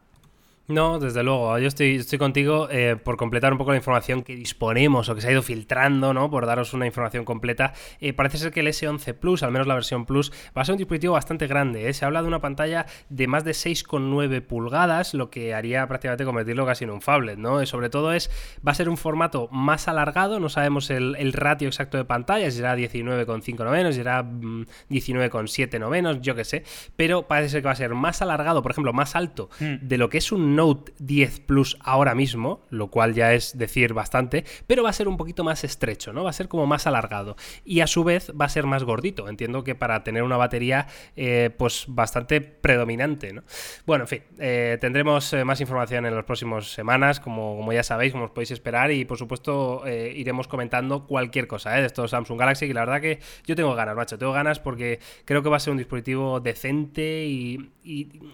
No, 0.69 0.99
desde 0.99 1.23
luego. 1.23 1.59
Yo 1.59 1.67
estoy, 1.67 1.97
estoy 1.97 2.19
contigo 2.19 2.69
eh, 2.71 2.97
por 3.03 3.17
completar 3.17 3.53
un 3.53 3.59
poco 3.59 3.71
la 3.71 3.79
información 3.79 4.23
que 4.23 4.37
disponemos 4.37 5.09
o 5.09 5.15
que 5.15 5.23
se 5.23 5.29
ha 5.29 5.33
ido 5.33 5.41
filtrando, 5.41 6.13
¿no? 6.13 6.31
Por 6.31 6.45
daros 6.45 6.75
una 6.75 6.85
información 6.85 7.25
completa. 7.25 7.73
Eh, 8.01 8.13
parece 8.13 8.37
ser 8.37 8.53
que 8.53 8.61
el 8.61 8.67
S11 8.67 9.15
Plus, 9.15 9.43
al 9.43 9.51
menos 9.51 9.67
la 9.67 9.73
versión 9.73 10.05
Plus, 10.05 10.31
va 10.55 10.61
a 10.61 10.65
ser 10.67 10.75
un 10.75 10.79
dispositivo 10.79 11.15
bastante 11.15 11.47
grande. 11.47 11.89
¿eh? 11.89 11.95
Se 11.95 12.05
habla 12.05 12.21
de 12.21 12.29
una 12.29 12.43
pantalla 12.43 12.85
de 13.09 13.27
más 13.27 13.45
de 13.45 13.53
6,9 13.53 14.43
pulgadas, 14.43 15.15
lo 15.15 15.31
que 15.31 15.55
haría 15.55 15.87
prácticamente 15.89 16.27
convertirlo 16.27 16.67
casi 16.67 16.85
en 16.85 16.91
un 16.91 17.01
phablet, 17.01 17.39
¿no? 17.39 17.65
sobre 17.65 17.89
todo 17.89 18.13
es, 18.13 18.31
va 18.67 18.73
a 18.73 18.75
ser 18.75 18.91
un 18.91 18.99
formato 18.99 19.49
más 19.51 19.89
alargado, 19.89 20.39
no 20.39 20.51
sabemos 20.51 20.91
el, 20.91 21.33
ratio 21.33 21.69
exacto 21.69 21.97
de 21.97 22.05
pantalla, 22.05 22.51
si 22.51 22.59
será 22.59 22.77
19,5 22.77 23.65
novenos, 23.65 23.95
si 23.95 24.01
será 24.01 24.23
19,7 24.23 25.77
mm, 25.77 25.81
novenos, 25.81 26.21
yo 26.21 26.35
qué 26.35 26.45
sé. 26.45 26.65
Pero 26.95 27.27
parece 27.27 27.49
ser 27.49 27.63
que 27.63 27.67
va 27.67 27.73
a 27.73 27.77
ser 27.77 27.95
más 27.95 28.21
alargado, 28.21 28.63
por 28.63 28.73
ejemplo, 28.73 28.93
más 28.93 29.17
alto 29.17 29.49
hmm. 29.61 29.77
de 29.81 29.97
lo 29.97 30.11
que 30.11 30.19
es 30.19 30.31
un 30.31 30.58
Note 30.59 30.93
10 30.99 31.39
Plus 31.47 31.79
ahora 31.81 32.17
mismo, 32.17 32.67
lo 32.69 32.89
cual 32.89 33.15
ya 33.15 33.33
es 33.33 33.57
decir 33.57 33.95
bastante, 33.95 34.45
pero 34.67 34.83
va 34.83 34.91
a 34.91 34.93
ser 34.93 35.07
un 35.07 35.17
poquito 35.17 35.45
más 35.45 35.63
estrecho, 35.63 36.13
¿no? 36.13 36.25
Va 36.25 36.31
a 36.31 36.33
ser 36.33 36.49
como 36.49 36.67
más 36.67 36.89
alargado. 36.89 37.37
Y 37.65 37.79
a 37.79 37.87
su 37.87 38.03
vez 38.03 38.33
va 38.39 38.47
a 38.47 38.49
ser 38.49 38.67
más 38.67 38.83
gordito. 38.83 39.29
Entiendo 39.29 39.63
que 39.63 39.77
para 39.77 40.03
tener 40.03 40.25
una 40.25 40.37
batería, 40.37 40.89
eh, 41.15 41.51
pues 41.57 41.85
bastante 41.87 42.41
predominante, 42.41 43.33
¿no? 43.33 43.45
Bueno, 43.87 44.03
en 44.05 44.09
fin, 44.09 44.23
eh, 44.41 44.79
tendremos 44.81 45.33
eh, 45.33 45.45
más 45.45 45.61
información 45.61 46.07
en 46.07 46.17
las 46.17 46.25
próximas 46.25 46.67
semanas, 46.67 47.21
como, 47.21 47.73
ya 47.73 47.85
sabéis, 47.85 48.11
como 48.11 48.25
os 48.25 48.33
podéis 48.33 48.51
esperar, 48.51 48.91
y 48.91 49.05
por 49.05 49.17
supuesto 49.17 49.85
iremos 49.87 50.49
comentando 50.49 51.07
cualquier 51.07 51.47
cosa 51.47 51.71
de 51.71 51.87
estos 51.87 52.11
Samsung 52.11 52.41
Galaxy, 52.41 52.67
y 52.67 52.73
la 52.73 52.81
verdad 52.81 53.01
que 53.01 53.21
yo 53.47 53.55
tengo 53.55 53.77
ganas, 53.77 53.95
macho, 53.95 54.19
tengo 54.19 54.33
ganas 54.33 54.59
porque 54.59 54.99
creo 55.25 55.45
que 55.45 55.51
va 55.51 55.59
a 55.59 55.61
ser 55.61 55.71
un 55.71 55.79
dispositivo 55.79 56.41
decente 56.41 57.27
y, 57.27 57.71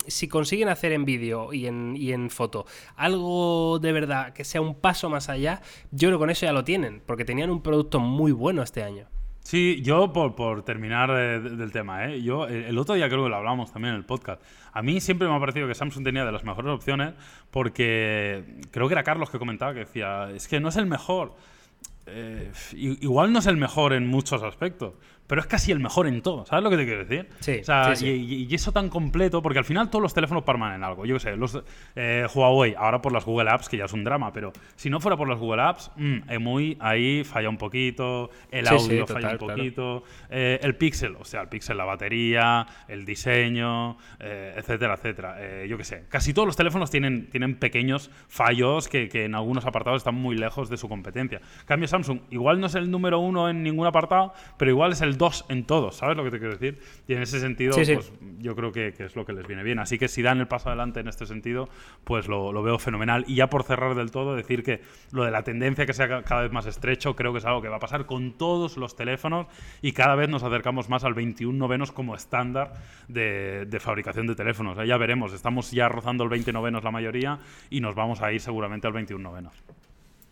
si 0.06 0.28
consiguen 0.28 0.68
hacer 0.68 0.92
en 0.92 1.04
vídeo 1.04 1.52
y 1.52 1.66
en 1.66 1.96
en 2.14 2.30
foto 2.30 2.66
algo 2.96 3.78
de 3.78 3.92
verdad 3.92 4.32
que 4.32 4.44
sea 4.44 4.60
un 4.60 4.74
paso 4.74 5.10
más 5.10 5.28
allá, 5.28 5.60
yo 5.90 6.08
creo 6.08 6.18
que 6.18 6.22
con 6.22 6.30
eso 6.30 6.46
ya 6.46 6.52
lo 6.52 6.64
tienen, 6.64 7.02
porque 7.06 7.24
tenían 7.24 7.50
un 7.50 7.62
producto 7.62 8.00
muy 8.00 8.32
bueno 8.32 8.62
este 8.62 8.82
año. 8.82 9.06
Sí, 9.40 9.82
yo 9.82 10.10
por, 10.10 10.62
terminar 10.62 11.12
del 11.42 11.70
tema, 11.70 12.06
¿eh? 12.06 12.22
yo 12.22 12.46
el 12.46 12.78
otro 12.78 12.94
día 12.94 13.08
creo 13.10 13.24
que 13.24 13.28
lo 13.28 13.36
hablamos 13.36 13.70
también 13.70 13.92
en 13.92 13.98
el 13.98 14.06
podcast. 14.06 14.42
A 14.72 14.80
mí 14.80 15.02
siempre 15.02 15.28
me 15.28 15.34
ha 15.34 15.38
parecido 15.38 15.68
que 15.68 15.74
Samsung 15.74 16.02
tenía 16.02 16.24
de 16.24 16.32
las 16.32 16.44
mejores 16.44 16.70
opciones 16.70 17.12
porque 17.50 18.42
creo 18.70 18.88
que 18.88 18.94
era 18.94 19.02
Carlos 19.02 19.28
que 19.28 19.38
comentaba 19.38 19.74
que 19.74 19.80
decía, 19.80 20.30
es 20.30 20.48
que 20.48 20.60
no 20.60 20.70
es 20.70 20.76
el 20.76 20.86
mejor. 20.86 21.36
Eh, 22.06 22.50
igual 22.72 23.32
no 23.32 23.38
es 23.38 23.46
el 23.46 23.58
mejor 23.58 23.92
en 23.92 24.06
muchos 24.06 24.42
aspectos, 24.42 24.94
pero 25.26 25.40
es 25.40 25.46
casi 25.46 25.72
el 25.72 25.80
mejor 25.80 26.06
en 26.06 26.22
todo. 26.22 26.44
¿Sabes 26.46 26.62
lo 26.62 26.70
que 26.70 26.76
te 26.76 26.84
quiero 26.84 27.04
decir? 27.04 27.28
Sí. 27.40 27.58
O 27.60 27.64
sea, 27.64 27.94
Y, 28.02 28.54
eso 28.54 28.72
tan 28.72 28.88
completo, 28.88 29.42
porque 29.42 29.58
al 29.58 29.64
final 29.64 29.90
todos 29.90 30.02
los 30.02 30.14
teléfonos 30.14 30.44
parman 30.44 30.74
en 30.74 30.84
algo. 30.84 31.06
Yo 31.06 31.14
qué 31.14 31.20
sé, 31.20 31.36
los 31.36 31.62
eh, 31.96 32.26
Huawei, 32.32 32.74
ahora 32.76 33.02
por 33.02 33.12
las 33.12 33.24
Google 33.24 33.50
Apps, 33.50 33.68
que 33.68 33.76
ya 33.76 33.86
es 33.86 33.92
un 33.92 34.04
drama, 34.04 34.32
pero 34.32 34.52
si 34.76 34.90
no 34.90 35.00
fuera 35.00 35.16
por 35.16 35.28
las 35.28 35.38
Google 35.38 35.62
Apps, 35.62 35.90
mmm, 35.96 36.18
muy 36.40 36.76
ahí 36.80 37.24
falla 37.24 37.48
un 37.48 37.56
poquito, 37.56 38.30
el 38.50 38.68
audio 38.68 39.06
falla 39.06 39.30
un 39.32 39.38
poquito, 39.38 40.04
eh, 40.30 40.60
el 40.62 40.76
Pixel, 40.76 41.16
o 41.16 41.24
sea, 41.24 41.42
el 41.42 41.48
Pixel, 41.48 41.76
la 41.76 41.84
batería, 41.84 42.66
el 42.86 43.04
diseño, 43.04 43.96
eh, 44.20 44.54
etcétera, 44.56 44.94
etcétera. 44.94 45.66
yo 45.66 45.76
qué 45.76 45.84
sé, 45.84 46.04
casi 46.08 46.32
todos 46.32 46.46
los 46.46 46.56
teléfonos 46.56 46.90
tienen, 46.90 47.28
tienen 47.30 47.56
pequeños 47.56 48.10
fallos 48.28 48.88
que, 48.88 49.08
que 49.08 49.24
en 49.24 49.34
algunos 49.34 49.64
apartados 49.66 49.98
están 49.98 50.14
muy 50.14 50.36
lejos 50.36 50.68
de 50.68 50.76
su 50.76 50.88
competencia. 50.88 51.40
Cambio 51.66 51.88
Samsung, 51.88 52.20
igual 52.30 52.60
no 52.60 52.66
es 52.66 52.74
el 52.74 52.90
número 52.90 53.18
uno 53.18 53.48
en 53.48 53.62
ningún 53.62 53.86
apartado, 53.86 54.32
pero 54.58 54.70
igual 54.70 54.92
es 54.92 55.00
el 55.00 55.13
dos 55.16 55.44
en 55.48 55.64
todos, 55.64 55.96
¿sabes 55.96 56.16
lo 56.16 56.24
que 56.24 56.30
te 56.30 56.38
quiero 56.38 56.52
decir? 56.52 56.78
Y 57.08 57.14
en 57.14 57.22
ese 57.22 57.40
sentido, 57.40 57.74
pues 57.74 58.12
yo 58.38 58.54
creo 58.54 58.72
que, 58.72 58.94
es 58.98 59.16
lo 59.16 59.24
que 59.24 59.32
les 59.32 59.46
viene 59.46 59.62
bien. 59.62 59.78
Así 59.78 59.98
que 59.98 60.08
si 60.08 60.22
dan 60.22 60.40
el 60.40 60.48
paso 60.48 60.68
adelante 60.68 61.00
en 61.00 61.08
este 61.08 61.26
sentido, 61.26 61.68
pues 62.04 62.28
lo, 62.28 62.62
veo 62.62 62.78
fenomenal. 62.78 63.24
Y 63.26 63.36
ya 63.36 63.48
por 63.48 63.64
cerrar 63.64 63.94
del 63.94 64.10
todo, 64.10 64.36
decir 64.36 64.62
que 64.62 64.80
lo 65.12 65.24
de 65.24 65.30
la 65.30 65.42
tendencia 65.42 65.86
que 65.86 65.92
sea 65.92 66.22
cada 66.22 66.42
vez 66.42 66.52
más 66.52 66.66
estrecho, 66.66 67.16
creo 67.16 67.32
que 67.32 67.38
es 67.38 67.44
algo 67.44 67.62
que 67.62 67.68
va 67.68 67.76
a 67.76 67.80
pasar 67.80 68.06
con 68.06 68.32
todos 68.32 68.76
los 68.76 68.96
teléfonos 68.96 69.46
y 69.82 69.92
cada 69.92 70.14
vez 70.14 70.28
nos 70.28 70.42
acercamos 70.42 70.88
más 70.88 71.04
al 71.04 71.14
21 71.14 71.56
novenos 71.56 71.92
como 71.92 72.14
estándar 72.14 72.74
de, 73.08 73.78
fabricación 73.80 74.26
de 74.26 74.34
teléfonos. 74.34 74.78
Ya 74.86 74.96
veremos, 74.96 75.32
estamos 75.32 75.70
ya 75.70 75.88
rozando 75.88 76.24
el 76.24 76.30
20 76.30 76.52
novenos 76.52 76.84
la 76.84 76.90
mayoría 76.90 77.38
y 77.70 77.80
nos 77.80 77.94
vamos 77.94 78.22
a 78.22 78.32
ir 78.32 78.40
seguramente 78.40 78.86
al 78.86 78.92
21 78.92 79.22
novenos. 79.22 79.54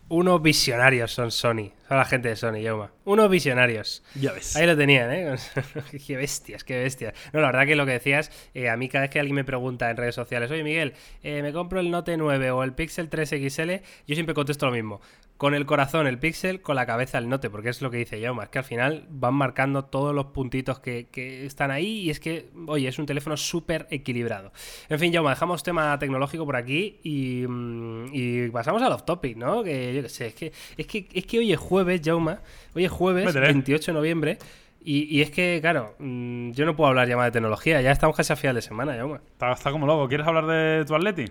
Unos 0.09 0.41
visionarios 0.41 1.11
son 1.11 1.31
Sony. 1.31 1.71
Son 1.87 1.97
la 1.97 2.05
gente 2.05 2.29
de 2.29 2.35
Sony, 2.35 2.61
Yauma. 2.61 2.91
Unos 3.05 3.29
visionarios. 3.29 4.03
Ya 4.15 4.31
ves. 4.31 4.55
Ahí 4.55 4.67
lo 4.67 4.77
tenían, 4.77 5.11
¿eh? 5.11 5.35
qué 6.07 6.17
bestias, 6.17 6.63
qué 6.63 6.83
bestias. 6.83 7.13
No, 7.31 7.39
la 7.39 7.47
verdad 7.47 7.65
que 7.65 7.75
lo 7.75 7.85
que 7.85 7.93
decías, 7.93 8.29
eh, 8.53 8.69
a 8.69 8.77
mí 8.77 8.89
cada 8.89 9.03
vez 9.03 9.11
que 9.11 9.19
alguien 9.19 9.35
me 9.35 9.43
pregunta 9.43 9.89
en 9.89 9.97
redes 9.97 10.15
sociales, 10.15 10.51
oye 10.51 10.63
Miguel, 10.63 10.93
eh, 11.23 11.41
me 11.41 11.53
compro 11.53 11.79
el 11.79 11.89
Note 11.89 12.17
9 12.17 12.51
o 12.51 12.63
el 12.63 12.73
Pixel 12.73 13.09
3 13.09 13.29
XL, 13.29 13.71
yo 14.05 14.15
siempre 14.15 14.35
contesto 14.35 14.65
lo 14.65 14.71
mismo 14.71 15.01
con 15.43 15.55
el 15.55 15.65
corazón 15.65 16.07
el 16.07 16.19
pixel, 16.19 16.61
con 16.61 16.77
la 16.77 16.85
cabeza 16.85 17.17
el 17.17 17.27
note, 17.27 17.49
porque 17.49 17.67
es 17.67 17.81
lo 17.81 17.91
que 17.91 17.97
dice 17.97 18.17
Yauma, 18.17 18.43
es 18.43 18.49
que 18.49 18.59
al 18.59 18.63
final 18.63 19.05
van 19.09 19.33
marcando 19.33 19.83
todos 19.83 20.15
los 20.15 20.27
puntitos 20.27 20.79
que, 20.79 21.09
están 21.45 21.69
ahí 21.69 21.99
y 21.99 22.11
es 22.11 22.21
que, 22.21 22.49
oye, 22.65 22.87
es 22.87 22.97
un 22.97 23.05
teléfono 23.05 23.35
súper 23.35 23.85
equilibrado. 23.91 24.53
En 24.87 24.99
fin, 24.99 25.11
Yauma, 25.11 25.31
dejamos 25.31 25.61
tema 25.61 25.99
tecnológico 25.99 26.45
por 26.45 26.55
aquí 26.55 27.01
y, 27.03 27.45
mm, 27.45 28.51
pasamos 28.53 28.81
al 28.83 28.93
off 28.93 29.03
topic, 29.03 29.35
¿no? 29.35 29.65
Que 29.65 29.93
yo 29.93 30.03
qué 30.03 30.07
sé, 30.07 30.27
es 30.27 30.33
que, 30.33 30.53
es 30.77 30.87
que, 30.87 31.09
es 31.13 31.25
que 31.25 31.39
hoy 31.39 31.51
es 31.51 31.59
jueves, 31.59 31.99
Yauma, 32.01 32.39
hoy 32.73 32.85
es 32.85 32.91
jueves, 32.91 33.33
28 33.33 33.91
de 33.91 33.93
noviembre. 33.97 34.37
Y, 34.81 35.19
es 35.19 35.29
que, 35.29 35.59
claro, 35.59 35.93
mm, 35.99 36.51
yo 36.51 36.65
no 36.65 36.77
puedo 36.77 36.87
hablar 36.87 37.09
ya 37.09 37.17
más 37.17 37.25
de 37.25 37.31
tecnología, 37.31 37.81
ya 37.81 37.91
estamos 37.91 38.15
casi 38.15 38.31
a 38.31 38.37
final 38.37 38.55
de 38.55 38.61
semana, 38.61 38.95
Yauma. 38.95 39.19
Está, 39.33 39.51
está 39.51 39.71
como 39.71 39.87
loco. 39.87 40.07
¿Quieres 40.07 40.25
hablar 40.25 40.45
de 40.45 40.85
tu 40.85 40.95
Atleti? 40.95 41.25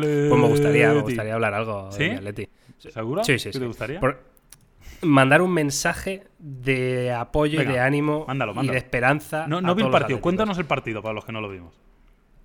Pues 0.00 0.40
me 0.40 0.48
gustaría, 0.48 0.92
me 0.92 1.02
gustaría 1.02 1.34
hablar 1.34 1.54
algo 1.54 1.92
¿Sí? 1.92 2.08
de 2.08 2.16
Atleti. 2.16 2.48
¿Seguro? 2.90 3.24
Sí, 3.24 3.38
sí, 3.38 3.48
¿Qué 3.48 3.52
sí. 3.54 3.58
te 3.60 3.66
gustaría? 3.66 4.00
Por- 4.00 4.20
mandar 5.02 5.42
un 5.42 5.52
mensaje 5.52 6.24
de 6.38 7.12
apoyo 7.12 7.58
Venga, 7.58 7.70
y 7.72 7.74
de 7.74 7.80
ánimo 7.80 8.24
mándalo, 8.26 8.52
y 8.52 8.54
mándalo. 8.56 8.72
de 8.72 8.78
esperanza. 8.78 9.46
No, 9.48 9.58
a 9.58 9.60
vi 9.74 9.82
el 9.82 9.88
todos 9.88 10.00
partido. 10.00 10.20
Cuéntanos 10.20 10.58
el 10.58 10.64
partido 10.66 11.02
para 11.02 11.14
los 11.14 11.24
que 11.24 11.32
no 11.32 11.40
lo 11.40 11.48
vimos. 11.48 11.74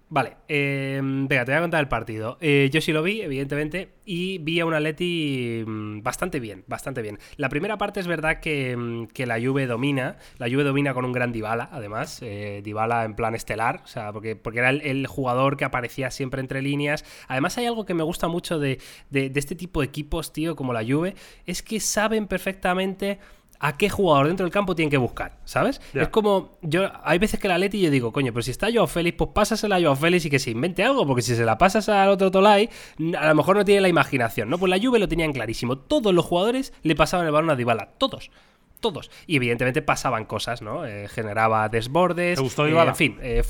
Vale, 0.09 0.37
eh, 0.47 1.01
venga, 1.03 1.43
te 1.43 1.51
voy 1.51 1.57
a 1.57 1.61
contar 1.61 1.81
el 1.81 1.89
partido. 1.89 2.37
Eh, 2.39 2.69
yo 2.71 2.79
sí 2.79 2.93
lo 2.93 3.03
vi, 3.03 3.19
evidentemente, 3.19 3.89
y 4.05 4.37
vi 4.37 4.61
a 4.61 4.65
un 4.65 4.73
Atleti 4.73 5.65
mm, 5.67 6.01
bastante 6.01 6.39
bien, 6.39 6.63
bastante 6.65 7.01
bien. 7.01 7.19
La 7.35 7.49
primera 7.49 7.77
parte 7.77 7.99
es 7.99 8.07
verdad 8.07 8.39
que, 8.39 8.77
mm, 8.77 9.07
que 9.07 9.25
la 9.25 9.37
Juve 9.37 9.67
domina, 9.67 10.15
la 10.37 10.47
Juve 10.49 10.63
domina 10.63 10.93
con 10.93 11.03
un 11.03 11.11
gran 11.11 11.33
Dybala, 11.33 11.67
además, 11.73 12.21
eh, 12.21 12.63
en 12.65 13.15
plan 13.15 13.35
estelar, 13.35 13.81
o 13.83 13.87
sea, 13.87 14.13
porque, 14.13 14.37
porque 14.37 14.59
era 14.59 14.69
el, 14.69 14.79
el 14.81 15.07
jugador 15.07 15.57
que 15.57 15.65
aparecía 15.65 16.09
siempre 16.09 16.39
entre 16.39 16.61
líneas. 16.61 17.03
Además 17.27 17.57
hay 17.57 17.65
algo 17.65 17.85
que 17.85 17.93
me 17.93 18.03
gusta 18.03 18.29
mucho 18.29 18.59
de, 18.59 18.79
de- 19.09 19.29
de 19.29 19.39
este 19.41 19.55
tipo 19.55 19.81
de 19.81 19.87
equipos, 19.87 20.31
tío, 20.31 20.55
como 20.55 20.71
la 20.71 20.85
Juve, 20.85 21.15
es 21.45 21.61
que 21.61 21.81
saben 21.81 22.27
perfectamente 22.27 23.19
a 23.59 23.77
qué 23.77 23.89
jugador 23.89 24.27
dentro 24.27 24.45
del 24.45 24.53
campo 24.53 24.75
tienen 24.75 24.89
que 24.89 24.97
buscar, 24.97 25.37
¿sabes? 25.45 25.81
Es 25.93 26.09
como, 26.09 26.57
yo 26.61 26.91
hay 27.03 27.19
veces 27.19 27.39
que 27.39 27.47
la 27.47 27.57
Leti 27.57 27.81
yo 27.81 27.89
digo, 27.89 28.11
coño, 28.11 28.31
pero 28.33 28.43
si 28.43 28.51
está 28.51 28.67
Joao 28.71 28.87
Félix, 28.87 29.17
pues 29.17 29.31
pásasela 29.33 29.77
a 29.77 29.81
Joao 29.81 29.95
Félix 29.95 30.25
y 30.25 30.29
que 30.29 30.39
se 30.39 30.51
invente 30.51 30.83
algo, 30.83 31.05
porque 31.07 31.21
si 31.21 31.35
se 31.35 31.45
la 31.45 31.57
pasas 31.57 31.89
al 31.89 32.09
otro 32.09 32.31
Tolai, 32.31 32.69
a 33.17 33.27
lo 33.27 33.35
mejor 33.35 33.57
no 33.57 33.65
tiene 33.65 33.81
la 33.81 33.87
imaginación, 33.87 34.49
¿no? 34.49 34.57
Pues 34.57 34.69
la 34.69 34.79
Juve 34.79 34.99
lo 34.99 35.07
tenían 35.07 35.33
clarísimo, 35.33 35.77
todos 35.77 36.13
los 36.13 36.25
jugadores 36.25 36.73
le 36.83 36.95
pasaban 36.95 37.25
el 37.25 37.31
balón 37.31 37.49
a 37.49 37.55
Dybala, 37.55 37.89
todos. 37.97 38.31
Todos. 38.79 39.09
Y 39.25 39.37
evidentemente 39.37 39.81
pasaban 39.81 40.25
cosas, 40.25 40.61
¿no? 40.61 40.85
Eh, 40.85 41.07
generaba 41.07 41.67
desbordes. 41.67 42.35
¿Te 42.35 42.43
gustó 42.43 42.67
eh, 42.67 42.77
en 42.77 42.95
fin, 42.95 43.17
eh, 43.21 43.43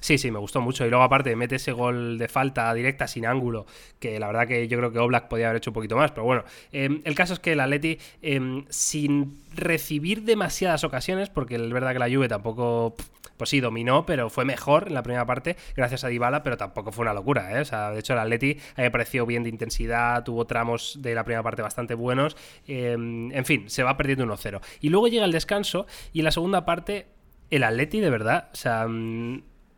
Sí, 0.00 0.18
sí, 0.18 0.30
me 0.30 0.38
gustó 0.38 0.60
mucho. 0.60 0.86
Y 0.86 0.90
luego, 0.90 1.04
aparte, 1.04 1.34
mete 1.36 1.56
ese 1.56 1.72
gol 1.72 2.18
de 2.18 2.28
falta 2.28 2.72
directa 2.74 3.06
sin 3.06 3.26
ángulo, 3.26 3.66
que 3.98 4.18
la 4.18 4.26
verdad 4.28 4.46
que 4.46 4.68
yo 4.68 4.78
creo 4.78 4.92
que 4.92 4.98
Oblak 4.98 5.28
podía 5.28 5.46
haber 5.46 5.58
hecho 5.58 5.70
un 5.70 5.74
poquito 5.74 5.96
más, 5.96 6.12
pero 6.12 6.24
bueno. 6.24 6.44
Eh, 6.72 7.00
el 7.04 7.14
caso 7.14 7.34
es 7.34 7.40
que 7.40 7.52
el 7.52 7.60
Atleti, 7.60 7.98
eh, 8.22 8.64
sin 8.68 9.38
recibir 9.54 10.22
demasiadas 10.22 10.84
ocasiones, 10.84 11.30
porque 11.30 11.56
es 11.56 11.72
verdad 11.72 11.92
que 11.92 11.98
la 11.98 12.08
Juve 12.08 12.28
tampoco, 12.28 12.94
pues 13.36 13.50
sí, 13.50 13.60
dominó, 13.60 14.06
pero 14.06 14.30
fue 14.30 14.44
mejor 14.44 14.88
en 14.88 14.94
la 14.94 15.02
primera 15.02 15.26
parte, 15.26 15.56
gracias 15.76 16.04
a 16.04 16.08
Dybala, 16.08 16.42
pero 16.42 16.56
tampoco 16.56 16.92
fue 16.92 17.02
una 17.02 17.14
locura, 17.14 17.56
¿eh? 17.56 17.60
O 17.60 17.64
sea, 17.64 17.90
de 17.90 18.00
hecho, 18.00 18.12
el 18.12 18.20
Atleti 18.20 18.56
me 18.76 18.90
pareció 18.90 19.26
bien 19.26 19.42
de 19.42 19.48
intensidad, 19.48 20.22
tuvo 20.24 20.46
tramos 20.46 20.98
de 21.00 21.14
la 21.14 21.24
primera 21.24 21.42
parte 21.42 21.62
bastante 21.62 21.94
buenos. 21.94 22.36
eh, 22.66 22.92
en 22.92 23.44
fin, 23.44 23.68
se 23.68 23.82
va 23.82 23.96
perdiendo 23.96 24.24
1-0. 24.24 24.60
Y 24.80 24.88
luego 24.90 25.08
llega 25.08 25.24
el 25.24 25.32
descanso, 25.32 25.86
y 26.12 26.20
en 26.20 26.24
la 26.24 26.30
segunda 26.30 26.64
parte, 26.64 27.06
el 27.50 27.64
Atleti, 27.64 28.00
de 28.00 28.10
verdad, 28.10 28.48
o 28.52 28.56
sea... 28.56 28.86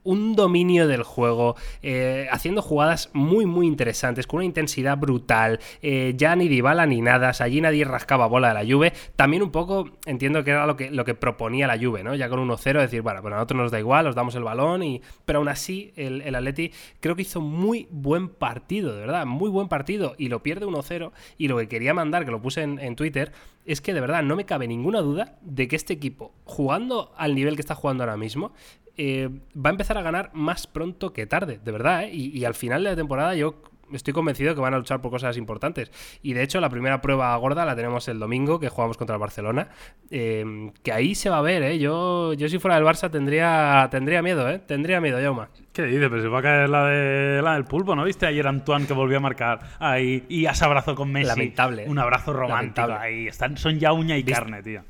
un 0.05 0.35
dominio 0.35 0.89
del 0.89 1.03
juego, 1.03 1.57
eh, 1.83 2.27
haciendo 2.31 2.63
jugadas 2.63 3.11
muy, 3.13 3.47
muy 3.47 3.67
interesantes, 3.67 4.27
con 4.27 4.39
una 4.39 4.45
intensidad 4.45 4.99
brutal. 4.99 5.61
eh, 5.83 6.15
ya 6.17 6.37
ni 6.37 6.49
Dybala 6.49 6.87
ni 6.87 7.01
nada, 7.01 7.33
allí 7.41 7.61
nadie 7.61 7.85
rascaba 7.85 8.27
bola 8.27 8.49
de 8.49 8.55
la 8.55 8.73
Juve. 8.73 8.93
También 9.17 9.43
un 9.43 9.51
poco 9.51 9.91
entiendo 10.07 10.45
que 10.45 10.51
era 10.51 10.67
lo 10.67 10.77
que, 10.77 10.91
lo 10.91 11.05
que 11.05 11.15
proponía 11.15 11.67
la 11.67 11.79
Juve, 11.79 12.03
¿no? 12.03 12.15
Ya 12.15 12.29
con 12.29 12.41
1-0, 12.41 12.81
decir, 12.81 13.03
bueno, 13.03 13.21
pues 13.23 13.33
a 13.33 13.37
nosotros 13.37 13.61
nos 13.61 13.71
da 13.71 13.79
igual, 13.79 14.07
os 14.07 14.15
damos 14.15 14.35
el 14.35 14.43
balón, 14.45 14.83
y... 14.83 15.03
pero 15.25 15.39
aún 15.39 15.49
así 15.49 15.93
el, 15.97 16.23
el 16.23 16.35
Atleti 16.35 16.73
creo 17.01 17.17
que 17.17 17.23
hizo 17.23 17.41
muy 17.41 17.87
buen 17.91 18.29
partido, 18.29 18.95
de 18.95 19.01
verdad, 19.01 19.27
muy 19.27 19.51
buen 19.51 19.69
partido, 19.69 20.15
y 20.19 20.29
lo 20.29 20.43
pierde 20.43 20.67
1-0. 20.67 21.13
Y 21.39 21.49
lo 21.49 21.59
que 21.59 21.69
quería 21.69 21.95
mandar, 21.95 22.25
que 22.25 22.31
lo 22.31 22.41
puse 22.41 22.63
en 22.63 22.97
Twitter, 22.97 23.33
es 23.65 23.81
que 23.81 23.95
de 23.95 24.01
verdad 24.01 24.23
no 24.23 24.37
me 24.37 24.47
cabe 24.47 24.67
ninguna 24.67 25.01
duda 25.01 25.39
de 25.43 25.69
que 25.69 25.77
este 25.77 25.93
equipo, 25.93 26.33
jugando 26.45 27.13
al 27.17 27.35
nivel 27.35 27.55
que 27.55 27.61
está 27.61 27.75
jugando 27.75 28.03
ahora 28.03 28.17
mismo, 28.17 28.53
eh, 28.97 29.29
va 29.57 29.71
a 29.71 29.73
empezar 29.73 29.97
a 29.99 30.03
ganar 30.03 30.31
más 30.35 30.67
pronto 30.67 31.13
que 31.13 31.27
tarde, 31.27 31.61
de 31.63 31.73
verdad, 31.73 32.05
¿eh? 32.05 32.11
y, 32.13 32.37
y 32.37 32.45
al 32.45 32.55
final 32.55 32.85
de 32.85 32.91
la 32.91 32.97
temporada 32.97 33.35
yo 33.35 33.63
estoy 33.93 34.13
convencido 34.15 34.55
que 34.55 34.61
van 34.61 34.75
a 34.75 34.79
luchar 34.79 35.01
por 35.01 35.11
cosas 35.11 35.37
importantes. 35.37 35.91
Y 36.23 36.33
de 36.33 36.43
hecho, 36.43 36.61
la 36.61 36.69
primera 36.71 37.01
prueba 37.01 37.35
gorda 37.37 37.65
la 37.65 37.75
tenemos 37.77 38.09
el 38.09 38.19
domingo, 38.19 38.59
que 38.61 38.69
jugamos 38.69 38.97
contra 38.97 39.17
el 39.17 39.21
Barcelona. 39.21 39.69
eh, 40.11 40.71
que 40.83 40.93
ahí 40.93 41.15
se 41.15 41.31
va 41.31 41.39
a 41.39 41.43
ver, 41.43 41.63
¿eh? 41.63 41.79
Yo, 41.79 42.33
yo 42.35 42.49
si 42.49 42.59
fuera 42.59 42.75
del 42.77 42.85
Barça 42.85 43.11
tendría, 43.11 43.87
tendría 43.91 44.23
miedo, 44.23 44.49
¿eh? 44.49 44.59
Tendría 44.59 45.01
miedo, 45.01 45.19
Jauma. 45.21 45.49
¿Qué 45.73 45.83
dices? 45.85 46.09
Pero 46.11 46.23
se 46.23 46.29
va 46.29 46.41
a 46.41 46.43
caer 46.43 46.69
la, 46.69 46.85
de, 46.87 47.43
la 47.43 47.55
del 47.55 47.65
pulpo, 47.65 47.95
¿no? 47.95 48.05
¿Viste 48.05 48.27
ayer 48.27 48.47
Antoine 48.47 48.87
que 48.87 48.93
volvió 48.93 49.19
a 49.19 49.21
marcar? 49.21 49.61
Ahí, 49.79 50.25
y 50.29 50.47
a 50.47 50.51
ese 50.51 50.65
abrazo 50.65 50.95
con 50.95 51.11
Messi. 51.13 51.29
Lamentable. 51.29 51.85
Un 51.87 51.99
abrazo 51.99 52.33
romántico. 52.33 52.87
Lamentable. 52.89 52.95
Ahí, 53.21 53.27
están, 53.29 53.57
son 53.57 53.79
ya 53.79 53.93
uña 53.93 54.17
y 54.17 54.23
¿Viste- 54.23 54.33
carne, 54.41 54.63
tío. 54.63 54.83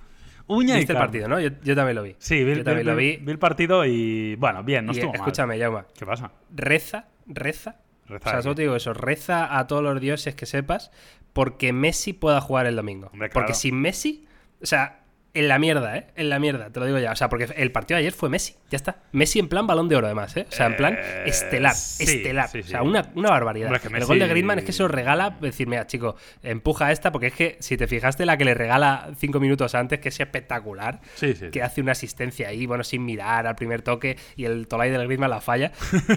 Uña 0.46 0.74
y 0.74 0.78
¿Viste 0.78 0.92
el 0.94 0.98
carne. 0.98 1.06
partido, 1.06 1.28
no? 1.28 1.38
Yo, 1.38 1.50
yo 1.62 1.76
también 1.76 1.94
lo 1.96 2.02
vi. 2.02 2.16
Sí, 2.18 2.42
vi, 2.42 2.56
yo 2.56 2.64
también 2.64 2.84
vi- 2.86 2.90
lo 2.90 2.96
vi- 2.96 3.16
vi. 3.18 3.30
el 3.30 3.38
partido 3.38 3.84
y, 3.84 4.34
bueno, 4.36 4.64
bien, 4.64 4.84
no 4.84 4.92
y, 4.92 4.96
estuvo 4.96 5.12
mal. 5.12 5.20
escúchame, 5.20 5.58
Jauma. 5.60 5.84
¿Qué 5.96 6.04
pasa? 6.06 6.32
Reza, 6.52 7.04
reza. 7.26 7.76
Reza 8.10 8.28
o 8.28 8.32
sea, 8.32 8.42
solo 8.42 8.54
te 8.54 8.62
digo 8.62 8.76
eso, 8.76 8.92
reza 8.92 9.58
a 9.58 9.66
todos 9.66 9.82
los 9.82 10.00
dioses 10.00 10.34
que 10.34 10.46
sepas 10.46 10.90
porque 11.32 11.72
Messi 11.72 12.12
pueda 12.12 12.40
jugar 12.40 12.66
el 12.66 12.76
domingo. 12.76 13.08
Hombre, 13.12 13.30
claro. 13.30 13.46
Porque 13.46 13.54
sin 13.54 13.80
Messi, 13.80 14.26
o 14.62 14.66
sea, 14.66 14.99
en 15.32 15.46
la 15.48 15.58
mierda, 15.60 15.96
¿eh? 15.96 16.06
En 16.16 16.28
la 16.28 16.38
mierda, 16.40 16.70
te 16.70 16.80
lo 16.80 16.86
digo 16.86 16.98
ya. 16.98 17.12
O 17.12 17.16
sea, 17.16 17.28
porque 17.28 17.48
el 17.56 17.70
partido 17.70 17.96
de 17.96 18.00
ayer 18.00 18.12
fue 18.12 18.28
Messi, 18.28 18.56
ya 18.70 18.76
está. 18.76 18.98
Messi 19.12 19.38
en 19.38 19.48
plan 19.48 19.66
balón 19.66 19.88
de 19.88 19.94
oro, 19.96 20.06
además, 20.06 20.36
¿eh? 20.36 20.46
O 20.48 20.52
sea, 20.52 20.66
en 20.66 20.76
plan 20.76 20.96
Eh, 20.98 21.22
estelar, 21.26 21.74
sí, 21.74 22.02
estelar. 22.02 22.48
sí, 22.48 22.58
O 22.60 22.62
sea, 22.64 22.82
una, 22.82 23.10
una 23.14 23.30
barbaridad. 23.30 23.66
Hombre, 23.68 23.80
es 23.82 23.88
que 23.88 23.96
El 23.96 24.04
gol 24.06 24.18
de 24.18 24.26
Griezmann 24.28 24.58
es 24.58 24.64
que 24.64 24.72
se 24.72 24.82
lo 24.82 24.88
regala, 24.88 25.36
decir, 25.40 25.68
mira, 25.68 25.86
chico, 25.86 26.16
empuja 26.42 26.90
esta, 26.90 27.12
porque 27.12 27.28
es 27.28 27.34
que 27.34 27.56
si 27.60 27.76
te 27.76 27.86
fijaste 27.86 28.26
la 28.26 28.36
que 28.36 28.44
le 28.44 28.54
regala 28.54 29.10
cinco 29.18 29.38
minutos 29.40 29.74
antes, 29.74 30.00
que 30.00 30.08
es 30.08 30.18
espectacular, 30.18 31.00
Sí, 31.14 31.34
sí. 31.34 31.50
que 31.50 31.62
hace 31.62 31.80
una 31.80 31.92
asistencia 31.92 32.48
ahí, 32.48 32.66
bueno, 32.66 32.82
sin 32.82 33.04
mirar 33.04 33.46
al 33.46 33.54
primer 33.54 33.82
toque 33.82 34.16
y 34.36 34.46
el 34.46 34.66
Tolai 34.66 34.90
del 34.90 35.04
Griezmann 35.06 35.30
la 35.30 35.40
falla. 35.40 35.70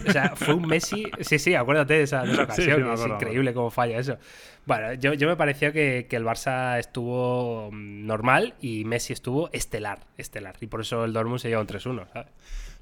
O 0.08 0.12
sea, 0.12 0.36
fue 0.36 0.54
un 0.56 0.67
Messi. 0.67 1.06
Sí, 1.19 1.38
sí, 1.39 1.54
acuérdate 1.56 1.93
de 1.95 2.04
esa, 2.04 2.23
de 2.23 2.34
esa 2.34 2.43
ocasión. 2.45 2.91
es 2.93 3.06
increíble 3.06 3.54
cómo 3.54 3.69
falla 3.69 3.99
eso. 3.99 4.17
Bueno, 4.65 4.93
yo, 4.93 5.13
yo 5.13 5.28
me 5.28 5.36
pareció 5.36 5.73
que, 5.73 6.08
que 6.10 6.15
el 6.15 6.23
Barça 6.23 6.80
estuvo 6.80 7.69
mm, 7.71 8.06
normal 8.06 8.54
y 8.62 8.86
Messi 8.86 9.13
estuvo 9.13 9.49
estelar, 9.52 9.99
estelar. 10.17 10.56
Y 10.62 10.67
por 10.67 10.82
eso 10.82 11.04
el 11.04 11.13
Dortmund 11.13 11.39
se 11.39 11.49
lleva 11.49 11.62
un 11.62 11.67
3-1, 11.67 12.08
¿sabes? 12.13 12.32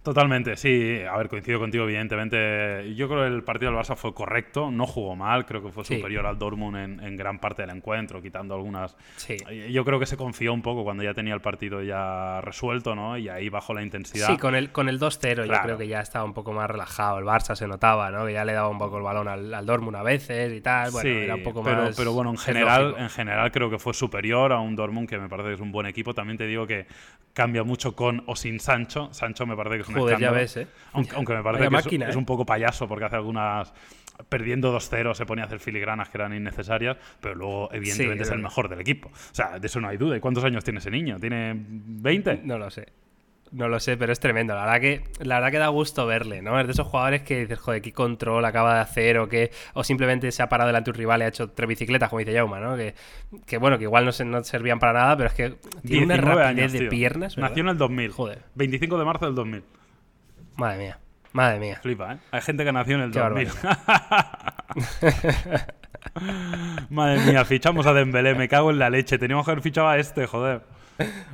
Totalmente, 0.04 0.56
sí. 0.58 1.02
A 1.08 1.16
ver, 1.18 1.30
coincido 1.30 1.60
contigo, 1.60 1.84
evidentemente. 1.84 2.96
Yo 2.96 3.08
creo 3.08 3.22
que 3.22 3.28
el 3.28 3.44
partido 3.44 3.72
del 3.72 3.80
Barça 3.80 3.96
fue 3.96 4.16
correcto, 4.16 4.72
no 4.72 4.88
jugó 4.88 5.16
mal, 5.16 5.46
creo 5.46 5.62
que 5.62 5.72
fue 5.72 5.86
Sí. 5.86 5.98
superior 5.98 6.26
al 6.26 6.40
Dortmund 6.40 6.76
en, 6.78 7.00
en 7.04 7.16
gran 7.18 7.38
parte 7.38 7.62
del 7.62 7.70
encuentro, 7.76 8.20
quitando 8.20 8.56
algunas. 8.56 8.98
Sí. 9.18 9.38
Yo 9.72 9.86
creo 9.86 10.00
que 10.00 10.08
se 10.08 10.18
confió 10.18 10.54
un 10.54 10.64
poco 10.64 10.84
cuando 10.84 11.04
ya 11.04 11.14
tenía 11.14 11.36
el 11.36 11.42
partido 11.42 11.84
ya 11.84 12.42
resuelto, 12.42 12.96
¿no? 12.96 13.16
Y 13.16 13.30
ahí 13.30 13.50
bajó 13.50 13.76
la 13.76 13.84
intensidad. 13.84 14.26
Sí, 14.28 14.38
con 14.38 14.56
el, 14.56 14.72
con 14.72 14.90
el 14.90 15.00
2-0 15.00 15.44
yo 15.44 15.44
Claro. 15.44 15.64
creo 15.66 15.78
que 15.78 15.88
ya 15.88 16.00
estaba 16.02 16.26
un 16.26 16.34
poco 16.34 16.52
más 16.52 16.68
relajado. 16.68 17.20
El 17.20 17.26
Barça 17.26 17.56
se 17.56 17.68
notaba, 17.68 18.10
¿no? 18.10 18.26
Que 18.26 18.34
ya 18.34 18.44
le 18.44 18.54
daba 18.54 18.70
un 18.70 18.80
poco 18.80 18.98
el 18.98 19.04
balón 19.04 19.28
al, 19.28 19.54
al 19.54 19.66
Dortmund 19.68 19.98
a 19.98 20.04
veces 20.04 20.52
y 20.52 20.62
tal. 20.62 20.90
Bueno, 20.90 21.10
Sí, 21.10 21.16
era 21.16 21.36
un 21.36 21.44
poco 21.44 21.62
pero, 21.62 21.84
más. 21.84 21.96
pero 21.96 22.12
bueno, 22.14 22.32
en 22.32 22.38
general, 22.38 22.96
en 22.98 23.10
general 23.10 23.52
creo 23.52 23.70
que 23.70 23.78
fue 23.78 23.94
superior 23.94 24.52
a 24.52 24.60
un 24.62 24.76
Dortmund 24.76 25.08
que 25.08 25.20
me 25.20 25.30
parece 25.30 25.50
que 25.50 25.56
es 25.56 25.62
un 25.62 25.72
buen 25.72 25.86
equipo. 25.86 26.16
También 26.16 26.40
te 26.40 26.48
digo 26.48 26.66
que 26.66 26.88
cambia 27.34 27.64
mucho 27.64 27.96
con 27.96 28.24
o 28.26 28.36
sin 28.36 28.60
Sancho. 28.60 29.14
Sancho 29.14 29.46
me 29.46 29.56
parece 29.56 29.76
que 29.78 29.82
es 29.84 29.91
Joder, 30.00 30.20
ya 30.20 30.32
ves, 30.32 30.58
¿eh? 30.58 30.68
Aunque, 30.94 31.16
aunque 31.16 31.34
me 31.34 31.44
parece 31.44 31.64
Vaya 31.66 31.70
que 31.70 31.78
es- 31.80 31.86
máquina, 31.86 32.10
es, 32.10 32.16
¿eh? 32.16 32.18
un 32.18 32.26
poco 32.26 32.46
payaso 32.46 32.88
porque 32.88 33.06
hace 33.06 33.16
algunas... 33.16 33.74
Perdiendo 34.30 34.72
2-0 34.78 35.16
se 35.16 35.26
ponía 35.26 35.46
a 35.46 35.48
hacer 35.48 35.60
filigranas 35.60 36.10
que 36.10 36.18
eran 36.20 36.32
innecesarias, 36.36 36.96
pero 37.20 37.34
luego 37.34 37.70
evidentemente 37.74 38.22
es 38.22 38.30
es 38.30 38.34
el 38.36 38.40
mejor 38.42 38.70
del 38.70 38.80
equipo. 38.80 39.08
O 39.10 39.34
sea, 39.36 39.58
de 39.58 39.66
eso 39.66 39.82
no 39.82 39.88
hay 39.88 39.98
duda. 39.98 40.16
¿Y 40.16 40.20
cuántos 40.20 40.44
años 40.44 40.64
tiene 40.64 40.78
ese 40.80 40.92
niño? 40.92 41.20
¿Tiene 41.20 41.54
20? 41.58 42.42
No 42.44 42.60
lo 42.60 42.70
sé. 42.70 42.88
No 43.52 43.68
lo 43.68 43.80
sé, 43.80 43.98
pero 43.98 44.14
es 44.14 44.20
tremendo. 44.20 44.54
La 44.54 44.62
verdad 44.66 44.80
que, 44.80 45.04
la 45.26 45.36
verdad 45.36 45.52
que 45.52 45.58
da 45.58 45.68
gusto 45.70 46.06
verle, 46.06 46.42
¿no? 46.44 46.60
Es 46.60 46.68
de 46.68 46.74
esos 46.74 46.86
jugadores 46.88 47.24
que 47.24 47.40
dices, 47.40 47.58
joder, 47.60 47.82
qué 47.82 47.92
control 47.94 48.46
acaba 48.46 48.76
de 48.76 48.82
hacer 48.82 49.18
o 49.18 49.28
que 49.28 49.50
o 49.74 49.84
simplemente 49.84 50.32
se 50.32 50.44
ha 50.44 50.48
parado 50.50 50.68
delante 50.68 50.92
de 50.92 50.96
un 50.96 51.00
rival 51.00 51.22
y 51.22 51.24
ha 51.24 51.28
hecho 51.30 51.50
tres 51.50 51.68
bicicletas, 51.68 52.08
como 52.08 52.20
dice 52.20 52.34
Jauma, 52.34 52.60
¿no? 52.60 52.78
Que, 52.78 52.94
que 53.48 53.58
bueno, 53.58 53.78
que 53.80 53.86
igual 53.86 54.06
no, 54.06 54.12
se, 54.12 54.24
no 54.24 54.42
servían 54.44 54.78
para 54.80 54.94
nada, 54.94 55.18
pero 55.18 55.30
es 55.30 55.34
que 55.36 55.56
tiene 55.86 56.06
una 56.06 56.14
19 56.14 56.22
rapidez 56.44 56.46
años, 56.60 56.72
de 56.74 56.80
tío. 56.80 56.90
piernas. 56.90 57.36
¿verdad? 57.36 57.50
Nació 57.50 57.64
en 57.64 57.70
el 57.70 57.78
2000. 57.80 58.12
Joder. 58.12 58.42
25 58.56 59.00
de 59.00 59.06
marzo 59.06 59.26
del 59.26 59.36
2000. 59.36 59.64
Madre 60.56 60.78
mía, 60.78 61.00
madre 61.34 61.60
mía. 61.60 61.80
Flipa, 61.82 62.14
¿eh? 62.14 62.18
Hay 62.32 62.42
gente 62.42 62.64
que 62.64 62.72
nació 62.72 62.96
en 62.96 63.02
el 63.02 63.12
Qué 63.12 63.20
2000. 63.20 63.50
Madre 66.90 67.20
mía, 67.32 67.46
fichamos 67.46 67.86
a 67.86 67.94
Dembélé, 67.94 68.36
me 68.36 68.48
cago 68.50 68.72
en 68.72 68.80
la 68.80 68.90
leche. 68.90 69.18
Teníamos 69.18 69.46
que 69.46 69.52
haber 69.52 69.64
fichado 69.64 69.88
a 69.88 69.98
este, 69.98 70.28
joder. 70.28 70.62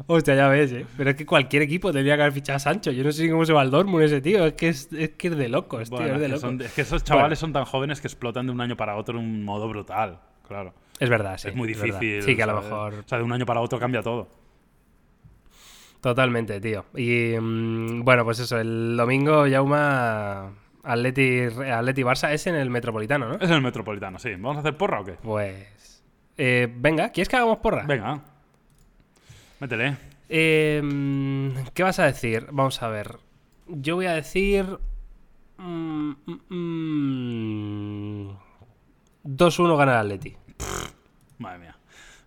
Hostia, 0.05 0.35
ya 0.35 0.47
ves, 0.47 0.71
¿eh? 0.71 0.85
Pero 0.95 1.09
es 1.09 1.15
que 1.15 1.25
cualquier 1.25 1.63
equipo 1.63 1.91
tendría 1.91 2.15
que 2.15 2.21
haber 2.21 2.33
fichado 2.33 2.57
a 2.57 2.59
Sancho. 2.59 2.91
Yo 2.91 3.03
no 3.03 3.11
sé 3.11 3.29
cómo 3.29 3.43
se 3.45 3.53
va 3.53 3.61
al 3.61 3.71
Dortmund 3.71 4.03
ese 4.03 4.21
tío. 4.21 4.45
Es 4.45 4.53
que 4.53 4.69
es, 4.69 4.87
es, 4.93 5.09
que 5.11 5.27
es 5.29 5.37
de 5.37 5.49
locos, 5.49 5.89
tío. 5.89 5.97
Bueno, 5.97 6.15
es 6.15 6.21
de 6.21 6.27
locos. 6.29 6.41
son- 6.41 6.61
es 6.61 6.71
que 6.73 6.81
esos 6.81 7.03
chavales 7.03 7.39
son 7.39 7.51
tan 7.53 7.65
jóvenes 7.65 7.99
que 7.99 8.07
explotan 8.07 8.45
de 8.45 8.51
un 8.51 8.61
año 8.61 8.77
para 8.77 8.95
otro 8.95 9.17
de 9.17 9.25
un 9.25 9.43
modo 9.43 9.67
brutal. 9.67 10.19
Claro. 10.47 10.73
Es 10.99 11.09
verdad, 11.09 11.37
sí. 11.37 11.49
es 11.49 11.55
muy 11.55 11.67
difícil. 11.67 12.21
Sí, 12.23 12.35
que 12.35 12.43
a 12.43 12.47
lo 12.47 12.61
mejor. 12.61 12.93
O 12.93 13.07
sea, 13.07 13.17
de 13.17 13.23
un 13.23 13.33
año 13.33 13.45
para 13.45 13.59
otro 13.61 13.79
cambia 13.79 14.01
todo. 14.01 14.29
Totalmente, 16.01 16.59
tío. 16.61 16.85
Y 16.95 17.35
mm, 17.39 18.03
bueno, 18.03 18.23
pues 18.23 18.39
eso, 18.39 18.59
el 18.59 18.95
domingo 18.97 19.47
Yauma 19.47 20.51
Atleti, 20.83 21.41
Atleti 21.41 22.03
Barça 22.03 22.31
es 22.31 22.47
en 22.47 22.55
el 22.55 22.69
Metropolitano, 22.69 23.29
¿no? 23.29 23.35
Es 23.35 23.49
el 23.49 23.61
metropolitano, 23.61 24.19
sí. 24.19 24.31
¿Vamos 24.31 24.57
a 24.57 24.59
hacer 24.59 24.77
porra 24.77 25.01
o 25.01 25.05
qué? 25.05 25.13
Pues. 25.13 26.03
eh, 26.37 26.71
venga, 26.75 27.09
¿quieres 27.09 27.29
que 27.29 27.35
hagamos 27.35 27.57
porra? 27.57 27.83
Venga. 27.85 28.21
Métele. 29.59 29.97
Eh, 30.29 30.81
mm, 30.83 31.49
¿Qué 31.73 31.83
vas 31.83 31.99
a 31.99 32.05
decir? 32.05 32.47
Vamos 32.51 32.81
a 32.83 32.89
ver. 32.89 33.17
Yo 33.67 33.95
voy 33.95 34.05
a 34.05 34.13
decir 34.13 34.77
Mm, 35.57 36.11
mm, 36.49 38.37
2-1 39.23 39.73
mm. 39.73 39.77
gana 39.77 39.93
el 39.93 39.97
Atleti. 39.97 40.37
Madre 41.39 41.59
mía. 41.59 41.76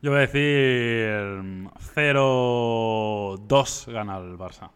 Yo 0.02 0.10
voy 0.10 0.18
a 0.18 0.22
decir 0.22 1.10
0-2 1.94 3.92
gana 3.92 4.16
el 4.18 4.38
Barça. 4.38 4.70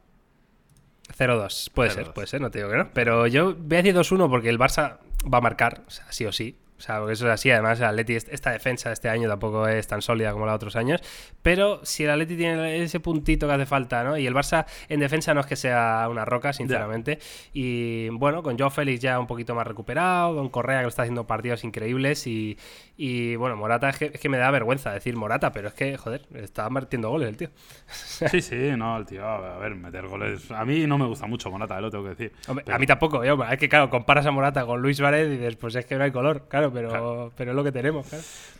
0-2, 1.17 1.71
puede 1.73 1.91
ser, 1.91 2.13
puede 2.13 2.27
ser, 2.27 2.41
no 2.41 2.51
te 2.51 2.59
digo 2.59 2.71
que 2.71 2.77
no. 2.77 2.91
Pero 2.93 3.27
yo 3.27 3.55
voy 3.55 3.79
a 3.79 3.83
decir 3.83 3.95
2-1 3.95 4.29
porque 4.29 4.51
el 4.51 4.59
Barça 4.59 4.99
va 5.33 5.39
a 5.39 5.41
marcar, 5.41 5.83
o 5.87 5.91
sea, 5.91 6.11
sí 6.11 6.27
o 6.27 6.33
sí. 6.33 6.59
O 6.77 6.81
sea, 6.81 6.99
porque 6.99 7.13
eso 7.13 7.27
es 7.27 7.33
así. 7.33 7.51
Además, 7.51 7.79
el 7.79 7.87
Atleti, 7.87 8.15
esta 8.15 8.51
defensa 8.51 8.89
de 8.89 8.95
este 8.95 9.09
año 9.09 9.29
tampoco 9.29 9.69
es 9.69 9.87
tan 9.87 10.03
sólida 10.03 10.33
como 10.33 10.45
la 10.45 10.53
de 10.53 10.57
otros 10.57 10.75
años. 10.75 11.01
Pero 11.41 11.81
si 11.85 12.03
el 12.05 12.11
Atleti 12.11 12.37
tiene 12.37 12.83
ese 12.83 12.99
puntito 12.99 13.47
que 13.47 13.53
hace 13.53 13.65
falta, 13.65 14.03
¿no? 14.03 14.19
Y 14.19 14.27
el 14.27 14.35
Barça 14.35 14.67
en 14.89 14.99
defensa 15.01 15.33
no 15.35 15.41
es 15.41 15.47
que 15.47 15.57
sea 15.57 16.07
una 16.11 16.25
roca, 16.25 16.53
sinceramente. 16.53 17.21
Y 17.53 18.09
bueno, 18.09 18.43
con 18.43 18.59
Joe 18.59 18.71
Félix 18.71 19.01
ya 19.01 19.21
un 19.21 19.29
poquito 19.29 19.55
más 19.55 19.67
recuperado, 19.67 20.35
con 20.35 20.49
Correa 20.49 20.83
que 20.83 20.89
está 20.89 21.03
haciendo 21.03 21.27
partidos 21.27 21.63
increíbles. 21.63 22.27
Y, 22.27 22.59
y 22.97 23.35
bueno, 23.35 23.57
Morata 23.57 23.89
es 23.89 23.99
que, 23.99 24.29
me 24.29 24.39
da 24.39 24.51
vergüenza 24.53 24.93
decir 24.93 25.17
Morata, 25.17 25.51
pero 25.51 25.69
es 25.69 25.75
que, 25.75 25.97
joder, 25.97 26.23
está 26.35 26.71
metiendo 26.71 27.11
goles 27.11 27.29
el 27.29 27.37
tío. 27.37 27.49
sí, 27.89 28.41
sí, 28.41 28.73
no, 28.77 28.97
el 28.97 29.05
tío, 29.05 29.27
a 29.27 29.59
ver, 29.59 29.75
meter 29.75 30.07
goles. 30.07 30.51
A 30.53 30.65
mí 30.65 30.87
no 30.87 30.97
me 30.97 31.07
gusta 31.07 31.27
mucho 31.27 31.51
Morata, 31.51 31.77
eh, 31.79 31.83
lo 31.83 31.91
tengo 31.91 32.05
que 32.05 32.11
decir. 32.11 32.33
A 32.73 32.79
mí 32.79 32.87
tampoco, 32.87 33.25
yo, 33.25 33.43
es 33.45 33.59
que 33.59 33.69
claro, 33.69 33.91
comparas 33.91 34.27
a 34.27 34.31
Morata 34.31 34.65
con 34.65 34.81
Luis 34.81 35.01
Varez 35.01 35.27
y 35.27 35.31
dices, 35.33 35.57
pues 35.57 35.75
es 35.75 35.87
que 35.87 35.97
no 35.97 36.05
hay 36.05 36.13
color, 36.13 36.47
claro 36.49 36.73
pero, 36.73 37.33
pero 37.37 37.51
es 37.51 37.57
lo 37.57 37.65
que 37.65 37.73
tenemos. 37.73 38.07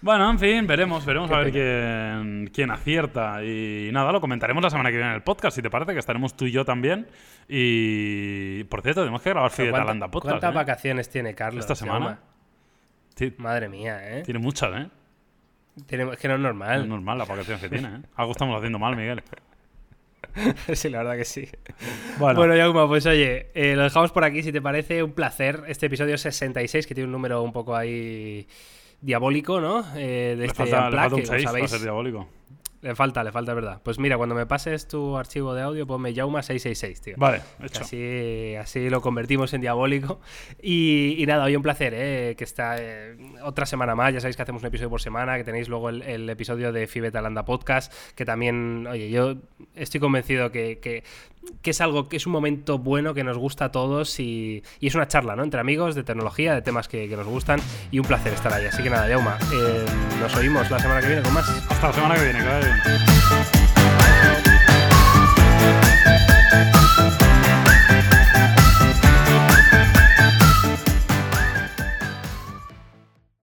Bueno, 0.01 0.29
en 0.31 0.39
fin, 0.39 0.67
veremos, 0.67 1.07
veremos 1.07 1.31
a 1.31 1.39
ver 1.39 1.53
quién, 1.53 2.51
quién, 2.53 2.71
acierta. 2.73 3.45
Y 3.45 3.91
nada, 3.93 4.11
lo 4.11 4.21
comentaremos 4.21 4.63
la 4.63 4.71
semana 4.71 4.91
que 4.91 4.97
viene 4.97 5.11
en 5.11 5.17
el 5.17 5.23
podcast, 5.23 5.55
si 5.55 5.63
te 5.63 5.71
parece, 5.71 5.93
que 5.93 6.01
estaremos 6.01 6.37
tú 6.37 6.47
y 6.47 6.51
yo 6.51 6.65
también. 6.65 7.07
Y 7.49 8.65
por 8.65 8.83
cierto, 8.83 9.03
tenemos 9.03 9.23
que 9.23 9.31
grabar 9.31 9.51
Fidel 9.53 9.73
Talanda 9.73 10.09
Podcast. 10.09 10.33
¿Cuántas 10.33 10.53
¿eh? 10.53 10.55
vacaciones 10.55 11.09
tiene 11.09 11.35
Carlos? 11.35 11.61
Esta 11.61 11.77
semana. 11.77 12.19
Madre 13.39 13.69
mía, 13.69 14.19
¿eh? 14.19 14.23
Tiene 14.23 14.41
muchas, 14.41 14.71
¿eh? 14.77 14.89
es 15.77 16.19
que 16.19 16.29
no 16.29 16.35
es 16.35 16.41
normal. 16.41 16.79
No 16.79 16.85
es 16.85 16.89
normal 16.89 17.19
las 17.19 17.29
vacaciones 17.29 17.61
que 17.63 17.69
tiene, 17.69 17.89
¿eh? 17.89 18.01
Algo 18.17 18.33
estamos 18.33 18.57
haciendo 18.57 18.79
mal, 18.79 18.97
Miguel. 18.97 19.23
sí, 20.75 20.89
la 20.89 20.99
verdad 20.99 21.17
que 21.17 21.25
sí. 21.25 21.49
Bueno, 22.19 22.41
bueno 22.41 22.89
pues 22.89 23.07
oye, 23.07 23.51
eh, 23.55 23.75
lo 23.77 23.83
dejamos 23.83 24.13
por 24.13 24.25
aquí 24.25 24.43
si 24.43 24.53
te 24.53 24.61
parece. 24.61 25.03
Un 25.03 25.13
placer. 25.13 25.63
Este 25.67 25.87
episodio 25.87 26.19
66, 26.19 26.87
que 26.87 26.95
tiene 26.95 27.07
un 27.07 27.13
número 27.13 27.43
un 27.43 27.53
poco 27.53 27.77
ahí 27.77 28.47
diabólico, 29.01 29.61
¿no? 29.61 29.85
Eh, 29.97 30.35
de 30.37 30.47
este 30.47 30.67
falta, 30.67 31.15
un 31.15 31.27
6 31.27 31.45
para 31.45 31.69
ser 31.69 31.81
diabólico. 31.81 32.29
Le 32.85 32.95
falta, 32.95 33.25
le 33.25 33.33
falta, 33.33 33.55
verdad. 33.55 33.81
Pues 33.83 33.99
mira, 33.99 34.19
cuando 34.19 34.35
me 34.35 34.45
pases 34.45 34.87
tu 34.87 35.17
archivo 35.17 35.55
de 35.55 35.63
audio, 35.63 35.87
ponme 35.87 36.13
Yauma666, 36.13 37.01
tío. 37.01 37.15
Vale, 37.17 37.41
hecho. 37.63 37.81
Así, 37.81 38.55
así 38.57 38.91
lo 38.91 39.01
convertimos 39.01 39.55
en 39.55 39.63
diabólico. 39.63 40.21
Y, 40.61 41.25
nada, 41.27 41.45
hoy 41.45 41.57
un 41.57 41.63
placer, 41.63 41.95
¿eh? 41.97 42.35
Que 42.37 42.45
está 42.45 42.77
eh, 42.79 43.17
otra 43.43 43.65
semana 43.65 43.95
más. 43.95 44.13
Ya 44.13 44.21
sabéis 44.21 44.37
que 44.37 44.43
hacemos 44.43 44.61
un 44.61 44.67
episodio 44.67 44.91
por 44.91 45.01
semana, 45.01 45.39
que 45.39 45.45
tenéis 45.45 45.71
luego 45.71 45.89
el, 45.89 46.29
episodio 46.29 46.73
de 46.73 46.87
Fibetalanda 46.87 47.47
Podcast, 47.47 47.91
que 48.15 48.27
también, 48.27 48.87
oye, 48.87 49.09
yo 49.09 49.37
estoy 49.75 49.99
convencido 49.99 50.53
que, 50.53 50.79
que, 50.79 51.05
es 51.71 51.81
algo, 51.81 52.09
que 52.09 52.17
es 52.17 52.27
un 52.27 52.33
momento 52.33 52.79
bueno 52.79 53.15
que 53.15 53.25
nos 53.25 53.39
gusta 53.39 53.67
a 53.67 53.73
todos 53.73 54.21
y, 54.21 54.63
es 54.81 54.95
una 54.95 55.09
charla, 55.09 55.37
¿no? 55.37 55.43
Entre 55.43 55.61
amigos 55.61 55.95
de 55.95 56.05
tecnología, 56.05 56.55
de 56.55 56.63
temas 56.63 56.89
que, 56.89 57.09
nos 57.15 57.27
gustan 57.27 57.61
y 57.91 57.99
un 57.99 58.07
placer 58.07 58.33
estar 58.33 58.53
ahí. 58.53 58.67
Así 58.67 58.83
que 58.83 58.91
nada, 58.91 59.09
Yauma, 59.09 59.39
eh, 59.53 59.87
nos 60.21 60.35
oímos 60.37 60.71
la 60.71 60.79
semana 60.79 61.01
que 61.01 61.07
viene 61.07 61.23
con 61.23 61.33
más. 61.33 61.49
Hasta 61.71 61.89
la 61.89 61.93
semana 61.93 62.15
que 62.17 62.25
viene, 62.25 62.39
que 62.41 63.64